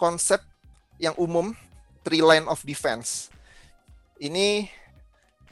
konsep 0.00 0.40
yang 0.96 1.12
umum 1.20 1.52
three 2.00 2.24
line 2.24 2.48
of 2.48 2.64
defense. 2.64 3.28
Ini 4.16 4.72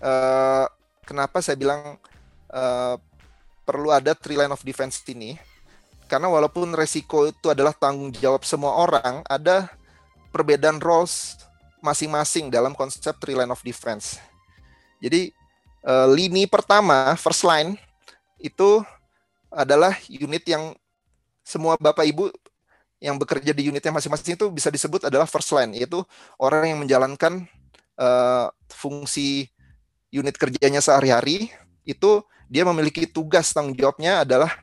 uh, 0.00 0.64
kenapa 1.04 1.44
saya 1.44 1.60
bilang 1.60 2.00
uh, 2.48 2.96
perlu 3.64 3.90
ada 3.90 4.12
three 4.12 4.36
line 4.38 4.52
of 4.52 4.62
defense 4.62 5.00
ini? 5.08 5.40
Karena 6.04 6.28
walaupun 6.28 6.76
resiko 6.76 7.24
itu 7.26 7.48
adalah 7.48 7.72
tanggung 7.72 8.12
jawab 8.12 8.44
semua 8.44 8.76
orang, 8.76 9.24
ada 9.24 9.72
perbedaan 10.30 10.78
roles 10.78 11.40
masing-masing 11.80 12.52
dalam 12.52 12.76
konsep 12.76 13.16
three 13.20 13.36
line 13.36 13.50
of 13.50 13.60
defense. 13.64 14.20
Jadi 15.00 15.32
uh, 15.84 16.08
lini 16.08 16.48
pertama 16.48 17.12
first 17.16 17.44
line 17.44 17.76
itu 18.40 18.84
adalah 19.52 19.96
unit 20.08 20.44
yang 20.44 20.72
semua 21.44 21.76
bapak 21.76 22.08
ibu 22.08 22.32
yang 23.04 23.20
bekerja 23.20 23.52
di 23.52 23.68
unitnya 23.68 23.92
masing-masing 23.92 24.32
itu 24.32 24.48
bisa 24.48 24.72
disebut 24.72 25.08
adalah 25.12 25.28
first 25.28 25.52
line, 25.52 25.76
yaitu 25.76 26.00
orang 26.40 26.72
yang 26.72 26.80
menjalankan 26.80 27.44
uh, 28.00 28.48
fungsi 28.72 29.52
unit 30.08 30.32
kerjanya 30.40 30.80
sehari-hari 30.80 31.52
itu 31.84 32.24
dia 32.54 32.62
memiliki 32.62 33.10
tugas 33.10 33.50
tanggung 33.50 33.74
jawabnya 33.74 34.22
adalah 34.22 34.54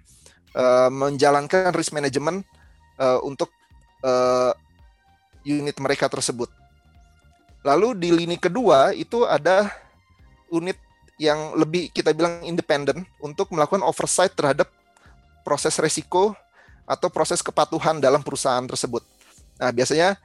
uh, 0.56 0.88
menjalankan 0.88 1.76
risk 1.76 1.92
management 1.92 2.48
uh, 2.96 3.20
untuk 3.28 3.52
uh, 4.00 4.56
unit 5.44 5.76
mereka 5.76 6.08
tersebut. 6.08 6.48
Lalu 7.68 8.00
di 8.00 8.10
lini 8.16 8.40
kedua 8.40 8.96
itu 8.96 9.28
ada 9.28 9.68
unit 10.48 10.80
yang 11.20 11.52
lebih 11.60 11.92
kita 11.92 12.16
bilang 12.16 12.40
independen 12.48 13.04
untuk 13.20 13.52
melakukan 13.52 13.84
oversight 13.84 14.32
terhadap 14.40 14.72
proses 15.44 15.76
resiko 15.76 16.32
atau 16.88 17.12
proses 17.12 17.44
kepatuhan 17.44 18.00
dalam 18.00 18.24
perusahaan 18.24 18.64
tersebut. 18.64 19.04
Nah, 19.60 19.70
biasanya 19.70 20.16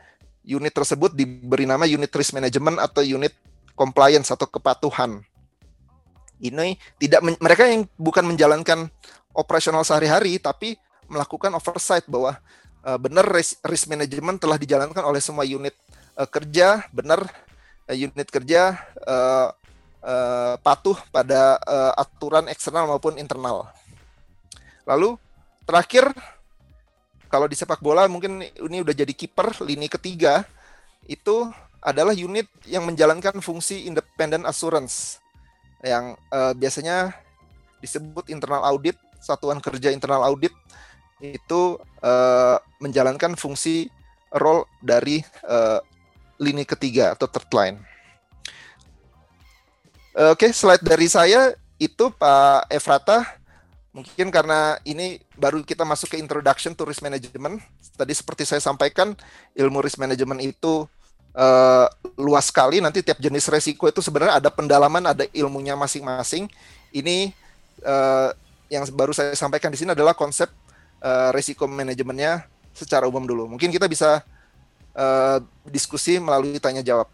unit 0.46 0.70
tersebut 0.70 1.12
diberi 1.18 1.66
nama 1.66 1.82
unit 1.82 2.08
risk 2.14 2.30
management 2.30 2.78
atau 2.78 3.02
unit 3.02 3.34
compliance 3.74 4.30
atau 4.30 4.46
kepatuhan. 4.46 5.18
Ini 6.36 6.76
tidak 7.00 7.24
mereka 7.40 7.64
yang 7.64 7.88
bukan 7.96 8.24
menjalankan 8.28 8.92
operasional 9.32 9.84
sehari-hari 9.84 10.36
tapi 10.36 10.76
melakukan 11.08 11.52
oversight 11.56 12.04
bahwa 12.08 12.36
uh, 12.84 12.98
benar 13.00 13.24
risk, 13.28 13.60
risk 13.64 13.88
management 13.88 14.42
telah 14.42 14.60
dijalankan 14.60 15.00
oleh 15.00 15.22
semua 15.22 15.48
unit 15.48 15.72
uh, 16.18 16.28
kerja, 16.28 16.84
benar 16.92 17.24
uh, 17.88 17.96
unit 17.96 18.28
kerja 18.28 18.76
uh, 19.06 19.48
uh, 20.04 20.54
patuh 20.60 20.98
pada 21.08 21.56
uh, 21.64 21.92
aturan 21.96 22.46
eksternal 22.52 22.90
maupun 22.90 23.16
internal. 23.16 23.70
Lalu 24.86 25.18
terakhir 25.66 26.12
kalau 27.26 27.50
di 27.50 27.58
sepak 27.58 27.82
bola 27.82 28.06
mungkin 28.06 28.38
ini 28.44 28.78
udah 28.86 28.94
jadi 28.94 29.10
kiper 29.10 29.50
lini 29.66 29.90
ketiga 29.90 30.46
itu 31.10 31.50
adalah 31.82 32.14
unit 32.14 32.46
yang 32.66 32.86
menjalankan 32.86 33.38
fungsi 33.42 33.86
independent 33.86 34.46
assurance 34.46 35.22
yang 35.84 36.16
uh, 36.32 36.52
biasanya 36.56 37.12
disebut 37.80 38.32
internal 38.32 38.64
audit 38.64 38.96
satuan 39.20 39.60
kerja 39.60 39.92
internal 39.92 40.24
audit 40.24 40.52
itu 41.20 41.80
uh, 42.04 42.56
menjalankan 42.80 43.36
fungsi 43.36 43.88
role 44.36 44.68
dari 44.84 45.24
uh, 45.48 45.80
lini 46.36 46.68
ketiga 46.68 47.16
atau 47.16 47.24
third 47.28 47.48
line. 47.52 47.78
Oke, 50.16 50.48
okay, 50.48 50.50
slide 50.52 50.80
dari 50.80 51.12
saya 51.12 51.52
itu 51.76 52.08
Pak 52.08 52.72
Efrata 52.72 53.36
mungkin 53.92 54.28
karena 54.28 54.76
ini 54.84 55.20
baru 55.40 55.64
kita 55.64 55.84
masuk 55.84 56.12
ke 56.12 56.16
introduction 56.20 56.76
to 56.76 56.84
risk 56.84 57.00
management. 57.00 57.64
Tadi 57.96 58.12
seperti 58.12 58.44
saya 58.44 58.60
sampaikan, 58.60 59.16
ilmu 59.56 59.80
risk 59.80 59.96
management 59.96 60.44
itu 60.44 60.84
uh, 61.36 61.86
luas 62.16 62.48
sekali. 62.48 62.80
Nanti 62.80 63.04
tiap 63.04 63.20
jenis 63.20 63.46
resiko 63.46 63.86
itu 63.86 64.00
sebenarnya 64.00 64.40
ada 64.40 64.50
pendalaman, 64.50 65.04
ada 65.04 65.28
ilmunya 65.36 65.76
masing-masing. 65.76 66.48
Ini 66.90 67.30
uh, 67.84 68.32
yang 68.72 68.82
baru 68.90 69.12
saya 69.12 69.36
sampaikan 69.36 69.70
di 69.70 69.78
sini 69.78 69.92
adalah 69.92 70.16
konsep 70.16 70.50
uh, 71.04 71.30
resiko 71.30 71.68
manajemennya 71.68 72.48
secara 72.72 73.04
umum 73.06 73.22
dulu. 73.22 73.46
Mungkin 73.46 73.68
kita 73.68 73.86
bisa 73.86 74.24
uh, 74.96 75.38
diskusi 75.68 76.16
melalui 76.16 76.56
tanya 76.58 76.80
jawab. 76.80 77.06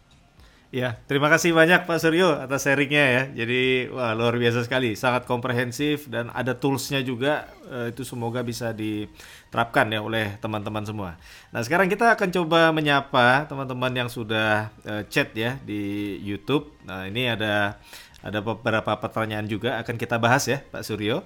Ya, 0.73 0.97
terima 1.05 1.29
kasih 1.29 1.53
banyak 1.53 1.85
Pak 1.85 2.01
Suryo 2.01 2.33
atas 2.33 2.65
sharingnya 2.65 3.05
ya. 3.05 3.45
Jadi 3.45 3.93
wah 3.93 4.17
luar 4.17 4.33
biasa 4.41 4.65
sekali, 4.65 4.97
sangat 4.97 5.29
komprehensif 5.29 6.09
dan 6.09 6.33
ada 6.33 6.57
toolsnya 6.57 7.05
juga. 7.05 7.45
Uh, 7.69 7.93
itu 7.93 8.01
semoga 8.01 8.41
bisa 8.41 8.73
diterapkan 8.73 9.85
ya 9.93 10.01
oleh 10.01 10.33
teman-teman 10.41 10.81
semua. 10.81 11.21
Nah 11.53 11.61
sekarang 11.61 11.93
kita 11.93 12.17
akan 12.17 12.25
coba 12.33 12.73
menyapa 12.73 13.45
teman-teman 13.45 13.93
yang 13.93 14.09
sudah 14.09 14.73
uh, 14.89 15.05
chat 15.13 15.29
ya 15.37 15.61
di 15.61 16.17
YouTube. 16.25 16.73
Nah 16.89 17.05
ini 17.05 17.29
ada 17.29 17.77
ada 18.25 18.41
beberapa 18.41 18.97
pertanyaan 18.97 19.45
juga 19.45 19.77
akan 19.77 19.93
kita 19.93 20.17
bahas 20.17 20.49
ya 20.49 20.57
Pak 20.73 20.81
Suryo. 20.89 21.21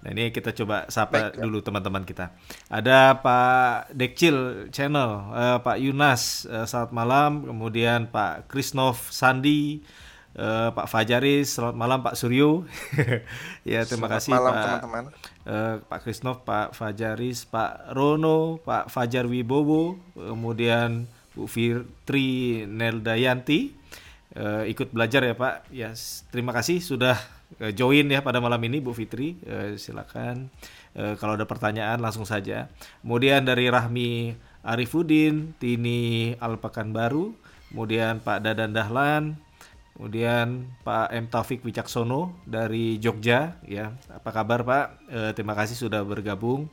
Nah 0.00 0.10
ini 0.16 0.32
kita 0.32 0.56
coba 0.56 0.88
sapa 0.88 1.28
Baik, 1.28 1.36
ya. 1.36 1.42
dulu 1.44 1.58
teman-teman 1.60 2.08
kita. 2.08 2.32
Ada 2.72 3.20
Pak 3.20 3.92
Dekcil 3.92 4.68
Channel, 4.72 5.10
uh, 5.28 5.58
Pak 5.60 5.76
Yunas, 5.76 6.48
uh, 6.48 6.64
selamat 6.64 6.92
malam. 6.96 7.30
Kemudian 7.44 8.08
Pak 8.08 8.48
Krisnov 8.48 8.96
Sandi, 9.12 9.84
uh, 10.40 10.72
Pak 10.72 10.88
Fajaris, 10.88 11.52
selamat 11.52 11.76
malam 11.76 11.98
Pak 12.00 12.16
Suryo. 12.16 12.64
ya 13.68 13.84
terima 13.84 14.08
selamat 14.08 14.16
kasih 14.16 14.32
malam, 14.32 14.52
Pak 14.52 14.64
teman-teman. 14.64 15.04
Uh, 15.44 15.74
Pak 15.84 16.00
Krisnov, 16.00 16.36
Pak 16.48 16.68
Fajaris, 16.72 17.44
Pak 17.44 17.92
Rono, 17.92 18.56
Pak 18.64 18.88
Fajar 18.88 19.28
Wibowo, 19.28 20.00
kemudian 20.16 21.04
Bu 21.36 21.44
Fitri 21.44 22.64
Neldayanti 22.64 23.80
uh, 24.36 24.64
ikut 24.64 24.96
belajar 24.96 25.28
ya 25.28 25.34
Pak. 25.34 25.54
Ya 25.70 25.90
terima 26.30 26.56
kasih 26.56 26.80
sudah 26.80 27.20
join 27.74 28.06
ya 28.06 28.22
pada 28.22 28.38
malam 28.38 28.62
ini 28.62 28.78
Bu 28.78 28.94
Fitri. 28.94 29.34
Uh, 29.42 29.74
silakan 29.74 30.52
uh, 30.94 31.18
kalau 31.18 31.34
ada 31.34 31.48
pertanyaan 31.48 31.98
langsung 31.98 32.28
saja. 32.28 32.70
Kemudian 33.02 33.42
dari 33.42 33.66
Rahmi 33.66 34.38
Arifudin, 34.62 35.56
Tini 35.56 36.36
Alpakan 36.36 36.88
Baru, 36.92 37.32
kemudian 37.72 38.20
Pak 38.20 38.44
Dadan 38.44 38.76
Dahlan, 38.76 39.40
kemudian 39.96 40.68
Pak 40.84 41.10
M 41.16 41.26
Taufik 41.32 41.64
Wicaksono 41.64 42.36
dari 42.44 43.00
Jogja 43.00 43.56
ya. 43.64 43.96
Apa 44.12 44.30
kabar 44.30 44.60
Pak? 44.62 44.86
Terima 45.32 45.56
kasih 45.56 45.80
sudah 45.80 46.04
bergabung. 46.04 46.68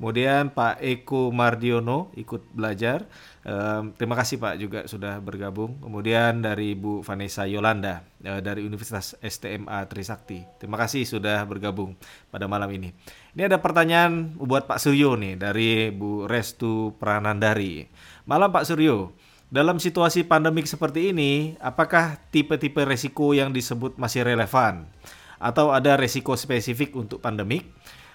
Kemudian 0.00 0.48
Pak 0.56 0.80
Eko 0.80 1.28
Mardiono 1.28 2.08
ikut 2.16 2.56
belajar. 2.56 3.04
Um, 3.44 3.92
terima 3.92 4.16
kasih 4.16 4.40
Pak 4.40 4.56
juga 4.56 4.80
sudah 4.88 5.20
bergabung. 5.20 5.76
Kemudian 5.76 6.40
dari 6.40 6.72
Bu 6.72 7.04
Vanessa 7.04 7.44
Yolanda 7.44 8.00
uh, 8.24 8.40
dari 8.40 8.64
Universitas 8.64 9.12
STMA 9.20 9.84
Trisakti. 9.92 10.40
Terima 10.56 10.80
kasih 10.80 11.04
sudah 11.04 11.44
bergabung 11.44 12.00
pada 12.32 12.48
malam 12.48 12.72
ini. 12.72 12.96
Ini 13.36 13.52
ada 13.52 13.60
pertanyaan 13.60 14.40
buat 14.40 14.64
Pak 14.64 14.80
Suryo 14.80 15.20
nih 15.20 15.36
dari 15.36 15.92
Bu 15.92 16.24
Restu 16.24 16.96
Pranandari. 16.96 17.84
Malam 18.24 18.48
Pak 18.48 18.72
Suryo. 18.72 19.12
Dalam 19.52 19.82
situasi 19.82 20.24
pandemik 20.24 20.64
seperti 20.64 21.12
ini, 21.12 21.60
apakah 21.60 22.16
tipe-tipe 22.32 22.86
resiko 22.88 23.36
yang 23.36 23.52
disebut 23.52 24.00
masih 24.00 24.24
relevan? 24.24 24.88
Atau 25.36 25.76
ada 25.76 26.00
resiko 26.00 26.38
spesifik 26.40 26.96
untuk 26.96 27.20
pandemik? 27.20 27.68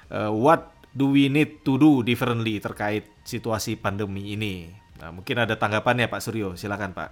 Uh, 0.08 0.32
what 0.32 0.74
do 0.96 1.12
we 1.12 1.28
need 1.28 1.62
to 1.68 1.76
do 1.76 2.02
differently 2.02 2.64
terkait 2.64 3.04
situasi 3.28 3.76
pandemi 3.76 4.32
ini? 4.34 4.72
Nah, 4.96 5.12
mungkin 5.12 5.43
ada 5.43 5.60
tanggapan 5.60 6.08
ya 6.08 6.08
Pak 6.08 6.24
Suryo, 6.24 6.56
silakan 6.56 6.96
Pak. 6.96 7.12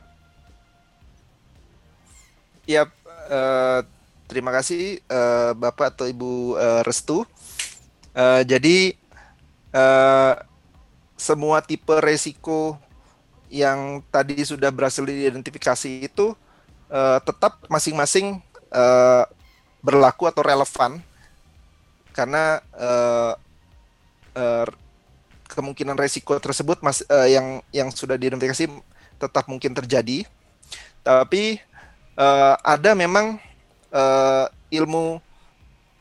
Ya, 2.63 2.87
uh, 3.27 3.83
terima 4.31 4.55
kasih 4.55 5.03
uh, 5.11 5.51
Bapak 5.51 5.99
atau 5.99 6.07
Ibu 6.07 6.55
uh, 6.55 6.81
Restu. 6.87 7.27
Uh, 8.15 8.41
jadi 8.47 8.95
uh, 9.75 10.39
semua 11.19 11.59
tipe 11.59 11.91
resiko 11.99 12.79
yang 13.51 13.99
tadi 14.09 14.39
sudah 14.47 14.71
berhasil 14.71 15.03
diidentifikasi 15.03 16.07
itu 16.07 16.31
uh, 16.87 17.19
tetap 17.19 17.59
masing-masing 17.67 18.39
uh, 18.71 19.27
berlaku 19.83 20.31
atau 20.31 20.41
relevan 20.41 21.03
karena 22.15 22.63
uh, 22.79 23.35
uh, 24.37 24.65
kemungkinan 25.49 25.93
resiko 25.95 26.33
tersebut 26.41 26.81
mas 26.81 27.05
uh, 27.05 27.29
yang 27.29 27.61
yang 27.69 27.89
sudah 27.93 28.17
diidentifikasi 28.17 28.69
tetap 29.21 29.45
mungkin 29.47 29.71
terjadi. 29.71 30.25
Tapi 31.03 31.59
uh, 32.17 32.55
ada 32.63 32.95
memang 32.97 33.37
uh, 33.93 34.45
ilmu 34.71 35.19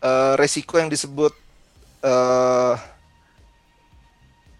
uh, 0.01 0.35
resiko 0.41 0.79
yang 0.81 0.89
disebut 0.89 1.35
uh, 2.03 2.75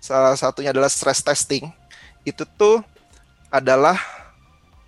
salah 0.03 0.37
satunya 0.37 0.71
adalah 0.75 0.91
stress 0.93 1.25
testing. 1.25 1.71
Itu 2.23 2.45
tuh 2.45 2.85
adalah 3.49 3.99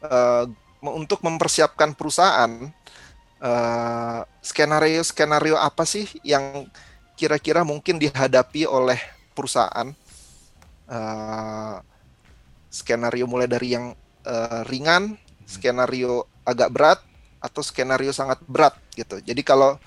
uh, 0.05 0.45
untuk 0.85 1.24
mempersiapkan 1.24 1.97
perusahaan 1.97 2.70
skenario 4.41 5.05
skenario 5.05 5.61
apa 5.61 5.85
sih 5.85 6.09
yang 6.24 6.64
kira-kira 7.14 7.62
mungkin 7.62 7.98
dihadapi 7.98 8.66
oleh 8.66 8.98
perusahaan 9.34 9.90
uh, 10.90 11.76
skenario 12.70 13.30
mulai 13.30 13.46
dari 13.46 13.74
yang 13.74 13.94
uh, 14.26 14.62
ringan, 14.66 15.14
skenario 15.46 16.26
agak 16.42 16.70
berat 16.74 17.00
atau 17.38 17.62
skenario 17.62 18.10
sangat 18.10 18.42
berat 18.48 18.74
gitu. 18.98 19.22
Jadi 19.22 19.42
kalau 19.46 19.78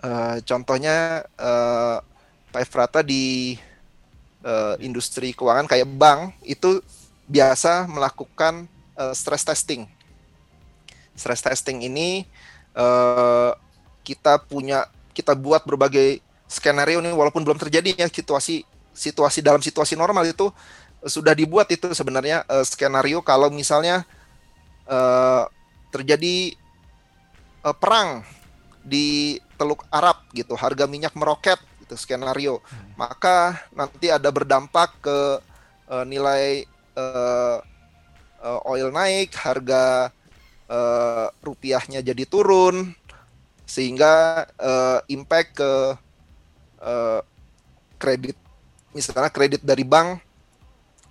uh, 0.00 0.36
contohnya 0.46 1.28
uh, 1.36 2.00
Pak 2.50 2.62
Efrata 2.64 3.00
di 3.04 3.56
uh, 4.46 4.80
industri 4.80 5.36
keuangan 5.36 5.68
kayak 5.68 5.88
bank 5.92 6.32
itu 6.46 6.80
biasa 7.28 7.84
melakukan 7.90 8.64
uh, 8.96 9.12
stress 9.12 9.44
testing. 9.44 9.84
Stress 11.12 11.42
testing 11.44 11.84
ini 11.84 12.24
uh, 12.72 13.52
kita 14.06 14.40
punya 14.40 14.86
kita 15.12 15.34
buat 15.34 15.64
berbagai 15.64 16.22
skenario 16.46 17.02
ini 17.02 17.10
walaupun 17.10 17.42
belum 17.42 17.58
terjadi 17.58 17.94
ya 17.94 18.06
situasi 18.06 18.62
situasi 18.96 19.44
dalam 19.44 19.60
situasi 19.60 19.98
normal 19.98 20.24
itu 20.26 20.48
sudah 21.04 21.36
dibuat 21.36 21.68
itu 21.70 21.92
sebenarnya 21.92 22.42
uh, 22.48 22.64
skenario 22.64 23.20
kalau 23.20 23.52
misalnya 23.52 24.02
uh, 24.88 25.46
terjadi 25.92 26.56
uh, 27.62 27.76
perang 27.76 28.24
di 28.86 29.38
Teluk 29.58 29.84
Arab 29.90 30.22
gitu 30.32 30.54
harga 30.54 30.86
minyak 30.86 31.14
meroket 31.18 31.58
itu 31.82 31.94
skenario 31.94 32.62
hmm. 32.62 32.98
maka 32.98 33.62
nanti 33.74 34.10
ada 34.10 34.30
berdampak 34.30 34.94
ke 35.02 35.18
uh, 35.90 36.04
nilai 36.06 36.66
uh, 36.98 37.58
uh, 38.42 38.60
oil 38.70 38.90
naik 38.90 39.34
harga 39.34 40.10
uh, 40.70 41.26
rupiahnya 41.42 42.02
jadi 42.02 42.24
turun 42.26 42.94
sehingga 43.66 44.46
uh, 44.58 45.02
impact 45.10 45.58
ke 45.58 45.72
uh, 46.82 47.20
kredit 48.00 48.36
misalnya 48.96 49.28
kredit 49.28 49.60
dari 49.64 49.84
bank 49.84 50.20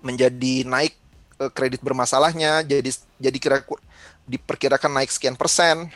menjadi 0.01 0.65
naik 0.65 0.93
uh, 1.41 1.49
kredit 1.53 1.81
bermasalahnya 1.81 2.65
jadi 2.65 2.89
jadi 3.21 3.37
kira 3.37 3.57
diperkirakan 4.25 4.91
naik 5.01 5.13
sekian 5.13 5.37
persen 5.37 5.89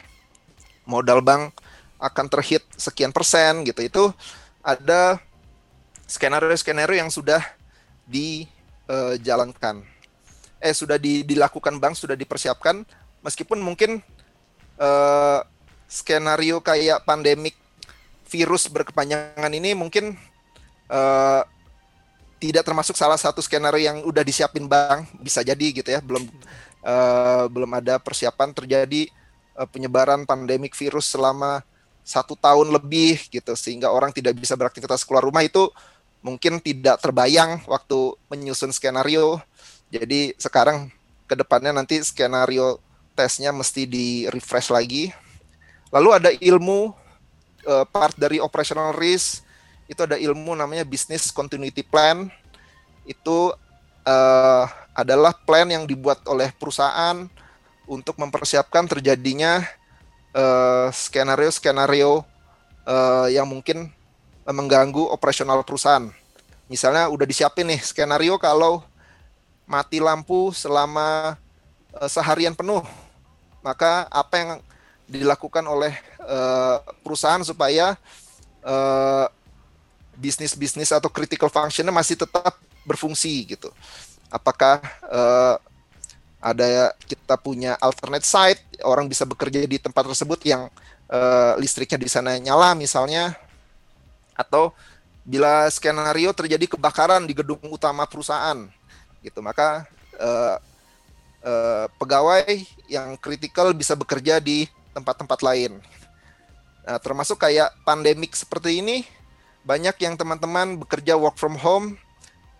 modal 0.89 1.21
bank 1.21 1.53
akan 1.99 2.25
terhit 2.31 2.63
sekian 2.73 3.13
persen 3.13 3.61
gitu. 3.67 3.83
Itu 3.85 4.03
ada 4.65 5.21
skenario-skenario 6.09 6.97
yang 7.05 7.13
sudah 7.13 7.43
dijalankan 8.09 9.85
eh 10.59 10.75
sudah 10.75 10.99
di, 10.99 11.23
dilakukan 11.23 11.77
bank 11.77 11.95
sudah 11.95 12.17
dipersiapkan. 12.17 12.83
Meskipun 13.23 13.59
mungkin 13.59 13.99
uh, 14.79 15.39
skenario 15.87 16.59
kayak 16.63 17.03
pandemik 17.03 17.55
virus 18.29 18.69
berkepanjangan 18.69 19.51
ini 19.51 19.73
mungkin 19.73 20.13
uh, 20.87 21.41
tidak 22.39 22.63
termasuk 22.63 22.95
salah 22.95 23.19
satu 23.19 23.43
skenario 23.43 23.83
yang 23.83 23.99
udah 24.05 24.23
disiapin 24.23 24.69
bank 24.69 25.09
bisa 25.19 25.43
jadi 25.43 25.67
gitu 25.75 25.89
ya 25.89 25.99
belum 25.99 26.23
uh, 26.85 27.45
belum 27.51 27.71
ada 27.75 27.99
persiapan 27.99 28.55
terjadi 28.55 29.11
uh, 29.59 29.67
penyebaran 29.67 30.23
pandemik 30.23 30.71
virus 30.77 31.11
selama 31.11 31.65
satu 32.05 32.33
tahun 32.33 32.71
lebih 32.73 33.27
gitu 33.29 33.53
sehingga 33.53 33.91
orang 33.91 34.09
tidak 34.09 34.39
bisa 34.39 34.55
beraktivitas 34.55 35.03
keluar 35.03 35.21
rumah 35.21 35.43
itu 35.43 35.69
mungkin 36.19 36.59
tidak 36.59 36.99
terbayang 36.99 37.63
waktu 37.67 38.15
menyusun 38.27 38.73
skenario. 38.75 39.39
Jadi 39.89 40.35
sekarang 40.37 40.91
ke 41.25 41.35
depannya 41.37 41.73
nanti 41.73 42.01
skenario 42.01 42.81
tesnya 43.15 43.53
mesti 43.53 43.85
di 43.85 44.25
refresh 44.29 44.71
lagi. 44.71 45.11
Lalu 45.89 46.09
ada 46.13 46.29
ilmu 46.33 46.93
uh, 47.69 47.85
part 47.85 48.17
dari 48.17 48.41
operational 48.41 48.97
risk 48.97 49.45
itu 49.85 50.01
ada 50.01 50.17
ilmu 50.17 50.57
namanya 50.57 50.81
business 50.81 51.29
continuity 51.29 51.85
plan. 51.85 52.25
Itu 53.05 53.53
uh, 54.09 54.65
adalah 54.97 55.37
plan 55.45 55.69
yang 55.69 55.85
dibuat 55.85 56.25
oleh 56.25 56.49
perusahaan 56.57 57.29
untuk 57.85 58.17
mempersiapkan 58.17 58.89
terjadinya 58.89 59.61
Eh, 60.29 60.87
skenario-skenario 60.93 62.21
uh, 62.85 63.27
yang 63.33 63.49
mungkin 63.49 63.89
uh, 64.45 64.53
mengganggu 64.53 65.09
operasional 65.09 65.65
perusahaan. 65.65 66.05
Misalnya 66.69 67.09
udah 67.09 67.25
disiapin 67.25 67.65
nih 67.65 67.81
skenario 67.81 68.37
kalau 68.37 68.85
mati 69.65 69.97
lampu 69.97 70.53
selama 70.53 71.33
uh, 71.97 72.05
seharian 72.05 72.53
penuh, 72.53 72.85
maka 73.65 74.05
apa 74.13 74.33
yang 74.37 74.49
dilakukan 75.09 75.65
oleh 75.65 75.97
uh, 76.21 76.77
perusahaan 77.01 77.41
supaya 77.41 77.97
uh, 78.61 79.25
bisnis-bisnis 80.13 80.93
atau 80.93 81.09
critical 81.09 81.49
functionnya 81.49 81.89
masih 81.89 82.13
tetap 82.13 82.53
berfungsi 82.85 83.57
gitu. 83.57 83.73
Apakah 84.29 84.77
uh, 85.09 85.57
ada 86.39 86.93
kita 87.09 87.35
punya 87.41 87.73
alternate 87.81 88.23
site, 88.23 88.61
orang 88.85 89.09
bisa 89.09 89.25
bekerja 89.25 89.65
di 89.65 89.81
tempat 89.81 90.05
tersebut 90.07 90.39
yang 90.45 90.69
uh, 91.09 91.57
listriknya 91.57 91.99
di 91.99 92.07
sana 92.07 92.37
nyala 92.37 92.77
misalnya, 92.77 93.33
atau 94.37 94.71
bila 95.25 95.67
skenario 95.67 96.31
terjadi 96.31 96.69
kebakaran 96.77 97.25
di 97.25 97.33
gedung 97.33 97.59
utama 97.67 98.05
perusahaan, 98.07 98.69
gitu 99.25 99.43
maka 99.43 99.83
uh, 100.15 100.55
uh, 101.43 101.85
pegawai 101.99 102.47
yang 102.87 103.19
kritikal 103.19 103.73
bisa 103.75 103.97
bekerja 103.97 104.39
di 104.39 104.69
tempat-tempat 104.93 105.39
lain. 105.41 105.77
Nah, 106.85 106.99
termasuk 107.01 107.37
kayak 107.41 107.73
pandemik 107.85 108.33
seperti 108.33 108.81
ini, 108.81 109.05
banyak 109.61 109.95
yang 110.01 110.15
teman-teman 110.17 110.79
bekerja 110.79 111.19
work 111.19 111.37
from 111.37 111.59
home 111.59 111.99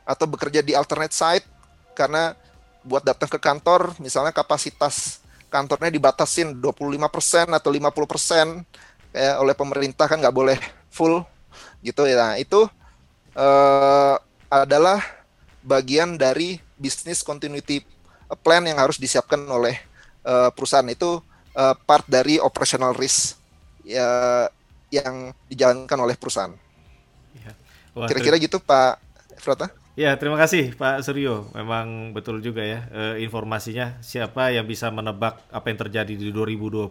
atau 0.05 0.25
bekerja 0.25 0.65
di 0.65 0.73
alternate 0.73 1.13
site 1.15 1.45
karena 1.93 2.34
buat 2.82 3.03
datang 3.03 3.27
ke 3.27 3.38
kantor 3.38 3.93
misalnya 3.99 4.32
kapasitas 4.32 5.19
kantornya 5.51 5.91
dibatasin 5.91 6.55
25% 6.57 7.49
atau 7.51 7.69
50% 7.69 9.13
kayak 9.13 9.36
oleh 9.41 9.55
pemerintah 9.57 10.05
kan 10.05 10.21
nggak 10.21 10.34
boleh 10.34 10.57
full 10.93 11.25
gitu 11.82 12.05
ya. 12.05 12.15
Nah, 12.17 12.34
itu 12.38 12.69
uh, 13.34 14.15
adalah 14.49 15.01
bagian 15.65 16.15
dari 16.15 16.61
bisnis 16.77 17.25
continuity 17.25 17.84
plan 18.45 18.63
yang 18.63 18.77
harus 18.77 19.01
disiapkan 19.01 19.41
oleh 19.49 19.75
uh, 20.23 20.53
perusahaan 20.53 20.86
itu 20.88 21.19
uh, 21.56 21.76
part 21.86 22.06
dari 22.06 22.38
operational 22.38 22.93
risk 22.93 23.38
ya 23.86 24.45
yang 24.89 25.34
dijalankan 25.50 26.00
oleh 26.02 26.18
perusahaan. 26.18 26.54
Iya. 27.38 27.54
Kira-kira 28.10 28.36
gitu 28.41 28.58
Pak 28.62 29.02
Frota? 29.38 29.70
Ya, 30.00 30.16
terima 30.16 30.39
kasih 30.39 30.80
Pak 30.80 31.04
Suryo. 31.04 31.52
Memang 31.52 32.16
betul 32.16 32.39
juga 32.39 32.64
ya 32.64 32.88
e, 32.88 33.20
informasinya. 33.20 34.00
Siapa 34.00 34.47
yang 34.56 34.64
bisa 34.64 34.88
menebak 34.88 35.43
apa 35.52 35.66
yang 35.68 35.76
terjadi 35.76 36.14
di 36.16 36.32
2020 36.32 36.88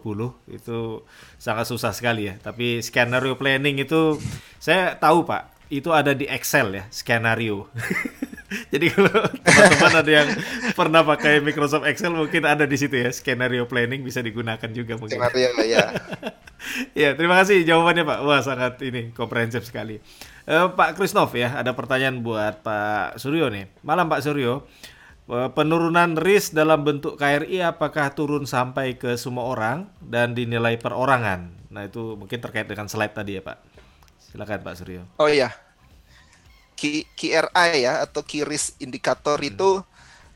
itu 0.53 1.01
sangat 1.41 1.65
susah 1.65 1.89
sekali 1.89 2.29
ya. 2.29 2.37
Tapi 2.37 2.85
skenario 2.85 3.33
planning 3.33 3.81
itu 3.81 4.21
saya 4.61 4.93
tahu 4.93 5.25
Pak, 5.25 5.58
itu 5.69 5.93
ada 5.93 6.17
di 6.17 6.25
Excel 6.25 6.73
ya, 6.73 6.83
skenario. 6.89 7.69
Jadi 8.73 8.89
kalau 8.89 9.29
teman-teman 9.45 9.93
ada 10.01 10.11
yang 10.11 10.29
pernah 10.73 11.05
pakai 11.05 11.37
Microsoft 11.37 11.85
Excel 11.85 12.17
mungkin 12.17 12.49
ada 12.49 12.65
di 12.65 12.73
situ 12.81 12.97
ya, 12.97 13.13
skenario 13.13 13.69
planning 13.69 14.01
bisa 14.01 14.25
digunakan 14.25 14.69
juga 14.73 14.97
mungkin. 14.97 15.21
Skenario 15.21 15.53
ya. 15.61 15.93
ya, 17.05 17.09
terima 17.13 17.37
kasih 17.45 17.61
jawabannya 17.61 18.03
Pak. 18.09 18.19
Wah, 18.25 18.41
sangat 18.41 18.81
ini 18.81 19.13
komprehensif 19.13 19.69
sekali. 19.69 20.01
Uh, 20.49 20.73
Pak 20.73 20.97
Krisnov 20.97 21.29
ya, 21.37 21.61
ada 21.61 21.77
pertanyaan 21.77 22.25
buat 22.25 22.65
Pak 22.65 23.21
Suryo 23.21 23.53
nih. 23.53 23.69
Malam 23.85 24.09
Pak 24.09 24.25
Suryo, 24.25 24.65
uh, 25.29 25.53
penurunan 25.53 26.17
risk 26.17 26.57
dalam 26.57 26.81
bentuk 26.81 27.21
KRI 27.21 27.61
apakah 27.61 28.17
turun 28.17 28.49
sampai 28.49 28.97
ke 28.97 29.13
semua 29.21 29.45
orang 29.45 29.93
dan 30.01 30.33
dinilai 30.33 30.81
perorangan? 30.81 31.53
Nah 31.69 31.85
itu 31.85 32.17
mungkin 32.17 32.41
terkait 32.41 32.65
dengan 32.65 32.89
slide 32.89 33.13
tadi 33.13 33.37
ya 33.37 33.45
Pak. 33.45 33.68
Silakan 34.29 34.61
Pak 34.61 34.75
Suryo. 34.77 35.01
Oh 35.17 35.25
iya, 35.25 35.49
KRI 36.77 37.83
ya 37.83 38.05
atau 38.05 38.21
Key 38.21 38.45
Risk 38.45 38.77
Indicator 38.77 39.41
hmm. 39.41 39.49
itu 39.49 39.69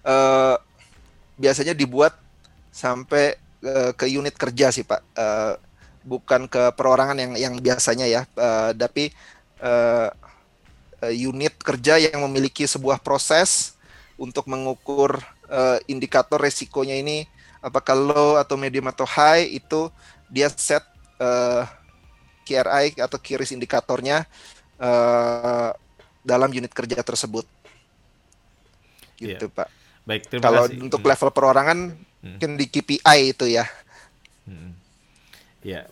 uh, 0.03 0.55
biasanya 1.37 1.77
dibuat 1.77 2.17
sampai 2.73 3.37
uh, 3.63 3.93
ke 3.93 4.09
unit 4.09 4.33
kerja 4.33 4.73
sih 4.73 4.83
Pak. 4.83 5.01
Uh, 5.13 5.53
bukan 6.03 6.51
ke 6.51 6.73
perorangan 6.75 7.15
yang 7.15 7.33
yang 7.37 7.53
biasanya 7.61 8.09
ya, 8.09 8.21
uh, 8.35 8.75
tapi 8.75 9.13
uh, 9.63 10.11
unit 11.11 11.55
kerja 11.59 11.99
yang 11.99 12.23
memiliki 12.27 12.67
sebuah 12.67 12.99
proses 12.99 13.75
untuk 14.17 14.47
mengukur 14.47 15.19
uh, 15.51 15.79
indikator 15.87 16.39
resikonya 16.39 16.95
ini 16.95 17.27
apakah 17.63 17.95
low 17.95 18.35
atau 18.35 18.59
medium 18.59 18.87
atau 18.91 19.07
high 19.07 19.47
itu 19.47 19.87
dia 20.27 20.51
set 20.51 20.83
uh, 21.19 21.63
KRI 22.43 22.99
atau 22.99 23.17
key 23.17 23.39
risk 23.39 23.55
indikatornya 23.55 24.27
uh, 24.77 25.71
dalam 26.23 26.49
unit 26.51 26.71
kerja 26.71 26.99
tersebut. 26.99 27.47
Gitu, 29.17 29.47
yeah. 29.47 29.55
Pak. 29.55 29.67
Baik, 30.03 30.27
terima 30.27 30.43
Kalau 30.43 30.63
kasih. 30.67 30.83
untuk 30.83 31.01
level 31.03 31.29
perorangan 31.31 31.79
hmm. 31.95 32.35
mungkin 32.35 32.51
di 32.59 32.65
KPI 32.67 33.19
itu 33.31 33.45
ya. 33.47 33.65
Hmm. 34.43 34.75
Ya, 35.63 35.87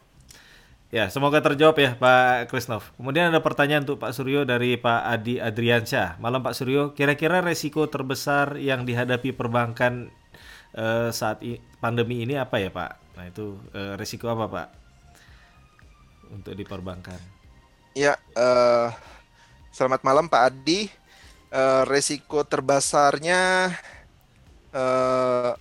Ya, 0.92 1.08
semoga 1.08 1.40
terjawab 1.40 1.80
ya 1.80 1.96
Pak 1.96 2.52
Krisnov. 2.52 2.92
Kemudian 3.00 3.32
ada 3.32 3.40
pertanyaan 3.40 3.88
untuk 3.88 4.04
Pak 4.04 4.12
Suryo 4.12 4.44
dari 4.44 4.76
Pak 4.76 5.08
Adi 5.08 5.40
Adriansyah. 5.40 6.20
Malam 6.20 6.44
Pak 6.44 6.52
Suryo, 6.52 6.92
kira-kira 6.92 7.40
resiko 7.40 7.88
terbesar 7.88 8.60
yang 8.60 8.84
dihadapi 8.84 9.32
perbankan 9.32 10.12
uh, 10.76 11.08
saat 11.16 11.40
pandemi 11.80 12.28
ini 12.28 12.36
apa 12.36 12.60
ya 12.60 12.76
Pak? 12.76 13.16
Nah 13.16 13.24
itu 13.24 13.56
uh, 13.72 13.96
resiko 13.96 14.28
apa 14.36 14.52
Pak 14.52 14.81
untuk 16.32 16.56
di 16.56 16.64
perbankan? 16.64 17.20
Ya, 17.92 18.16
uh, 18.40 18.90
selamat 19.76 20.02
malam 20.02 20.32
Pak 20.32 20.42
Adi. 20.48 20.88
Uh, 21.52 21.84
resiko 21.84 22.48
terbesarnya 22.48 23.76
uh, 24.72 25.52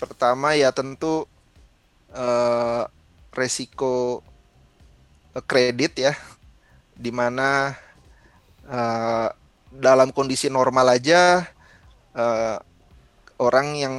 pertama 0.00 0.56
ya 0.56 0.72
tentu 0.72 1.28
uh, 2.16 2.88
resiko 3.36 4.24
kredit 5.44 5.92
ya, 6.00 6.16
di 6.96 7.12
mana 7.12 7.76
uh, 8.64 9.28
dalam 9.68 10.08
kondisi 10.08 10.48
normal 10.48 10.96
aja 10.96 11.44
uh, 12.16 12.56
orang 13.36 13.76
yang 13.76 13.94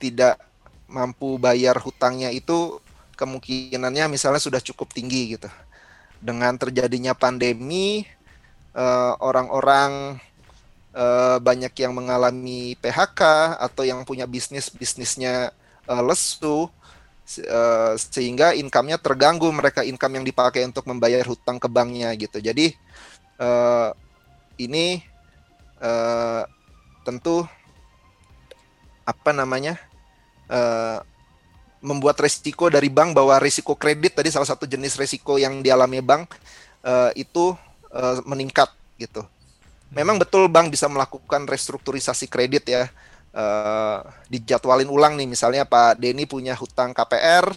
tidak 0.00 0.40
mampu 0.88 1.36
bayar 1.36 1.76
hutangnya 1.76 2.32
itu 2.32 2.80
kemungkinannya 3.18 4.06
misalnya 4.06 4.38
sudah 4.38 4.62
cukup 4.62 4.94
tinggi 4.94 5.34
gitu. 5.34 5.50
Dengan 6.22 6.54
terjadinya 6.54 7.18
pandemi, 7.18 8.06
eh, 8.78 9.12
orang-orang 9.18 10.22
uh, 10.94 11.38
banyak 11.38 11.72
yang 11.78 11.92
mengalami 11.94 12.74
PHK 12.78 13.20
atau 13.58 13.82
yang 13.86 14.02
punya 14.02 14.26
bisnis 14.26 14.70
bisnisnya 14.72 15.54
uh, 15.86 16.02
lesu 16.04 16.70
sehingga 18.00 18.56
income-nya 18.56 18.96
terganggu 18.96 19.52
mereka 19.52 19.84
income 19.84 20.16
yang 20.16 20.24
dipakai 20.24 20.64
untuk 20.64 20.88
membayar 20.88 21.20
hutang 21.28 21.60
ke 21.60 21.68
banknya 21.68 22.08
gitu. 22.16 22.40
Jadi 22.40 22.72
ini 24.56 25.04
tentu 27.04 27.44
apa 29.04 29.30
namanya 29.36 29.76
membuat 31.78 32.18
resiko 32.18 32.66
dari 32.66 32.90
bank 32.90 33.14
bahwa 33.14 33.38
risiko 33.38 33.78
kredit 33.78 34.18
tadi 34.18 34.34
salah 34.34 34.48
satu 34.48 34.66
jenis 34.66 34.98
risiko 34.98 35.38
yang 35.38 35.62
dialami 35.62 36.02
bank 36.02 36.34
uh, 36.82 37.10
itu 37.14 37.54
uh, 37.94 38.18
meningkat 38.26 38.70
gitu. 38.98 39.22
Memang 39.94 40.20
betul 40.20 40.50
bank 40.50 40.74
bisa 40.74 40.90
melakukan 40.90 41.48
restrukturisasi 41.48 42.28
kredit 42.28 42.68
ya 42.68 42.90
uh, 43.32 44.04
dijadwalin 44.28 44.90
ulang 44.90 45.16
nih 45.16 45.28
misalnya 45.30 45.64
Pak 45.64 46.02
Denny 46.02 46.28
punya 46.28 46.52
hutang 46.58 46.92
KPR 46.92 47.48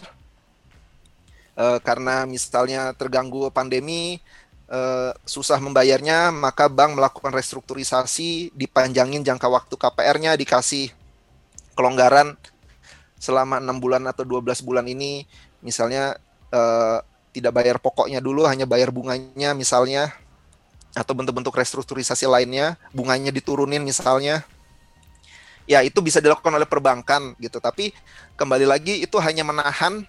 uh, 1.58 1.78
karena 1.82 2.24
misalnya 2.24 2.94
terganggu 2.96 3.50
pandemi 3.52 4.22
uh, 4.72 5.12
susah 5.26 5.60
membayarnya 5.60 6.32
maka 6.32 6.70
bank 6.70 6.96
melakukan 6.96 7.32
restrukturisasi 7.34 8.54
dipanjangin 8.56 9.26
jangka 9.26 9.48
waktu 9.50 9.74
KPR-nya 9.76 10.38
dikasih 10.38 10.92
kelonggaran 11.76 12.36
selama 13.22 13.62
enam 13.62 13.78
bulan 13.78 14.02
atau 14.10 14.26
12 14.26 14.66
bulan 14.66 14.82
ini 14.90 15.22
misalnya 15.62 16.18
uh, 16.50 16.98
tidak 17.30 17.54
bayar 17.54 17.78
pokoknya 17.78 18.18
dulu, 18.18 18.44
hanya 18.44 18.66
bayar 18.68 18.90
bunganya 18.90 19.54
misalnya, 19.54 20.10
atau 20.92 21.16
bentuk-bentuk 21.16 21.54
restrukturisasi 21.54 22.28
lainnya, 22.28 22.76
bunganya 22.92 23.32
diturunin 23.32 23.80
misalnya, 23.80 24.44
ya 25.64 25.80
itu 25.80 26.04
bisa 26.04 26.20
dilakukan 26.20 26.52
oleh 26.52 26.68
perbankan 26.68 27.32
gitu. 27.40 27.56
Tapi 27.56 27.96
kembali 28.36 28.68
lagi 28.68 29.00
itu 29.00 29.16
hanya 29.16 29.48
menahan 29.48 30.04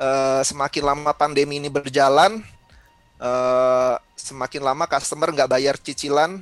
uh, 0.00 0.40
semakin 0.40 0.82
lama 0.88 1.12
pandemi 1.12 1.60
ini 1.60 1.68
berjalan, 1.68 2.40
uh, 3.20 4.00
semakin 4.16 4.64
lama 4.64 4.88
customer 4.88 5.28
nggak 5.36 5.50
bayar 5.52 5.76
cicilan, 5.76 6.40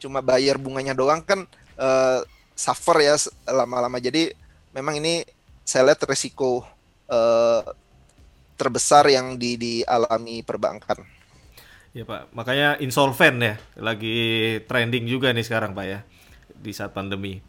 cuma 0.00 0.24
bayar 0.24 0.56
bunganya 0.56 0.96
doang 0.96 1.20
kan 1.20 1.44
uh, 1.76 2.24
suffer 2.56 3.04
ya 3.04 3.20
lama-lama. 3.52 4.00
Jadi 4.00 4.32
memang 4.76 5.00
ini 5.00 5.24
saya 5.64 5.88
lihat 5.88 6.04
resiko 6.04 6.60
uh, 7.08 7.64
terbesar 8.60 9.08
yang 9.08 9.40
di, 9.40 9.56
dialami 9.56 10.44
perbankan. 10.44 11.00
Ya 11.96 12.04
Pak, 12.04 12.36
makanya 12.36 12.76
insolven 12.76 13.40
ya 13.40 13.54
lagi 13.80 14.60
trending 14.68 15.08
juga 15.08 15.32
nih 15.32 15.48
sekarang 15.48 15.72
Pak 15.72 15.86
ya 15.88 16.00
di 16.52 16.72
saat 16.76 16.92
pandemi. 16.92 17.40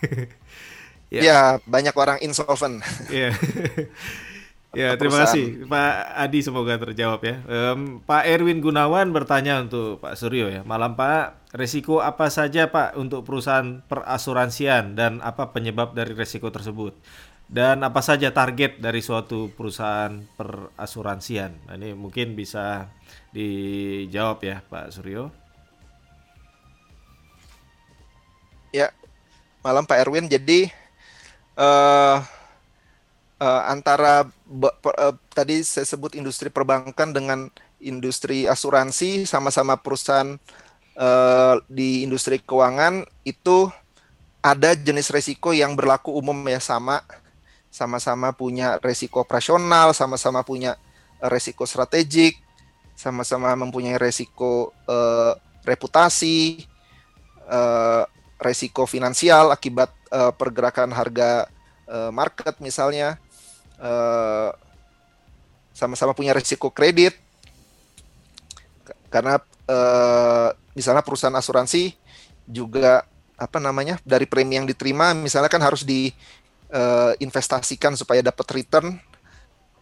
ya. 1.12 1.20
ya 1.20 1.38
banyak 1.68 1.92
orang 1.92 2.16
insolven. 2.24 2.80
ya. 3.12 3.36
ya 4.72 4.96
terima 4.96 5.28
kasih 5.28 5.68
Pak 5.68 5.92
Adi 6.16 6.40
semoga 6.40 6.80
terjawab 6.80 7.20
ya. 7.20 7.36
Um, 7.44 8.00
Pak 8.02 8.24
Erwin 8.24 8.64
Gunawan 8.64 9.12
bertanya 9.12 9.60
untuk 9.60 10.00
Pak 10.00 10.16
Suryo 10.16 10.48
ya. 10.48 10.64
Malam 10.64 10.96
Pak, 10.96 11.52
resiko 11.52 12.00
apa 12.00 12.32
saja 12.32 12.72
Pak 12.72 12.96
untuk 12.96 13.28
perusahaan 13.28 13.84
perasuransian 13.84 14.96
dan 14.96 15.20
apa 15.20 15.52
penyebab 15.52 15.92
dari 15.92 16.16
resiko 16.16 16.48
tersebut? 16.48 16.96
Dan 17.52 17.84
apa 17.84 18.00
saja 18.00 18.32
target 18.32 18.80
dari 18.80 19.04
suatu 19.04 19.52
perusahaan 19.52 20.24
perasuransian? 20.40 21.68
Nah, 21.68 21.76
ini 21.76 21.92
mungkin 21.92 22.32
bisa 22.32 22.88
dijawab 23.36 24.40
ya 24.40 24.64
Pak 24.72 24.88
Suryo. 24.88 25.28
Ya, 28.72 28.88
malam 29.60 29.84
Pak 29.84 30.00
Erwin. 30.00 30.32
Jadi 30.32 30.72
uh, 31.60 32.24
uh, 33.36 33.62
antara 33.68 34.24
uh, 34.52 35.14
tadi 35.32 35.64
saya 35.64 35.88
sebut 35.88 36.12
industri 36.14 36.52
perbankan 36.52 37.16
dengan 37.16 37.48
industri 37.80 38.44
asuransi 38.44 39.24
sama-sama 39.24 39.80
perusahaan 39.80 40.36
uh, 40.96 41.56
di 41.66 42.04
industri 42.04 42.38
keuangan 42.38 43.08
itu 43.24 43.72
ada 44.42 44.74
jenis 44.74 45.08
resiko 45.14 45.54
yang 45.54 45.78
berlaku 45.78 46.12
umum 46.12 46.36
ya 46.50 46.58
sama 46.58 47.00
sama-sama 47.72 48.36
punya 48.36 48.76
resiko 48.84 49.24
operasional, 49.24 49.96
sama-sama 49.96 50.44
punya 50.44 50.76
resiko 51.24 51.64
strategik, 51.64 52.36
sama-sama 52.92 53.56
mempunyai 53.56 53.96
resiko 53.96 54.76
uh, 54.84 55.32
reputasi, 55.64 56.68
uh, 57.48 58.04
resiko 58.36 58.84
finansial 58.84 59.48
akibat 59.48 59.88
uh, 60.12 60.30
pergerakan 60.36 60.92
harga 60.92 61.48
market 62.08 62.56
misalnya, 62.64 63.20
sama-sama 65.72 66.12
punya 66.12 66.36
resiko 66.36 66.68
kredit, 66.70 67.16
karena 69.12 69.40
uh, 69.68 70.48
misalnya 70.72 71.04
perusahaan 71.04 71.36
asuransi 71.36 71.92
juga 72.48 73.04
apa 73.36 73.58
namanya 73.58 73.98
dari 74.06 74.24
premi 74.24 74.54
yang 74.54 74.68
diterima 74.68 75.12
misalnya 75.16 75.50
kan 75.50 75.62
harus 75.62 75.82
di 75.82 76.14
uh, 76.70 77.12
investasikan 77.18 77.98
supaya 77.98 78.22
dapat 78.22 78.46
return 78.54 78.96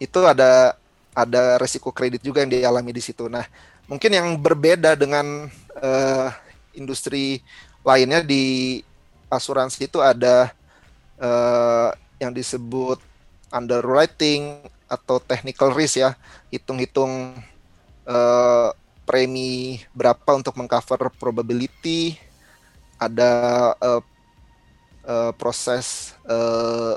itu 0.01 0.21
ada 0.25 0.75
ada 1.13 1.59
resiko 1.61 1.93
kredit 1.93 2.23
juga 2.25 2.41
yang 2.41 2.51
dialami 2.51 2.95
di 2.95 3.03
situ. 3.03 3.27
Nah, 3.27 3.45
mungkin 3.91 4.15
yang 4.15 4.39
berbeda 4.39 4.95
dengan 4.97 5.51
uh, 5.77 6.29
industri 6.73 7.43
lainnya 7.83 8.23
di 8.25 8.79
asuransi 9.29 9.91
itu 9.91 9.99
ada 10.01 10.55
uh, 11.19 11.91
yang 12.23 12.31
disebut 12.33 13.03
underwriting 13.51 14.65
atau 14.91 15.23
technical 15.23 15.71
risk 15.75 16.03
ya, 16.03 16.19
hitung-hitung 16.51 17.39
uh, 18.07 18.71
premi 19.07 19.83
berapa 19.95 20.39
untuk 20.39 20.55
mengcover 20.55 21.11
probability, 21.19 22.19
ada 22.99 23.31
uh, 23.79 24.03
uh, 25.07 25.33
proses 25.35 26.15
uh, 26.27 26.95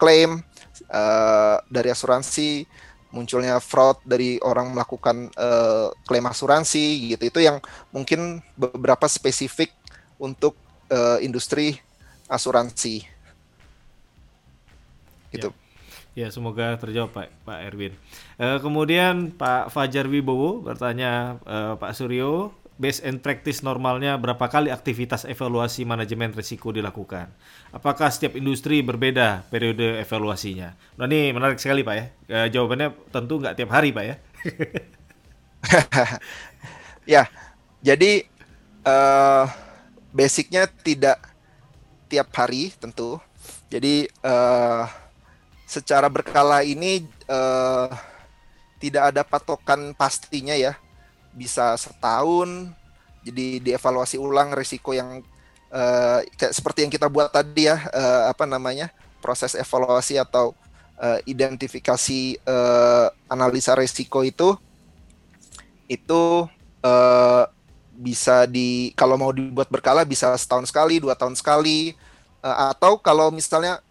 klaim 0.00 0.40
uh, 0.88 1.56
dari 1.68 1.92
asuransi 1.92 2.64
munculnya 3.10 3.58
fraud 3.58 3.98
dari 4.06 4.38
orang 4.40 4.70
melakukan 4.70 5.28
uh, 5.34 5.90
klaim 6.06 6.26
asuransi 6.30 7.14
gitu. 7.14 7.22
Itu 7.26 7.40
yang 7.42 7.58
mungkin 7.90 8.38
beberapa 8.54 9.10
spesifik 9.10 9.74
untuk 10.16 10.54
uh, 10.88 11.18
industri 11.18 11.82
asuransi. 12.30 13.02
Gitu. 15.34 15.50
Ya, 15.50 15.59
ya 16.18 16.28
semoga 16.28 16.74
terjawab 16.76 17.14
Pak 17.14 17.28
Pak 17.46 17.58
Erwin 17.70 17.94
uh, 18.40 18.58
kemudian 18.58 19.30
Pak 19.34 19.70
Fajar 19.70 20.10
Wibowo 20.10 20.62
bertanya 20.64 21.38
uh, 21.46 21.74
Pak 21.78 21.94
Suryo 21.94 22.54
base 22.80 23.04
and 23.04 23.20
practice 23.20 23.60
normalnya 23.60 24.16
berapa 24.16 24.40
kali 24.48 24.72
aktivitas 24.72 25.28
evaluasi 25.28 25.84
manajemen 25.84 26.32
risiko 26.32 26.72
dilakukan? 26.72 27.28
Apakah 27.76 28.08
setiap 28.08 28.40
industri 28.40 28.80
berbeda 28.80 29.44
periode 29.52 30.00
evaluasinya? 30.00 30.72
Nah 30.96 31.04
ini 31.04 31.36
menarik 31.36 31.60
sekali 31.60 31.84
Pak 31.84 31.94
ya. 32.00 32.04
E, 32.24 32.36
jawabannya 32.48 32.88
tentu 33.12 33.36
nggak 33.36 33.52
tiap 33.60 33.70
hari 33.76 33.92
Pak 33.92 34.04
ya. 34.08 34.16
ya, 37.20 37.22
jadi 37.84 38.24
uh, 38.88 39.44
basicnya 40.16 40.64
tidak 40.64 41.20
tiap 42.08 42.32
hari 42.32 42.72
tentu. 42.80 43.20
Jadi 43.68 44.08
uh, 44.24 44.88
secara 45.70 46.10
berkala 46.10 46.66
ini 46.66 47.06
uh, 47.30 47.86
tidak 48.82 49.14
ada 49.14 49.22
patokan 49.22 49.94
pastinya 49.94 50.58
ya. 50.58 50.74
Bisa 51.30 51.78
setahun 51.78 52.74
jadi 53.22 53.62
dievaluasi 53.62 54.18
ulang 54.18 54.50
risiko 54.50 54.90
yang 54.90 55.22
uh, 55.70 56.18
kayak 56.34 56.50
seperti 56.50 56.82
yang 56.82 56.92
kita 56.92 57.06
buat 57.06 57.30
tadi 57.30 57.70
ya 57.70 57.78
uh, 57.94 58.32
apa 58.32 58.48
namanya 58.48 58.90
proses 59.22 59.54
evaluasi 59.54 60.16
atau 60.16 60.56
uh, 60.98 61.20
identifikasi 61.28 62.40
uh, 62.48 63.12
analisa 63.28 63.76
risiko 63.76 64.24
itu 64.24 64.56
itu 65.86 66.48
uh, 66.82 67.44
bisa 68.00 68.48
di 68.48 68.96
kalau 68.96 69.20
mau 69.20 69.30
dibuat 69.30 69.68
berkala 69.68 70.08
bisa 70.08 70.32
setahun 70.40 70.72
sekali 70.72 70.96
dua 70.96 71.12
tahun 71.12 71.36
sekali 71.36 71.92
uh, 72.40 72.72
atau 72.72 72.96
kalau 72.96 73.28
misalnya 73.28 73.84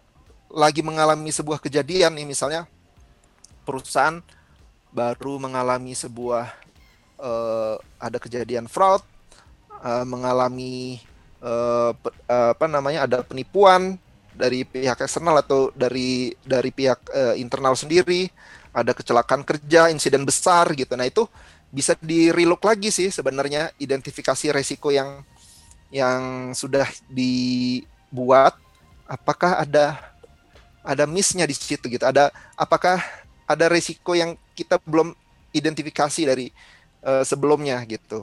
lagi 0.50 0.82
mengalami 0.82 1.30
sebuah 1.30 1.62
kejadian 1.62 2.14
nih 2.18 2.26
misalnya 2.26 2.66
perusahaan 3.62 4.18
baru 4.90 5.38
mengalami 5.38 5.94
sebuah 5.94 6.50
uh, 7.22 7.78
ada 8.02 8.18
kejadian 8.18 8.66
fraud, 8.66 9.04
uh, 9.78 10.02
mengalami 10.02 10.98
uh, 11.38 11.94
apa 12.26 12.66
namanya 12.66 13.06
ada 13.06 13.22
penipuan 13.22 13.94
dari 14.34 14.66
pihak 14.66 14.98
eksternal 14.98 15.38
atau 15.38 15.70
dari 15.76 16.34
dari 16.42 16.74
pihak 16.74 17.00
uh, 17.14 17.34
internal 17.38 17.78
sendiri, 17.78 18.26
ada 18.74 18.90
kecelakaan 18.90 19.46
kerja, 19.46 19.86
insiden 19.92 20.26
besar 20.26 20.74
gitu. 20.74 20.98
Nah 20.98 21.06
itu 21.06 21.30
bisa 21.70 21.94
di 22.02 22.34
relook 22.34 22.66
lagi 22.66 22.90
sih 22.90 23.14
sebenarnya 23.14 23.70
identifikasi 23.78 24.50
resiko 24.50 24.90
yang 24.90 25.22
yang 25.94 26.50
sudah 26.50 26.86
dibuat 27.06 28.58
apakah 29.06 29.62
ada 29.62 30.14
ada 30.80 31.04
missnya 31.04 31.44
di 31.44 31.52
situ 31.52 31.86
gitu 31.92 32.04
ada 32.08 32.32
apakah 32.56 33.00
ada 33.50 33.66
resiko 33.66 34.14
yang 34.14 34.38
kita 34.54 34.78
belum 34.86 35.10
identifikasi 35.50 36.22
dari 36.22 36.46
uh, 37.02 37.26
sebelumnya 37.26 37.82
gitu. 37.90 38.22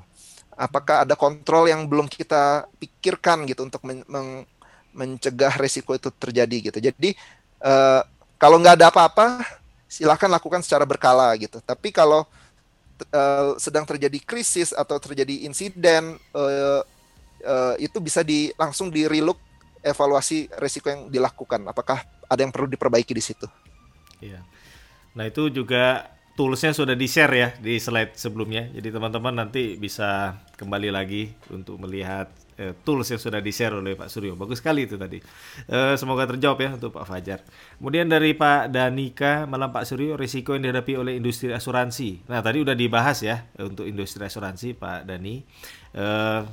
Apakah 0.57 1.05
ada 1.05 1.13
kontrol 1.13 1.69
yang 1.69 1.85
belum 1.85 2.09
kita 2.09 2.65
pikirkan 2.81 3.45
gitu 3.45 3.67
untuk 3.67 3.83
men 3.83 4.01
men 4.07 4.47
mencegah 4.95 5.53
resiko 5.61 5.93
itu 5.93 6.09
terjadi 6.09 6.71
gitu. 6.71 6.79
Jadi 6.81 7.13
uh, 7.61 8.01
kalau 8.41 8.57
nggak 8.57 8.81
ada 8.81 8.89
apa-apa, 8.89 9.45
silakan 9.85 10.33
lakukan 10.33 10.65
secara 10.65 10.87
berkala 10.89 11.29
gitu. 11.37 11.61
Tapi 11.61 11.93
kalau 11.93 12.25
uh, 13.13 13.53
sedang 13.61 13.85
terjadi 13.85 14.17
krisis 14.23 14.73
atau 14.73 14.97
terjadi 14.97 15.45
insiden, 15.45 16.17
uh, 16.33 16.81
uh, 17.45 17.75
itu 17.77 18.01
bisa 18.01 18.25
di 18.25 18.49
langsung 18.57 18.89
di 18.89 19.05
relook 19.05 19.37
evaluasi 19.85 20.49
resiko 20.57 20.89
yang 20.89 21.13
dilakukan. 21.13 21.61
Apakah 21.69 22.01
ada 22.27 22.39
yang 22.43 22.51
perlu 22.51 22.67
diperbaiki 22.67 23.11
di 23.15 23.23
situ? 23.23 23.47
Iya. 24.21 24.43
Nah 25.17 25.25
itu 25.25 25.49
juga 25.49 26.13
toolsnya 26.37 26.69
sudah 26.69 26.93
di 26.93 27.09
share 27.09 27.33
ya 27.33 27.49
di 27.57 27.81
slide 27.81 28.13
sebelumnya. 28.13 28.69
Jadi 28.69 28.93
teman-teman 28.93 29.33
nanti 29.33 29.73
bisa 29.81 30.37
kembali 30.53 30.93
lagi 30.93 31.33
untuk 31.49 31.81
melihat 31.81 32.29
uh, 32.61 32.77
tools 32.85 33.09
yang 33.09 33.17
sudah 33.17 33.41
di 33.41 33.49
share 33.49 33.73
oleh 33.73 33.97
Pak 33.97 34.05
Suryo. 34.05 34.37
Bagus 34.37 34.61
sekali 34.61 34.85
itu 34.85 35.01
tadi. 35.01 35.17
Uh, 35.65 35.97
semoga 35.97 36.29
terjawab 36.29 36.61
ya 36.61 36.69
untuk 36.77 36.93
Pak 36.93 37.09
Fajar. 37.09 37.41
Kemudian 37.81 38.05
dari 38.05 38.37
Pak 38.37 38.69
Danika, 38.69 39.49
malam 39.49 39.73
Pak 39.73 39.89
Suryo, 39.89 40.13
risiko 40.13 40.53
yang 40.53 40.69
dihadapi 40.69 40.93
oleh 40.93 41.17
industri 41.17 41.49
asuransi. 41.49 42.29
Nah 42.29 42.45
tadi 42.45 42.61
udah 42.61 42.77
dibahas 42.77 43.25
ya 43.25 43.49
untuk 43.57 43.89
industri 43.89 44.21
asuransi 44.21 44.77
Pak 44.77 45.09
Dani. 45.09 45.41
Uh, 45.97 46.45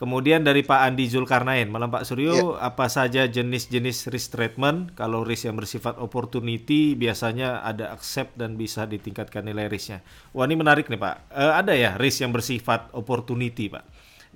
Kemudian 0.00 0.40
dari 0.40 0.64
Pak 0.64 0.80
Andi 0.80 1.12
Zulkarnain, 1.12 1.68
malam 1.68 1.92
Pak 1.92 2.08
Suryo, 2.08 2.56
ya. 2.56 2.72
apa 2.72 2.88
saja 2.88 3.28
jenis-jenis 3.28 4.08
risk 4.08 4.32
treatment? 4.32 4.96
Kalau 4.96 5.20
risk 5.20 5.44
yang 5.44 5.60
bersifat 5.60 6.00
opportunity 6.00 6.96
biasanya 6.96 7.60
ada 7.60 7.92
accept 7.92 8.32
dan 8.32 8.56
bisa 8.56 8.88
ditingkatkan 8.88 9.44
nilai 9.44 9.68
risknya. 9.68 10.00
Wah 10.32 10.48
ini 10.48 10.56
menarik 10.56 10.88
nih 10.88 10.96
Pak. 10.96 11.36
E, 11.36 11.44
ada 11.44 11.76
ya 11.76 12.00
risk 12.00 12.24
yang 12.24 12.32
bersifat 12.32 12.88
opportunity 12.96 13.68
Pak? 13.68 13.84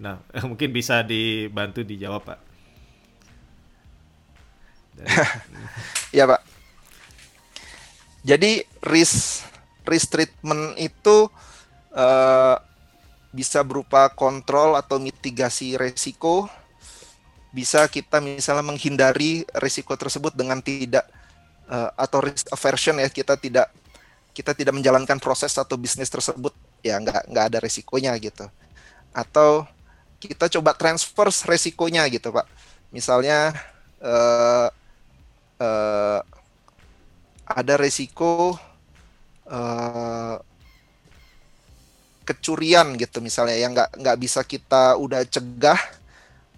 Nah 0.05 0.21
mungkin 0.53 0.69
bisa 0.69 1.01
dibantu 1.01 1.81
dijawab 1.81 2.29
Pak. 2.29 2.39
ya 6.21 6.29
Pak. 6.29 6.45
Jadi 8.21 8.61
risk 8.85 9.49
risk 9.89 10.13
treatment 10.13 10.77
itu 10.77 11.33
uh, 11.97 12.57
bisa 13.35 13.67
berupa 13.67 14.07
kontrol 14.15 14.79
atau 14.79 15.03
mitigasi 15.03 15.75
resiko. 15.75 16.47
Bisa 17.51 17.87
kita 17.91 18.23
misalnya 18.23 18.67
menghindari 18.67 19.43
resiko 19.59 19.95
tersebut 19.99 20.35
dengan 20.35 20.63
tidak 20.63 21.07
uh, 21.71 21.91
atau 21.99 22.23
risk 22.23 22.47
aversion 22.51 22.99
ya 22.99 23.09
kita 23.11 23.39
tidak 23.39 23.71
kita 24.35 24.51
tidak 24.51 24.75
menjalankan 24.75 25.23
proses 25.23 25.55
atau 25.55 25.79
bisnis 25.79 26.11
tersebut 26.11 26.51
ya 26.83 26.99
nggak 26.99 27.31
nggak 27.31 27.45
ada 27.55 27.59
resikonya 27.63 28.11
gitu 28.19 28.51
atau 29.15 29.63
kita 30.19 30.51
coba 30.59 30.75
transfer 30.75 31.31
resikonya 31.47 32.03
gitu 32.11 32.35
pak 32.35 32.51
misalnya 32.91 33.55
uh, 34.03 34.69
uh, 35.63 36.21
ada 37.47 37.75
resiko 37.79 38.59
uh, 39.47 40.37
kecurian 42.25 42.97
gitu 42.97 43.21
misalnya 43.21 43.57
yang 43.57 43.73
nggak 43.77 44.01
nggak 44.01 44.17
bisa 44.19 44.41
kita 44.43 44.97
udah 44.97 45.23
cegah 45.29 45.81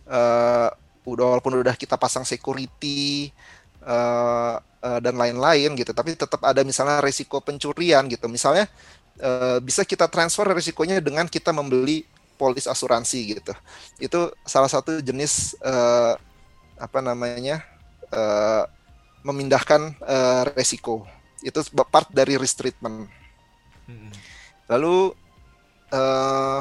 uh, 0.06 0.70
udah 1.06 1.24
walaupun 1.38 1.62
udah 1.62 1.74
kita 1.78 1.94
pasang 1.98 2.26
security 2.26 3.30
uh, 3.86 4.58
uh, 4.58 4.98
dan 4.98 5.14
lain-lain 5.14 5.74
gitu. 5.78 5.94
Tapi 5.94 6.18
tetap 6.18 6.42
ada 6.42 6.66
misalnya 6.66 6.98
resiko 6.98 7.38
pencurian 7.38 8.06
gitu. 8.10 8.26
Misalnya 8.26 8.66
uh, 9.22 9.62
bisa 9.62 9.86
kita 9.86 10.10
transfer 10.10 10.46
resikonya 10.50 10.98
dengan 10.98 11.30
kita 11.30 11.54
membeli 11.54 12.02
polis 12.34 12.66
asuransi 12.66 13.38
gitu. 13.38 13.52
Itu 14.02 14.34
salah 14.42 14.70
satu 14.70 14.98
jenis 14.98 15.54
uh, 15.62 16.18
apa 16.76 16.98
namanya 16.98 17.62
uh, 18.10 18.66
memindahkan 19.22 19.94
uh, 20.02 20.42
resiko. 20.58 21.06
Itu 21.42 21.62
part 21.86 22.10
dari 22.10 22.34
risk 22.34 22.58
treatment 22.58 23.06
lalu 24.66 25.14
uh, 25.92 26.60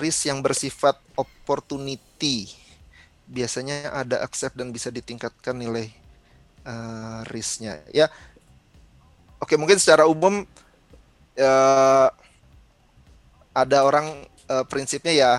risk 0.00 0.28
yang 0.28 0.44
bersifat 0.44 0.98
opportunity. 1.16 2.50
Biasanya 3.28 3.92
ada 3.92 4.24
accept 4.24 4.56
dan 4.56 4.72
bisa 4.72 4.88
ditingkatkan 4.88 5.56
nilai 5.56 5.92
uh, 6.64 7.20
risknya. 7.28 7.80
Ya 7.92 8.08
oke 9.38 9.54
mungkin 9.56 9.78
secara 9.80 10.08
umum 10.08 10.44
uh, 11.38 12.08
ada 13.54 13.78
orang 13.84 14.26
uh, 14.48 14.64
prinsipnya 14.66 15.14
ya 15.14 15.32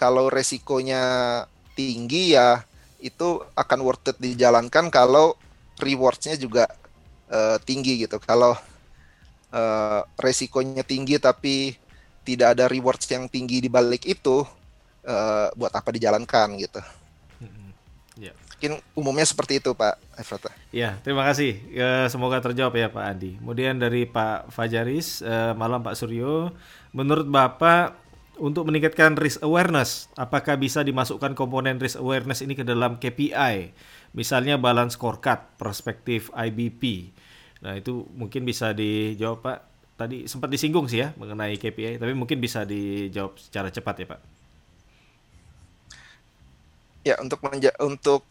kalau 0.00 0.32
resikonya 0.32 1.44
tinggi 1.76 2.34
ya 2.34 2.64
itu 3.00 3.40
akan 3.56 3.78
worth 3.80 4.12
it 4.12 4.16
dijalankan 4.20 4.92
kalau 4.92 5.36
rewardsnya 5.80 6.36
juga 6.36 6.68
uh, 7.32 7.56
tinggi 7.64 8.04
gitu. 8.04 8.20
Kalau 8.20 8.56
uh, 9.54 10.02
resikonya 10.18 10.82
tinggi 10.82 11.18
tapi 11.18 11.74
tidak 12.24 12.58
ada 12.58 12.64
rewards 12.70 13.06
yang 13.10 13.26
tinggi 13.26 13.64
di 13.64 13.70
balik 13.70 14.06
itu 14.06 14.44
uh, 15.06 15.48
buat 15.56 15.72
apa 15.72 15.90
dijalankan 15.90 16.48
gitu. 16.60 16.80
Mm-hmm. 17.42 17.68
Yeah. 18.20 18.34
Mungkin 18.36 18.72
umumnya 18.92 19.24
seperti 19.24 19.58
itu 19.58 19.72
Pak 19.72 19.96
Efrata. 20.20 20.52
Ya, 20.68 21.00
terima 21.00 21.24
kasih. 21.24 21.56
Uh, 21.72 22.06
semoga 22.12 22.38
terjawab 22.44 22.76
ya 22.76 22.92
Pak 22.92 23.04
Andi. 23.04 23.40
Kemudian 23.40 23.80
dari 23.80 24.04
Pak 24.04 24.52
Fajaris, 24.52 25.24
uh, 25.24 25.56
malam 25.56 25.80
Pak 25.80 25.96
Suryo, 25.96 26.52
menurut 26.92 27.24
Bapak 27.24 27.96
untuk 28.40 28.68
meningkatkan 28.68 29.16
risk 29.20 29.44
awareness, 29.44 30.08
apakah 30.16 30.56
bisa 30.56 30.80
dimasukkan 30.80 31.36
komponen 31.36 31.76
risk 31.76 32.00
awareness 32.00 32.40
ini 32.40 32.56
ke 32.56 32.64
dalam 32.64 32.96
KPI? 32.96 33.72
Misalnya 34.16 34.58
balance 34.58 34.96
scorecard, 34.98 35.54
perspektif 35.60 36.32
IBP. 36.34 37.14
Nah 37.60 37.76
itu 37.76 38.08
mungkin 38.16 38.42
bisa 38.44 38.72
dijawab 38.72 39.40
Pak. 39.44 39.58
Tadi 40.00 40.24
sempat 40.24 40.48
disinggung 40.48 40.88
sih 40.88 41.04
ya 41.04 41.12
mengenai 41.20 41.60
KPI, 41.60 42.00
tapi 42.00 42.16
mungkin 42.16 42.40
bisa 42.40 42.64
dijawab 42.64 43.36
secara 43.36 43.68
cepat 43.68 43.94
ya 44.00 44.06
Pak. 44.08 44.20
Ya 47.04 47.14
untuk 47.20 47.40
menja 47.44 47.72
untuk 47.80 48.24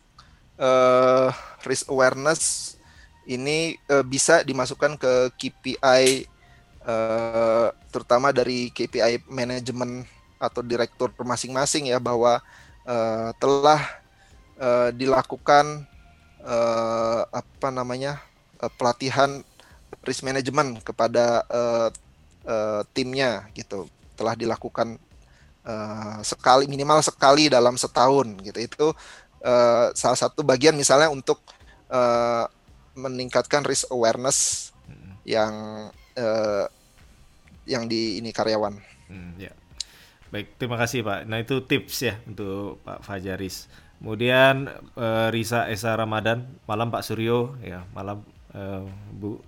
uh, 0.57 1.29
risk 1.65 1.89
awareness 1.93 2.73
ini 3.29 3.77
uh, 3.89 4.01
bisa 4.01 4.41
dimasukkan 4.41 4.97
ke 4.97 5.13
KPI 5.37 6.25
uh, 6.81 6.89
eh, 6.89 7.67
terutama 7.93 8.33
dari 8.33 8.73
KPI 8.73 9.29
manajemen 9.29 10.05
atau 10.41 10.65
direktur 10.65 11.13
masing-masing 11.21 11.93
ya 11.93 12.01
bahwa 12.01 12.41
uh, 12.89 13.29
telah 13.37 13.81
uh, 14.57 14.89
dilakukan 14.89 15.85
uh, 16.41 17.21
apa 17.29 17.69
namanya 17.69 18.17
uh, 18.61 18.71
pelatihan 18.75 19.43
risk 20.05 20.23
management 20.23 20.83
kepada 20.85 21.43
uh, 21.49 21.89
uh, 22.45 22.81
timnya 22.93 23.47
gitu 23.57 23.89
telah 24.15 24.35
dilakukan 24.35 24.99
uh, 25.65 26.19
sekali 26.21 26.67
minimal 26.67 26.99
sekali 27.01 27.47
dalam 27.47 27.75
setahun 27.79 28.27
gitu 28.43 28.59
itu 28.59 28.85
uh, 29.43 29.91
salah 29.95 30.19
satu 30.19 30.43
bagian 30.43 30.75
misalnya 30.75 31.11
untuk 31.11 31.39
uh, 31.91 32.45
meningkatkan 32.95 33.63
risk 33.63 33.87
awareness 33.89 34.71
hmm. 34.87 35.13
yang 35.23 35.53
uh, 36.19 36.65
yang 37.69 37.85
di 37.85 38.17
ini 38.17 38.33
karyawan. 38.33 38.75
Hmm, 39.07 39.37
ya. 39.37 39.53
Baik, 40.29 40.57
terima 40.61 40.77
kasih 40.77 41.05
Pak. 41.05 41.25
Nah 41.25 41.41
itu 41.41 41.61
tips 41.65 41.95
ya 42.05 42.15
untuk 42.25 42.81
Pak 42.85 43.01
Fajaris. 43.05 43.69
Kemudian 43.99 44.69
uh, 44.95 45.27
Risa 45.33 45.69
Esa 45.69 45.93
Ramadan, 45.93 46.45
malam 46.65 46.89
Pak 46.89 47.05
Suryo, 47.05 47.57
ya 47.61 47.85
malam 47.93 48.25
uh, 48.59 48.83
Bu. 49.15 49.39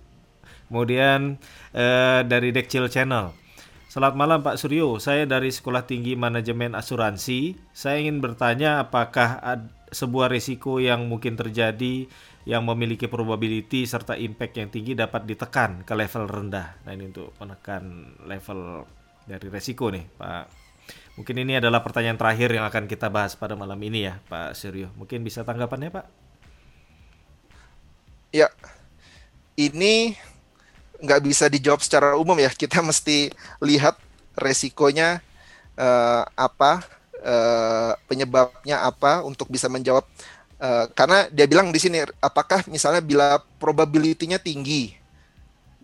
Kemudian 0.72 1.36
uh, 1.76 2.24
dari 2.24 2.48
Dekcil 2.48 2.88
Channel. 2.88 3.36
Selamat 3.92 4.16
malam 4.16 4.40
Pak 4.40 4.56
Suryo, 4.56 4.96
saya 4.96 5.28
dari 5.28 5.52
Sekolah 5.52 5.84
Tinggi 5.84 6.16
Manajemen 6.16 6.72
Asuransi. 6.72 7.60
Saya 7.76 8.00
ingin 8.00 8.24
bertanya 8.24 8.80
apakah 8.80 9.36
ada 9.44 9.68
sebuah 9.92 10.32
risiko 10.32 10.80
yang 10.80 11.06
mungkin 11.06 11.36
terjadi 11.36 12.08
yang 12.48 12.64
memiliki 12.64 13.06
probability 13.06 13.84
serta 13.84 14.16
impact 14.16 14.58
yang 14.58 14.68
tinggi 14.72 14.96
dapat 14.96 15.28
ditekan 15.28 15.84
ke 15.84 15.92
level 15.92 16.24
rendah. 16.26 16.80
Nah 16.82 16.92
ini 16.96 17.12
untuk 17.12 17.36
menekan 17.38 18.16
level 18.24 18.88
dari 19.28 19.46
resiko 19.52 19.92
nih 19.92 20.02
Pak. 20.16 20.44
Mungkin 21.20 21.36
ini 21.44 21.60
adalah 21.60 21.84
pertanyaan 21.84 22.18
terakhir 22.18 22.50
yang 22.50 22.64
akan 22.66 22.88
kita 22.88 23.12
bahas 23.12 23.36
pada 23.36 23.54
malam 23.54 23.78
ini 23.84 24.08
ya 24.08 24.18
Pak 24.26 24.56
Suryo. 24.56 24.90
Mungkin 24.96 25.22
bisa 25.22 25.44
tanggapannya 25.44 25.92
Pak? 25.92 26.06
Ya, 28.32 28.48
ini 29.56 30.16
nggak 31.02 31.20
bisa 31.26 31.50
dijawab 31.50 31.82
secara 31.82 32.14
umum 32.14 32.38
ya. 32.38 32.50
Kita 32.54 32.78
mesti 32.80 33.34
lihat 33.58 33.98
resikonya 34.38 35.18
uh, 35.76 36.22
apa, 36.38 36.86
uh, 37.20 37.92
penyebabnya 38.06 38.86
apa 38.86 39.26
untuk 39.26 39.50
bisa 39.50 39.66
menjawab. 39.66 40.06
Uh, 40.62 40.86
karena 40.94 41.26
dia 41.34 41.50
bilang 41.50 41.74
di 41.74 41.82
sini, 41.82 42.06
apakah 42.22 42.62
misalnya 42.70 43.02
bila 43.02 43.42
probability-nya 43.58 44.38
tinggi, 44.38 44.94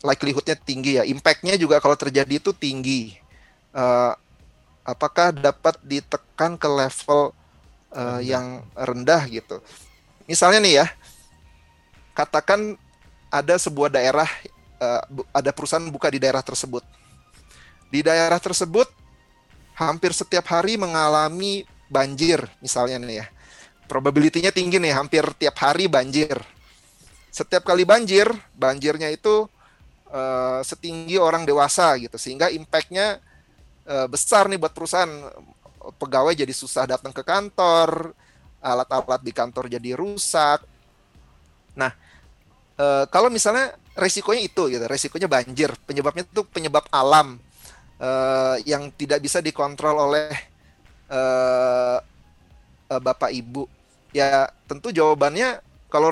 likelihood-nya 0.06 0.54
tinggi 0.54 1.02
ya, 1.02 1.04
impact-nya 1.04 1.58
juga 1.58 1.82
kalau 1.82 1.98
terjadi 1.98 2.38
itu 2.38 2.54
tinggi. 2.54 3.18
Uh, 3.74 4.14
apakah 4.86 5.34
dapat 5.34 5.76
ditekan 5.82 6.54
ke 6.54 6.68
level 6.70 7.34
uh, 7.90 8.22
yang 8.22 8.62
rendah 8.78 9.26
gitu? 9.26 9.58
Misalnya 10.30 10.62
nih 10.62 10.74
ya, 10.84 10.86
katakan 12.14 12.78
ada 13.28 13.54
sebuah 13.60 13.92
daerah, 13.92 14.28
uh, 14.80 15.02
ada 15.32 15.50
perusahaan 15.52 15.84
buka 15.88 16.08
di 16.12 16.20
daerah 16.20 16.44
tersebut. 16.44 16.84
Di 17.88 18.04
daerah 18.04 18.36
tersebut 18.36 18.88
hampir 19.76 20.12
setiap 20.12 20.44
hari 20.50 20.76
mengalami 20.76 21.64
banjir, 21.88 22.44
misalnya 22.60 23.00
nih 23.00 23.18
ya. 23.24 23.26
Probability-nya 23.88 24.52
tinggi 24.52 24.76
nih, 24.76 24.92
hampir 24.92 25.24
tiap 25.40 25.56
hari 25.64 25.88
banjir. 25.88 26.36
Setiap 27.32 27.64
kali 27.64 27.88
banjir, 27.88 28.28
banjirnya 28.52 29.08
itu 29.08 29.48
uh, 30.12 30.60
setinggi 30.64 31.16
orang 31.20 31.44
dewasa 31.44 31.96
gitu 32.00 32.16
sehingga 32.16 32.52
impactnya 32.52 33.20
uh, 33.88 34.06
besar 34.08 34.48
nih 34.48 34.60
buat 34.60 34.72
perusahaan 34.72 35.08
pegawai 35.96 36.36
jadi 36.36 36.52
susah 36.52 36.84
datang 36.84 37.12
ke 37.14 37.24
kantor 37.24 38.12
alat-alat 38.60 39.22
di 39.22 39.32
kantor 39.32 39.70
jadi 39.70 39.96
rusak 39.96 40.64
nah 41.78 41.94
uh, 42.78 43.04
kalau 43.10 43.28
misalnya 43.28 43.74
resikonya 43.98 44.42
itu 44.46 44.62
gitu 44.70 44.84
resikonya 44.86 45.26
banjir 45.26 45.74
penyebabnya 45.84 46.24
itu 46.24 46.42
penyebab 46.46 46.86
alam 46.94 47.36
uh, 47.98 48.56
yang 48.62 48.88
tidak 48.94 49.18
bisa 49.20 49.42
dikontrol 49.42 50.08
oleh 50.08 50.30
uh, 51.10 51.98
uh, 52.88 53.00
bapak 53.02 53.34
ibu. 53.34 53.66
Ya 54.14 54.48
tentu 54.64 54.88
jawabannya 54.88 55.60
kalau 55.92 56.08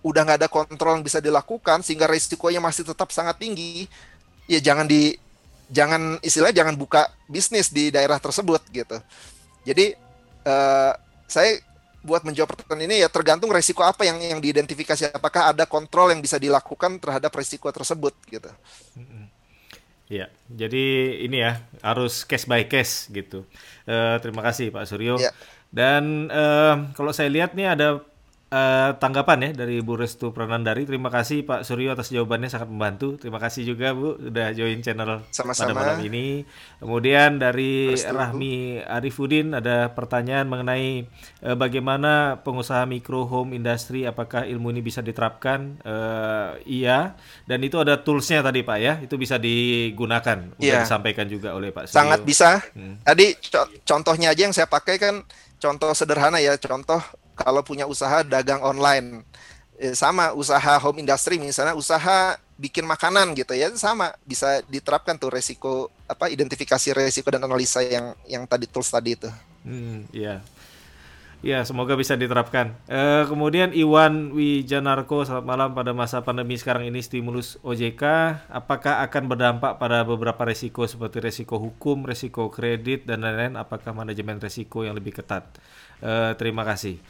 udah 0.00 0.20
nggak 0.26 0.40
ada 0.40 0.50
kontrol 0.50 0.98
yang 0.98 1.04
bisa 1.04 1.22
dilakukan 1.22 1.84
sehingga 1.84 2.08
resikonya 2.08 2.58
masih 2.58 2.88
tetap 2.88 3.12
sangat 3.12 3.38
tinggi 3.38 3.86
ya 4.50 4.58
jangan 4.58 4.88
di 4.88 5.14
jangan 5.70 6.18
istilahnya 6.24 6.66
jangan 6.66 6.74
buka 6.74 7.06
bisnis 7.30 7.70
di 7.70 7.94
daerah 7.94 8.18
tersebut 8.18 8.64
gitu. 8.74 8.98
Jadi 9.62 9.94
uh, 10.48 10.92
saya 11.30 11.62
buat 12.00 12.24
menjawab 12.24 12.56
pertanyaan 12.56 12.88
ini 12.88 12.96
ya 13.04 13.08
tergantung 13.12 13.52
resiko 13.52 13.84
apa 13.84 14.08
yang 14.08 14.16
yang 14.20 14.40
diidentifikasi 14.40 15.12
apakah 15.12 15.52
ada 15.52 15.68
kontrol 15.68 16.08
yang 16.08 16.24
bisa 16.24 16.40
dilakukan 16.40 16.96
terhadap 16.96 17.32
resiko 17.32 17.68
tersebut 17.68 18.16
gitu. 18.28 18.50
Iya, 20.10 20.26
jadi 20.50 20.84
ini 21.22 21.38
ya 21.38 21.62
harus 21.86 22.26
case 22.26 22.42
by 22.42 22.66
case 22.66 23.06
gitu. 23.14 23.46
Uh, 23.86 24.18
terima 24.18 24.42
kasih 24.42 24.74
Pak 24.74 24.82
Suryo. 24.90 25.22
Ya. 25.22 25.30
Dan 25.70 26.26
uh, 26.34 26.90
kalau 26.98 27.14
saya 27.14 27.30
lihat 27.30 27.54
nih 27.54 27.78
ada 27.78 28.02
uh, 28.50 28.90
tanggapan 28.98 29.50
ya 29.50 29.64
dari 29.64 29.80
Bu 29.80 29.96
Restu 29.96 30.34
Pranandari. 30.34 30.84
Terima 30.84 31.08
kasih 31.08 31.46
Pak 31.46 31.62
Suryo 31.62 31.94
atas 31.94 32.10
jawabannya 32.10 32.50
sangat 32.50 32.68
membantu. 32.68 33.16
Terima 33.16 33.38
kasih 33.38 33.62
juga 33.64 33.94
Bu 33.94 34.18
sudah 34.18 34.52
join 34.52 34.82
channel 34.82 35.24
Sama-sama. 35.30 35.72
pada 35.72 35.72
malam 35.74 35.98
ini. 36.04 36.44
Kemudian 36.82 37.38
dari 37.38 37.94
Restu. 37.94 38.14
Rahmi 38.14 38.82
Arifudin 38.82 39.54
ada 39.56 39.90
pertanyaan 39.94 40.46
mengenai 40.50 41.06
uh, 41.46 41.56
bagaimana 41.56 42.42
pengusaha 42.42 42.84
mikro 42.84 43.24
home 43.24 43.56
industry 43.56 44.04
apakah 44.04 44.44
ilmu 44.44 44.74
ini 44.74 44.82
bisa 44.82 45.00
diterapkan? 45.00 45.78
Uh, 45.86 46.58
iya. 46.66 47.14
Dan 47.46 47.62
itu 47.62 47.78
ada 47.78 48.02
toolsnya 48.02 48.42
tadi 48.42 48.66
Pak 48.66 48.78
ya. 48.78 48.94
Itu 49.00 49.16
bisa 49.16 49.38
digunakan. 49.38 50.54
Sudah 50.58 50.66
yeah. 50.66 50.82
disampaikan 50.82 51.26
juga 51.30 51.54
oleh 51.54 51.70
Pak 51.70 51.88
Suryo. 51.88 51.96
Sangat 51.96 52.20
bisa. 52.26 52.58
Hmm. 52.74 52.98
Tadi 53.06 53.38
co 53.38 53.62
contohnya 53.86 54.34
aja 54.34 54.42
yang 54.50 54.54
saya 54.54 54.66
pakai 54.66 54.98
kan 54.98 55.22
contoh 55.60 55.94
sederhana 55.94 56.42
ya. 56.42 56.58
Contoh 56.58 56.98
kalau 57.40 57.64
punya 57.64 57.88
usaha 57.88 58.20
dagang 58.20 58.60
online 58.60 59.24
eh, 59.80 59.96
sama 59.96 60.36
usaha 60.36 60.76
home 60.76 61.00
industry 61.00 61.40
misalnya 61.40 61.72
usaha 61.72 62.36
bikin 62.60 62.84
makanan 62.84 63.32
gitu 63.32 63.56
ya 63.56 63.72
sama 63.80 64.12
bisa 64.28 64.60
diterapkan 64.68 65.16
tuh 65.16 65.32
resiko 65.32 65.88
apa 66.04 66.28
identifikasi 66.28 66.92
resiko 66.92 67.32
dan 67.32 67.40
analisa 67.40 67.80
yang 67.80 68.12
yang 68.28 68.44
tadi 68.44 68.68
tools 68.68 68.92
tadi 68.92 69.16
itu. 69.16 69.32
Hmm, 69.64 70.04
ya. 70.12 70.44
Ya, 71.40 71.64
semoga 71.64 71.96
bisa 71.96 72.20
diterapkan. 72.20 72.76
E, 72.84 73.24
kemudian 73.24 73.72
Iwan 73.72 74.36
Wijanarko, 74.36 75.24
selamat 75.24 75.46
malam. 75.48 75.68
Pada 75.72 75.96
masa 75.96 76.20
pandemi 76.20 76.60
sekarang 76.60 76.84
ini 76.84 77.00
stimulus 77.00 77.56
OJK, 77.64 78.04
apakah 78.52 79.00
akan 79.08 79.24
berdampak 79.24 79.80
pada 79.80 80.04
beberapa 80.04 80.44
resiko 80.44 80.84
seperti 80.84 81.24
resiko 81.24 81.56
hukum, 81.56 82.04
resiko 82.04 82.52
kredit, 82.52 83.08
dan 83.08 83.24
lain-lain? 83.24 83.56
Apakah 83.56 83.96
manajemen 83.96 84.36
resiko 84.36 84.84
yang 84.84 84.92
lebih 84.92 85.16
ketat? 85.16 85.48
E, 86.04 86.36
terima 86.36 86.60
kasih. 86.60 87.00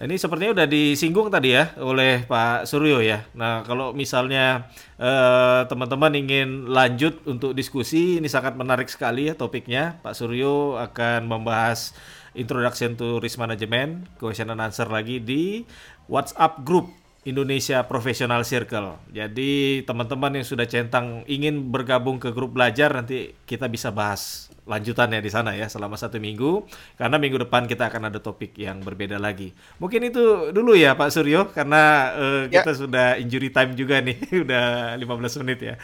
Nah, 0.00 0.08
ini 0.08 0.16
sepertinya 0.16 0.56
udah 0.56 0.68
disinggung 0.68 1.28
tadi 1.28 1.52
ya 1.52 1.76
oleh 1.76 2.24
Pak 2.24 2.64
Suryo 2.64 3.04
ya. 3.04 3.28
Nah, 3.36 3.60
kalau 3.68 3.92
misalnya 3.92 4.64
eh, 4.96 5.60
teman-teman 5.68 6.16
ingin 6.16 6.72
lanjut 6.72 7.20
untuk 7.28 7.52
diskusi, 7.52 8.16
ini 8.16 8.24
sangat 8.24 8.56
menarik 8.56 8.88
sekali 8.88 9.28
ya 9.28 9.36
topiknya. 9.36 10.00
Pak 10.00 10.16
Suryo 10.16 10.80
akan 10.80 11.28
membahas 11.28 11.92
Introduction 12.36 12.94
to 12.94 13.18
Risk 13.18 13.42
Management, 13.42 14.06
question 14.22 14.54
and 14.54 14.62
answer 14.62 14.86
lagi 14.86 15.18
di 15.18 15.66
WhatsApp 16.06 16.62
Group 16.62 16.99
Indonesia 17.28 17.84
Professional 17.84 18.48
Circle. 18.48 18.96
Jadi 19.12 19.84
teman-teman 19.84 20.40
yang 20.40 20.46
sudah 20.46 20.64
centang 20.64 21.20
ingin 21.28 21.68
bergabung 21.68 22.16
ke 22.16 22.32
grup 22.32 22.56
belajar 22.56 22.96
nanti 22.96 23.36
kita 23.44 23.68
bisa 23.68 23.92
bahas 23.92 24.48
lanjutannya 24.64 25.18
di 25.18 25.28
sana 25.28 25.52
ya 25.52 25.66
selama 25.66 25.98
satu 25.98 26.22
minggu 26.22 26.62
karena 26.94 27.18
minggu 27.18 27.42
depan 27.42 27.66
kita 27.66 27.90
akan 27.90 28.08
ada 28.08 28.24
topik 28.24 28.56
yang 28.56 28.80
berbeda 28.80 29.20
lagi. 29.20 29.52
Mungkin 29.82 30.08
itu 30.08 30.54
dulu 30.54 30.72
ya 30.72 30.96
Pak 30.96 31.10
Suryo 31.12 31.52
karena 31.52 32.14
uh, 32.16 32.42
kita 32.48 32.72
sudah 32.72 33.20
injury 33.20 33.52
time 33.52 33.76
juga 33.76 34.00
nih 34.00 34.16
udah 34.48 34.96
15 34.96 35.40
menit 35.44 35.58
ya. 35.60 35.74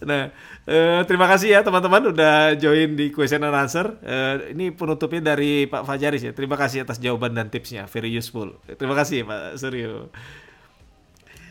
Nah 0.00 0.32
uh, 0.64 1.04
terima 1.04 1.28
kasih 1.28 1.58
ya 1.58 1.60
teman-teman 1.60 2.08
udah 2.08 2.56
join 2.56 2.96
di 2.96 3.12
question 3.12 3.44
and 3.44 3.52
answer. 3.52 4.00
Uh, 4.00 4.48
ini 4.48 4.72
penutupnya 4.72 5.36
dari 5.36 5.68
Pak 5.68 5.84
Fajaris 5.84 6.24
ya. 6.24 6.32
Terima 6.32 6.56
kasih 6.56 6.88
atas 6.88 6.96
jawaban 6.96 7.36
dan 7.36 7.52
tipsnya 7.52 7.84
very 7.84 8.08
useful. 8.08 8.56
Terima 8.64 8.96
kasih 8.96 9.28
Pak 9.28 9.60
Suryo. 9.60 10.08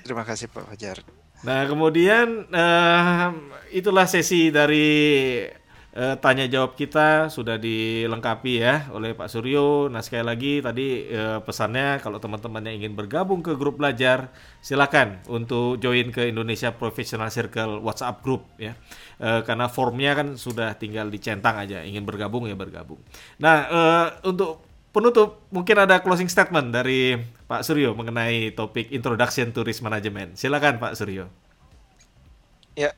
Terima 0.06 0.22
kasih 0.22 0.53
Pak 0.53 0.69
Fajar. 0.69 1.02
Nah 1.41 1.65
kemudian 1.65 2.45
uh, 2.53 3.34
itulah 3.73 4.06
sesi 4.06 4.53
dari 4.53 4.86
uh, 5.98 6.14
tanya 6.22 6.45
jawab 6.45 6.77
kita 6.77 7.34
sudah 7.34 7.57
dilengkapi 7.57 8.53
ya 8.61 8.86
oleh 8.94 9.18
Pak 9.18 9.34
Suryo. 9.34 9.90
Nah 9.90 10.06
sekali 10.06 10.22
lagi 10.22 10.61
tadi 10.61 11.10
uh, 11.10 11.41
pesannya 11.41 11.98
kalau 12.06 12.22
teman-teman 12.22 12.69
yang 12.69 12.86
ingin 12.86 12.94
bergabung 12.94 13.41
ke 13.41 13.57
grup 13.57 13.82
belajar 13.82 14.30
silakan 14.61 15.26
untuk 15.26 15.82
join 15.82 16.14
ke 16.14 16.30
Indonesia 16.30 16.69
Professional 16.69 17.34
Circle 17.34 17.82
WhatsApp 17.82 18.22
Group 18.22 18.45
ya. 18.61 18.77
Uh, 19.18 19.41
karena 19.41 19.65
formnya 19.73 20.14
kan 20.14 20.38
sudah 20.38 20.77
tinggal 20.77 21.10
dicentang 21.10 21.57
aja. 21.57 21.82
Ingin 21.82 22.06
bergabung 22.06 22.45
ya 22.45 22.53
bergabung. 22.53 23.02
Nah 23.41 23.57
uh, 23.73 24.07
untuk 24.22 24.64
penutup 24.95 25.43
mungkin 25.51 25.76
ada 25.84 25.99
closing 25.99 26.31
statement 26.31 26.72
dari 26.72 27.19
Pak 27.51 27.67
Suryo 27.67 27.91
mengenai 27.91 28.55
topik 28.55 28.95
introduction 28.95 29.51
to 29.51 29.67
risk 29.67 29.84
management. 29.84 30.39
Silakan 30.39 30.80
Pak 30.80 30.95
Suryo. 30.95 31.27
Ya, 32.80 32.95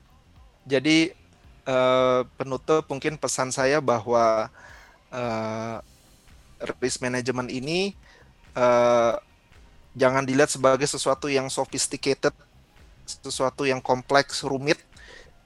jadi 0.69 1.17
uh, 1.65 2.21
penutup 2.37 2.85
mungkin 2.85 3.17
pesan 3.17 3.49
saya 3.49 3.81
bahwa 3.81 4.53
uh, 5.09 5.81
risk 6.77 7.01
management 7.01 7.49
ini 7.49 7.97
uh, 8.53 9.17
jangan 9.97 10.21
dilihat 10.21 10.53
sebagai 10.53 10.85
sesuatu 10.85 11.25
yang 11.33 11.49
sophisticated, 11.49 12.33
sesuatu 13.09 13.65
yang 13.65 13.81
kompleks, 13.81 14.45
rumit. 14.45 14.77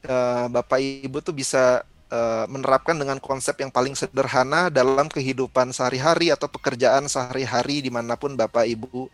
Uh, 0.03 0.52
Bapak 0.52 0.84
Ibu 0.84 1.23
tuh 1.23 1.32
bisa 1.32 1.88
uh, 2.12 2.46
menerapkan 2.52 2.94
dengan 2.94 3.18
konsep 3.18 3.58
yang 3.64 3.72
paling 3.72 3.96
sederhana 3.96 4.68
dalam 4.68 5.08
kehidupan 5.08 5.72
sehari-hari 5.72 6.30
atau 6.30 6.52
pekerjaan 6.52 7.08
sehari-hari 7.08 7.82
di 7.82 7.90
mana 7.90 8.20
pun 8.20 8.36
Bapak 8.36 8.68
Ibu 8.68 9.08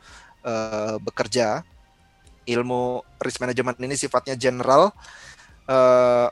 uh, 0.43 0.97
bekerja. 0.99 1.61
Ilmu 2.47 3.03
risk 3.19 3.43
management 3.43 3.77
ini 3.83 3.95
sifatnya 3.99 4.33
general. 4.33 4.95
Uh, 5.67 6.31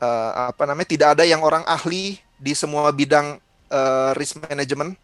uh, 0.00 0.52
apa 0.52 0.62
namanya? 0.68 0.88
Tidak 0.88 1.08
ada 1.18 1.24
yang 1.24 1.40
orang 1.40 1.64
ahli 1.64 2.20
di 2.36 2.52
semua 2.52 2.92
bidang 2.92 3.40
uh, 3.72 4.12
risk 4.14 4.38
management. 4.44 4.94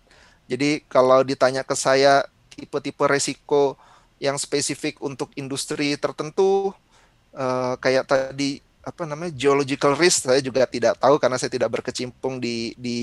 Jadi 0.46 0.84
kalau 0.84 1.24
ditanya 1.24 1.64
ke 1.64 1.72
saya 1.72 2.28
tipe-tipe 2.52 3.00
resiko 3.08 3.80
yang 4.20 4.36
spesifik 4.36 5.00
untuk 5.00 5.32
industri 5.34 5.96
tertentu, 5.96 6.76
uh, 7.32 7.74
kayak 7.80 8.04
tadi 8.04 8.60
apa 8.82 9.06
namanya 9.06 9.30
geological 9.30 9.94
risk 9.94 10.26
saya 10.26 10.42
juga 10.42 10.66
tidak 10.66 10.98
tahu 10.98 11.14
karena 11.22 11.38
saya 11.38 11.54
tidak 11.54 11.70
berkecimpung 11.70 12.42
di 12.42 12.74
di 12.74 12.98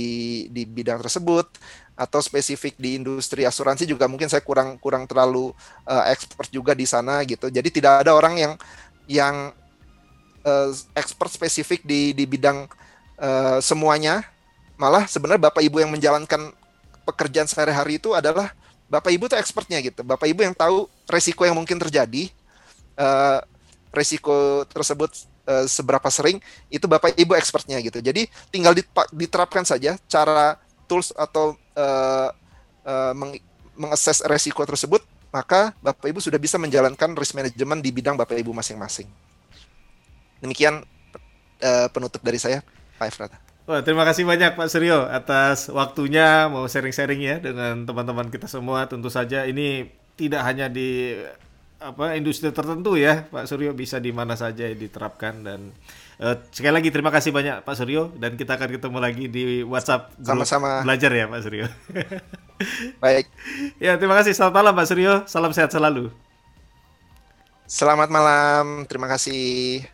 di 0.52 0.68
bidang 0.68 1.00
tersebut 1.00 1.48
atau 1.96 2.20
spesifik 2.20 2.76
di 2.76 3.00
industri 3.00 3.48
asuransi 3.48 3.88
juga 3.88 4.08
mungkin 4.12 4.28
saya 4.28 4.44
kurang 4.44 4.76
kurang 4.80 5.08
terlalu 5.08 5.56
uh, 5.88 6.04
expert 6.12 6.52
juga 6.52 6.76
di 6.76 6.84
sana 6.84 7.24
gitu. 7.24 7.48
Jadi 7.48 7.70
tidak 7.72 8.04
ada 8.04 8.12
orang 8.12 8.36
yang 8.36 8.54
yang 9.08 9.36
uh, 10.44 10.72
expert 10.96 11.32
spesifik 11.32 11.84
di 11.88 12.12
di 12.12 12.28
bidang 12.28 12.68
uh, 13.20 13.60
semuanya. 13.64 14.28
Malah 14.80 15.08
sebenarnya 15.08 15.48
Bapak 15.48 15.64
Ibu 15.64 15.84
yang 15.84 15.92
menjalankan 15.92 16.56
pekerjaan 17.04 17.48
sehari-hari 17.48 18.00
itu 18.00 18.16
adalah 18.16 18.52
Bapak 18.88 19.12
Ibu 19.12 19.28
tuh 19.32 19.40
expertnya 19.40 19.80
gitu. 19.84 20.04
Bapak 20.04 20.28
Ibu 20.28 20.44
yang 20.44 20.56
tahu 20.56 20.88
resiko 21.08 21.44
yang 21.48 21.56
mungkin 21.56 21.80
terjadi. 21.80 22.32
Uh, 23.00 23.44
resiko 23.92 24.64
tersebut 24.70 25.29
uh, 25.50 25.66
seberapa 25.66 26.06
sering 26.14 26.38
itu 26.70 26.86
Bapak 26.86 27.18
Ibu 27.18 27.34
expertnya 27.34 27.82
gitu. 27.82 27.98
Jadi 27.98 28.30
tinggal 28.54 28.78
diterapkan 29.10 29.66
saja 29.66 29.98
cara 30.06 30.62
tools 30.86 31.10
atau 31.18 31.58
uh, 31.74 32.30
uh, 32.86 33.14
meng 33.18 33.42
mengakses 33.80 34.20
resiko 34.28 34.62
tersebut, 34.68 35.02
maka 35.32 35.72
Bapak 35.80 36.12
Ibu 36.12 36.20
sudah 36.20 36.38
bisa 36.38 36.60
menjalankan 36.60 37.16
risk 37.16 37.34
management 37.34 37.80
di 37.80 37.90
bidang 37.96 38.20
Bapak 38.20 38.36
Ibu 38.36 38.52
masing-masing. 38.52 39.08
Demikian 40.44 40.84
uh, 41.64 41.88
penutup 41.88 42.20
dari 42.20 42.36
saya, 42.36 42.60
Pak 43.00 43.08
Efrata. 43.08 43.40
Wah, 43.70 43.86
terima 43.86 44.02
kasih 44.02 44.26
banyak 44.26 44.58
Pak 44.58 44.68
Suryo 44.68 45.06
atas 45.08 45.70
waktunya 45.70 46.50
mau 46.50 46.66
sharing-sharing 46.66 47.22
ya 47.22 47.38
dengan 47.38 47.86
teman-teman 47.86 48.28
kita 48.34 48.50
semua. 48.50 48.90
Tentu 48.90 49.08
saja 49.14 49.46
ini 49.46 49.94
tidak 50.18 50.42
hanya 50.44 50.68
di 50.68 51.16
apa 51.80 52.20
industri 52.20 52.52
tertentu 52.52 53.00
ya 53.00 53.24
Pak 53.32 53.48
Suryo 53.48 53.72
bisa 53.72 54.04
di 54.04 54.12
mana 54.12 54.36
saja 54.36 54.68
diterapkan 54.68 55.48
dan 55.48 55.72
uh, 56.20 56.36
sekali 56.52 56.76
lagi 56.76 56.92
terima 56.92 57.08
kasih 57.08 57.32
banyak 57.32 57.64
Pak 57.64 57.76
Suryo 57.80 58.12
dan 58.20 58.36
kita 58.36 58.60
akan 58.60 58.70
ketemu 58.76 58.98
lagi 59.00 59.26
di 59.32 59.64
WhatsApp 59.64 60.12
sama-sama 60.20 60.84
belajar 60.84 61.12
ya 61.16 61.32
Pak 61.32 61.40
Suryo. 61.40 61.66
Baik. 63.04 63.32
ya 63.80 63.96
terima 63.96 64.20
kasih 64.20 64.36
selamat 64.36 64.56
malam 64.60 64.74
Pak 64.76 64.88
Suryo 64.92 65.14
salam 65.24 65.56
sehat 65.56 65.72
selalu. 65.72 66.12
Selamat 67.64 68.12
malam 68.12 68.84
terima 68.84 69.08
kasih. 69.08 69.88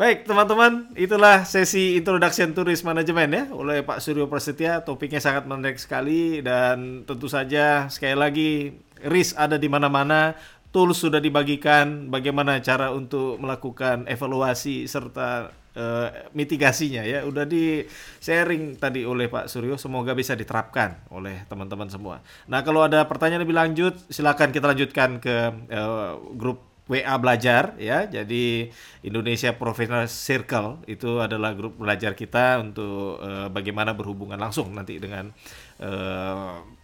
Baik, 0.00 0.24
teman-teman, 0.24 0.88
itulah 0.96 1.44
sesi 1.44 1.92
Introduction 2.00 2.56
to 2.56 2.64
Risk 2.64 2.88
Management 2.88 3.30
ya 3.36 3.44
oleh 3.52 3.84
Pak 3.84 4.00
Suryo 4.00 4.32
Prasetya. 4.32 4.80
Topiknya 4.80 5.20
sangat 5.20 5.44
menarik 5.44 5.76
sekali 5.76 6.40
dan 6.40 7.04
tentu 7.04 7.28
saja 7.28 7.84
sekali 7.92 8.16
lagi 8.16 8.72
risk 9.04 9.36
ada 9.36 9.60
di 9.60 9.68
mana-mana, 9.68 10.32
tools 10.72 11.04
sudah 11.04 11.20
dibagikan, 11.20 12.08
bagaimana 12.08 12.64
cara 12.64 12.96
untuk 12.96 13.36
melakukan 13.44 14.08
evaluasi 14.08 14.88
serta 14.88 15.52
uh, 15.76 16.08
mitigasinya 16.32 17.04
ya 17.04 17.28
udah 17.28 17.44
di 17.44 17.84
sharing 18.24 18.80
tadi 18.80 19.04
oleh 19.04 19.28
Pak 19.28 19.52
Suryo 19.52 19.76
semoga 19.76 20.16
bisa 20.16 20.32
diterapkan 20.32 20.96
oleh 21.12 21.44
teman-teman 21.44 21.92
semua. 21.92 22.24
Nah, 22.48 22.64
kalau 22.64 22.88
ada 22.88 23.04
pertanyaan 23.04 23.44
lebih 23.44 23.52
lanjut 23.52 24.00
silakan 24.08 24.48
kita 24.48 24.64
lanjutkan 24.64 25.20
ke 25.20 25.36
uh, 25.76 26.16
grup 26.40 26.69
WA 26.90 27.14
belajar 27.22 27.78
ya. 27.78 28.10
Jadi 28.10 28.66
Indonesia 29.06 29.54
Professional 29.54 30.10
Circle 30.10 30.82
itu 30.90 31.22
adalah 31.22 31.54
grup 31.54 31.78
belajar 31.78 32.18
kita 32.18 32.58
untuk 32.58 33.22
uh, 33.22 33.46
bagaimana 33.46 33.94
berhubungan 33.94 34.42
langsung 34.42 34.74
nanti 34.74 34.98
dengan 34.98 35.30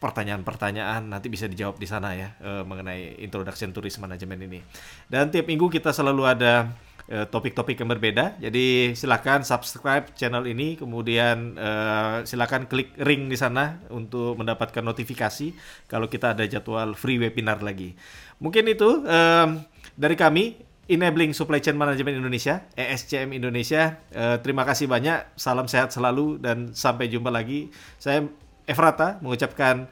pertanyaan-pertanyaan 0.01 1.05
uh, 1.05 1.11
nanti 1.13 1.29
bisa 1.29 1.45
dijawab 1.45 1.77
di 1.77 1.85
sana 1.85 2.17
ya 2.17 2.33
uh, 2.41 2.65
mengenai 2.65 3.21
introduction 3.21 3.69
to 3.75 3.83
risk 3.83 3.99
management 4.01 4.41
ini. 4.47 4.63
Dan 5.11 5.29
tiap 5.29 5.45
minggu 5.51 5.69
kita 5.69 5.91
selalu 5.91 6.23
ada 6.25 6.71
topik-topik 7.07 7.79
yang 7.79 7.87
berbeda. 7.87 8.35
Jadi 8.43 8.91
silahkan 8.99 9.39
subscribe 9.47 10.11
channel 10.19 10.43
ini, 10.43 10.75
kemudian 10.75 11.55
uh, 11.55 12.27
silahkan 12.27 12.67
klik 12.67 12.99
ring 12.99 13.31
di 13.31 13.39
sana 13.39 13.79
untuk 13.95 14.35
mendapatkan 14.35 14.83
notifikasi 14.83 15.55
kalau 15.87 16.11
kita 16.11 16.35
ada 16.35 16.43
jadwal 16.51 16.99
free 16.99 17.23
webinar 17.23 17.63
lagi. 17.63 17.95
Mungkin 18.43 18.67
itu. 18.67 19.07
Uh, 19.07 19.63
dari 19.97 20.15
kami 20.15 20.61
Enabling 20.87 21.35
Supply 21.35 21.59
Chain 21.59 21.75
Management 21.75 22.23
Indonesia, 22.23 22.63
ESCM 22.79 23.35
Indonesia. 23.35 23.99
Eh, 24.15 24.39
terima 24.39 24.63
kasih 24.63 24.87
banyak, 24.87 25.35
salam 25.35 25.67
sehat 25.67 25.91
selalu 25.91 26.39
dan 26.39 26.71
sampai 26.71 27.11
jumpa 27.11 27.27
lagi. 27.27 27.75
Saya 27.99 28.31
Efrata 28.71 29.19
mengucapkan 29.19 29.91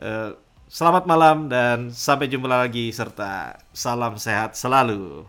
eh, 0.00 0.32
selamat 0.72 1.04
malam 1.04 1.52
dan 1.52 1.92
sampai 1.92 2.32
jumpa 2.32 2.48
lagi 2.48 2.88
serta 2.96 3.60
salam 3.76 4.16
sehat 4.16 4.56
selalu. 4.56 5.28